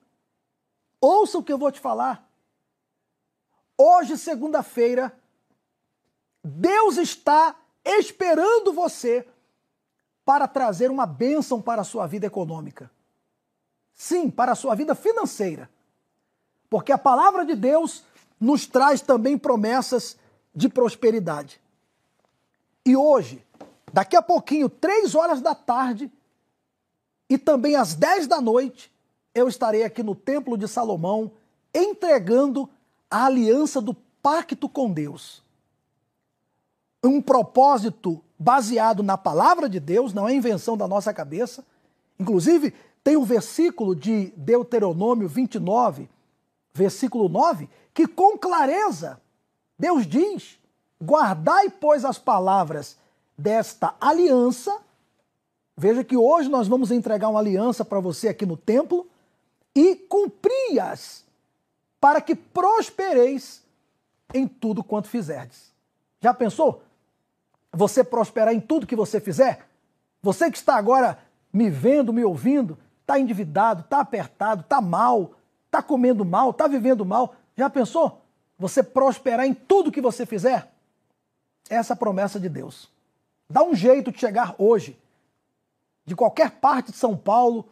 Ouça 1.01 1.38
o 1.38 1.44
que 1.44 1.53
eu 1.53 1.57
vou 1.57 1.70
te 1.70 1.78
falar. 1.78 2.28
Hoje, 3.76 4.18
segunda-feira, 4.18 5.16
Deus 6.42 6.96
está 6.96 7.55
esperando 7.84 8.72
você 8.72 9.24
para 10.24 10.49
trazer 10.49 10.90
uma 10.90 11.07
bênção 11.07 11.62
para 11.62 11.82
a 11.82 11.84
sua 11.84 12.09
vida 12.09 12.26
econômica. 12.26 12.90
Sim, 13.94 14.28
para 14.28 14.51
a 14.51 14.57
sua 14.57 14.74
vida 14.74 14.96
financeira. 14.96 15.70
Porque 16.68 16.90
a 16.90 16.99
palavra 16.99 17.46
de 17.46 17.55
Deus 17.55 18.03
nos 18.40 18.66
traz 18.66 19.01
também 19.01 19.38
promessas 19.38 20.18
de 20.59 20.68
prosperidade. 20.68 21.61
E 22.84 22.96
hoje, 22.96 23.46
daqui 23.92 24.16
a 24.16 24.22
pouquinho, 24.22 24.68
três 24.68 25.14
horas 25.14 25.40
da 25.40 25.54
tarde, 25.54 26.11
e 27.30 27.38
também 27.38 27.76
às 27.76 27.94
dez 27.94 28.26
da 28.26 28.40
noite, 28.40 28.92
eu 29.32 29.46
estarei 29.46 29.84
aqui 29.84 30.02
no 30.02 30.16
Templo 30.16 30.59
de 30.59 30.66
Salomão 30.66 31.30
entregando 31.72 32.68
a 33.09 33.26
aliança 33.26 33.80
do 33.80 33.94
pacto 34.20 34.68
com 34.68 34.90
Deus. 34.90 35.44
Um 37.04 37.22
propósito 37.22 38.20
baseado 38.36 39.00
na 39.00 39.16
palavra 39.16 39.68
de 39.68 39.78
Deus, 39.78 40.12
não 40.12 40.28
é 40.28 40.34
invenção 40.34 40.76
da 40.76 40.88
nossa 40.88 41.14
cabeça. 41.14 41.64
Inclusive, 42.18 42.74
tem 43.04 43.16
um 43.16 43.24
versículo 43.24 43.94
de 43.94 44.32
Deuteronômio 44.36 45.28
29, 45.28 46.11
versículo 46.74 47.28
9, 47.28 47.68
que 47.94 48.09
com 48.09 48.36
clareza 48.36 49.20
Deus 49.79 50.07
diz: 50.07 50.59
guardai, 51.01 51.70
pois, 51.70 52.05
as 52.05 52.18
palavras 52.18 52.99
desta 53.37 53.95
aliança. 54.01 54.76
Veja 55.76 56.03
que 56.03 56.16
hoje 56.16 56.49
nós 56.49 56.66
vamos 56.66 56.91
entregar 56.91 57.29
uma 57.29 57.39
aliança 57.39 57.85
para 57.85 58.01
você 58.01 58.29
aqui 58.29 58.45
no 58.45 58.57
templo 58.57 59.09
e 59.74 59.95
cumpri-as 59.95 61.24
para 62.01 62.20
que 62.20 62.35
prospereis 62.35 63.62
em 64.35 64.49
tudo 64.49 64.83
quanto 64.83 65.09
fizerdes. 65.09 65.72
Já 66.20 66.35
pensou? 66.35 66.83
Você 67.72 68.03
prosperar 68.03 68.53
em 68.53 68.61
tudo 68.61 68.87
que 68.87 68.97
você 68.97 69.20
fizer? 69.20 69.68
Você 70.20 70.51
que 70.51 70.59
está 70.59 70.76
agora 70.76 71.18
me 71.53 71.70
vendo, 71.70 72.12
me 72.12 72.24
ouvindo, 72.24 72.76
está 73.03 73.20
endividado, 73.20 73.83
está 73.83 74.01
apertado, 74.01 74.62
está 74.62 74.81
mal, 74.81 75.35
está 75.66 75.81
comendo 75.81 76.24
mal, 76.24 76.51
está 76.51 76.66
vivendo 76.66 77.05
mal. 77.05 77.37
Já 77.57 77.70
pensou? 77.70 78.20
Você 78.59 78.82
prosperar 78.82 79.46
em 79.46 79.54
tudo 79.54 79.92
que 79.92 80.00
você 80.00 80.26
fizer? 80.26 80.72
Essa 81.70 81.92
é 81.92 81.94
a 81.94 81.96
promessa 81.96 82.40
de 82.40 82.48
Deus. 82.48 82.90
Dá 83.48 83.62
um 83.62 83.74
jeito 83.74 84.11
de 84.11 84.18
chegar 84.18 84.54
hoje, 84.59 84.98
de 86.04 86.16
qualquer 86.16 86.50
parte 86.50 86.90
de 86.90 86.96
São 86.96 87.16
Paulo, 87.16 87.68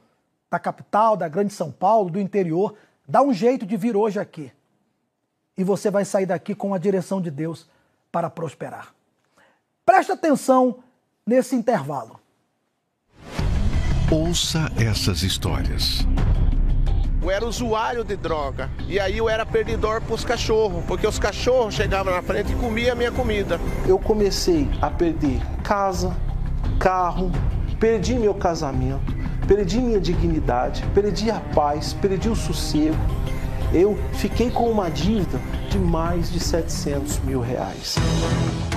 da 0.50 0.58
capital, 0.58 1.16
da 1.16 1.28
grande 1.28 1.52
São 1.52 1.72
Paulo, 1.72 2.10
do 2.10 2.20
interior, 2.20 2.76
dá 3.06 3.20
um 3.22 3.32
jeito 3.32 3.66
de 3.66 3.76
vir 3.76 3.96
hoje 3.96 4.20
aqui. 4.20 4.52
E 5.56 5.64
você 5.64 5.90
vai 5.90 6.04
sair 6.04 6.26
daqui 6.26 6.54
com 6.54 6.72
a 6.72 6.78
direção 6.78 7.20
de 7.20 7.30
Deus 7.30 7.68
para 8.12 8.30
prosperar. 8.30 8.94
Preste 9.84 10.12
atenção 10.12 10.82
nesse 11.26 11.56
intervalo. 11.56 12.20
Ouça 14.10 14.70
essas 14.78 15.22
histórias. 15.22 16.06
Eu 17.26 17.30
era 17.32 17.44
usuário 17.44 18.04
de 18.04 18.14
droga. 18.14 18.70
E 18.86 19.00
aí 19.00 19.18
eu 19.18 19.28
era 19.28 19.44
perdidor 19.44 20.00
para 20.00 20.14
os 20.14 20.24
cachorros, 20.24 20.84
porque 20.84 21.04
os 21.04 21.18
cachorros 21.18 21.74
chegavam 21.74 22.14
na 22.14 22.22
frente 22.22 22.52
e 22.52 22.54
comiam 22.54 22.92
a 22.92 22.94
minha 22.94 23.10
comida. 23.10 23.58
Eu 23.84 23.98
comecei 23.98 24.70
a 24.80 24.88
perder 24.88 25.40
casa, 25.64 26.16
carro, 26.78 27.32
perdi 27.80 28.14
meu 28.14 28.32
casamento, 28.32 29.12
perdi 29.44 29.78
minha 29.80 29.98
dignidade, 29.98 30.84
perdi 30.94 31.28
a 31.28 31.40
paz, 31.52 31.92
perdi 31.94 32.28
o 32.28 32.36
sossego. 32.36 32.96
Eu 33.74 33.98
fiquei 34.12 34.48
com 34.48 34.70
uma 34.70 34.88
dívida 34.88 35.40
de 35.68 35.80
mais 35.80 36.30
de 36.30 36.38
700 36.38 37.18
mil 37.24 37.40
reais. 37.40 37.96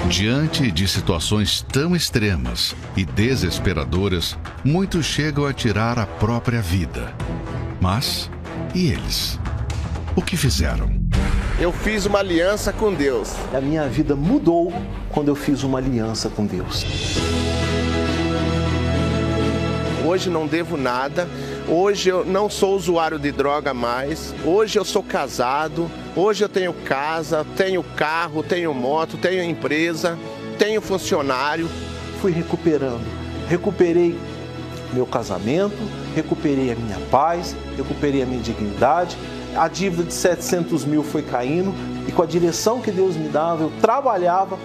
Diante 0.08 0.72
de 0.72 0.88
situações 0.88 1.64
tão 1.72 1.96
extremas 1.96 2.76
e 2.98 3.06
desesperadoras, 3.06 4.36
muitos 4.64 5.06
chegam 5.06 5.46
a 5.46 5.54
tirar 5.54 6.00
a 6.00 6.08
própria 6.08 6.64
vida. 6.64 7.14
Mas 7.80 8.30
e 8.74 8.92
eles? 8.92 9.40
O 10.16 10.22
que 10.22 10.38
fizeram? 10.38 10.90
Eu 11.60 11.72
fiz 11.72 12.06
uma 12.06 12.20
aliança 12.20 12.72
com 12.72 12.94
Deus. 12.94 13.34
A 13.54 13.60
minha 13.60 13.88
vida 13.88 14.16
mudou 14.16 14.72
quando 15.10 15.28
eu 15.28 15.36
fiz 15.36 15.64
uma 15.64 15.78
aliança 15.78 16.30
com 16.30 16.46
Deus. 16.46 16.86
Hoje 20.06 20.30
não 20.30 20.48
devo 20.48 20.78
nada. 20.78 21.28
Hoje 21.68 22.10
eu 22.10 22.26
não 22.26 22.50
sou 22.50 22.76
usuário 22.76 23.20
de 23.20 23.32
droga 23.32 23.74
mais. 23.74 24.34
Hoje 24.44 24.80
eu 24.80 24.86
sou 24.86 25.04
casado. 25.04 25.90
Hoje 26.16 26.44
eu 26.44 26.50
tenho 26.50 26.74
casa, 26.74 27.46
tenho 27.56 27.84
carro, 27.84 28.42
tenho 28.42 28.74
moto, 28.74 29.18
tenho 29.18 29.44
empresa, 29.44 30.18
tenho 30.58 30.82
funcionário. 30.82 31.70
Fui 32.22 32.32
recuperando. 32.32 33.06
Recuperei 33.48 34.18
meu 34.94 35.06
casamento, 35.06 35.78
recuperei 36.16 36.72
a 36.72 36.76
minha 36.76 37.00
paz, 37.12 37.56
recuperei 37.76 38.24
a 38.24 38.26
minha 38.26 38.42
dignidade. 38.42 39.18
A 39.56 39.68
dívida 39.68 40.04
de 40.04 40.14
700 40.14 40.86
mil 40.86 41.04
foi 41.04 41.22
caindo 41.22 41.74
e 42.08 42.12
com 42.12 42.22
a 42.22 42.26
direção 42.26 42.82
que 42.82 42.92
Deus 42.92 43.16
me 43.16 43.30
dava, 43.30 43.64
eu 43.64 43.72
trabalhava 43.82 44.58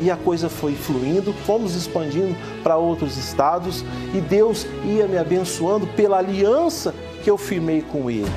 e 0.00 0.10
a 0.10 0.16
coisa 0.16 0.48
foi 0.48 0.74
fluindo, 0.74 1.32
fomos 1.46 1.76
expandindo 1.76 2.34
para 2.62 2.76
outros 2.76 3.16
estados 3.16 3.84
e 4.12 4.20
Deus 4.20 4.66
ia 4.84 5.06
me 5.06 5.16
abençoando 5.16 5.86
pela 5.86 6.18
aliança 6.18 6.92
que 7.22 7.30
eu 7.30 7.38
firmei 7.38 7.82
com 7.82 8.10
Ele. 8.10 8.30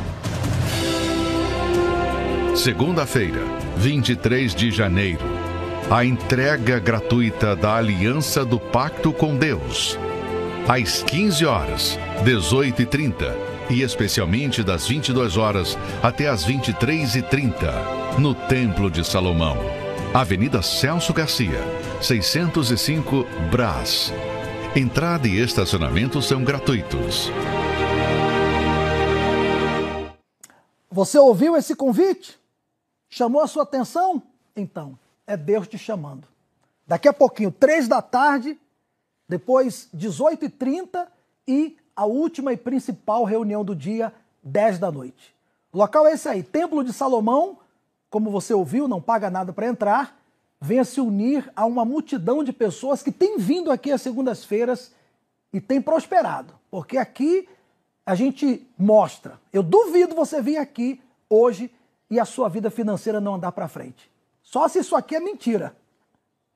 Segunda-feira, 2.55 3.41
23 3.77 4.55
de 4.55 4.71
janeiro, 4.71 5.25
a 5.89 6.05
entrega 6.05 6.79
gratuita 6.79 7.55
da 7.55 7.75
Aliança 7.75 8.45
do 8.45 8.59
Pacto 8.59 9.11
com 9.11 9.35
Deus. 9.35 9.99
Às 10.67 11.03
15 11.03 11.45
horas, 11.45 11.99
18 12.23 12.81
e 12.81 12.85
30 12.87 13.37
e 13.69 13.83
especialmente 13.83 14.63
das 14.63 14.87
22 14.87 15.37
horas 15.37 15.77
até 16.01 16.27
as 16.27 16.43
23 16.43 17.17
e 17.17 17.21
30 17.21 18.17
no 18.17 18.33
Templo 18.33 18.89
de 18.89 19.05
Salomão. 19.05 19.57
Avenida 20.11 20.63
Celso 20.63 21.13
Garcia, 21.13 21.59
605 22.01 23.27
Brás. 23.51 24.11
Entrada 24.75 25.27
e 25.27 25.39
estacionamento 25.39 26.19
são 26.19 26.43
gratuitos. 26.43 27.29
Você 30.89 31.19
ouviu 31.19 31.55
esse 31.55 31.75
convite? 31.75 32.39
Chamou 33.07 33.43
a 33.43 33.47
sua 33.47 33.61
atenção? 33.61 34.19
Então, 34.55 34.97
é 35.27 35.37
Deus 35.37 35.67
te 35.67 35.77
chamando. 35.77 36.27
Daqui 36.87 37.07
a 37.07 37.13
pouquinho, 37.13 37.51
três 37.51 37.87
da 37.87 38.01
tarde, 38.01 38.57
depois 39.27 39.89
18h30 39.95 41.07
e 41.47 41.77
a 41.95 42.05
última 42.05 42.53
e 42.53 42.57
principal 42.57 43.23
reunião 43.23 43.63
do 43.63 43.75
dia, 43.75 44.13
10 44.43 44.79
da 44.79 44.91
noite. 44.91 45.33
O 45.71 45.77
local 45.77 46.07
é 46.07 46.13
esse 46.13 46.27
aí, 46.27 46.43
Templo 46.43 46.83
de 46.83 46.93
Salomão, 46.93 47.57
como 48.09 48.29
você 48.29 48.53
ouviu, 48.53 48.87
não 48.87 49.01
paga 49.01 49.29
nada 49.29 49.51
para 49.51 49.67
entrar, 49.67 50.17
venha 50.59 50.85
se 50.85 51.01
unir 51.01 51.51
a 51.55 51.65
uma 51.65 51.83
multidão 51.83 52.43
de 52.43 52.53
pessoas 52.53 53.03
que 53.03 53.11
têm 53.11 53.37
vindo 53.37 53.71
aqui 53.71 53.91
às 53.91 54.01
segundas-feiras 54.01 54.93
e 55.51 55.59
têm 55.59 55.81
prosperado. 55.81 56.53
Porque 56.71 56.97
aqui 56.97 57.47
a 58.05 58.15
gente 58.15 58.65
mostra. 58.77 59.39
Eu 59.51 59.63
duvido 59.63 60.15
você 60.15 60.41
vir 60.41 60.57
aqui 60.57 61.01
hoje 61.29 61.71
e 62.09 62.19
a 62.19 62.25
sua 62.25 62.47
vida 62.49 62.69
financeira 62.69 63.19
não 63.19 63.35
andar 63.35 63.51
para 63.51 63.67
frente. 63.67 64.09
Só 64.43 64.67
se 64.67 64.79
isso 64.79 64.95
aqui 64.95 65.15
é 65.15 65.19
mentira. 65.19 65.75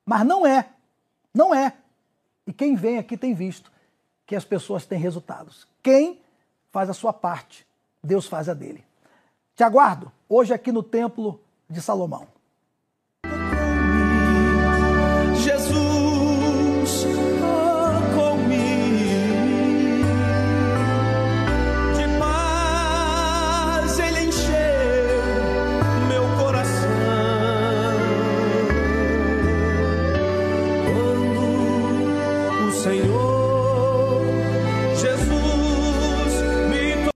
Mas 0.06 0.26
não 0.26 0.46
é. 0.46 0.70
Não 1.34 1.54
é. 1.54 1.74
E 2.50 2.52
quem 2.52 2.76
vem 2.76 2.98
aqui 2.98 3.16
tem 3.16 3.32
visto 3.32 3.72
que 4.26 4.36
as 4.36 4.44
pessoas 4.44 4.84
têm 4.84 4.98
resultados. 4.98 5.68
Quem 5.84 6.20
faz 6.72 6.90
a 6.90 6.96
sua 6.96 7.14
parte, 7.14 7.64
Deus 8.04 8.26
faz 8.26 8.50
a 8.50 8.56
dele. 8.56 8.84
Te 9.56 9.64
aguardo 9.64 10.12
hoje 10.28 10.52
aqui 10.52 10.72
no 10.72 10.82
Templo 10.82 11.40
de 11.70 11.80
Salomão. 11.80 12.28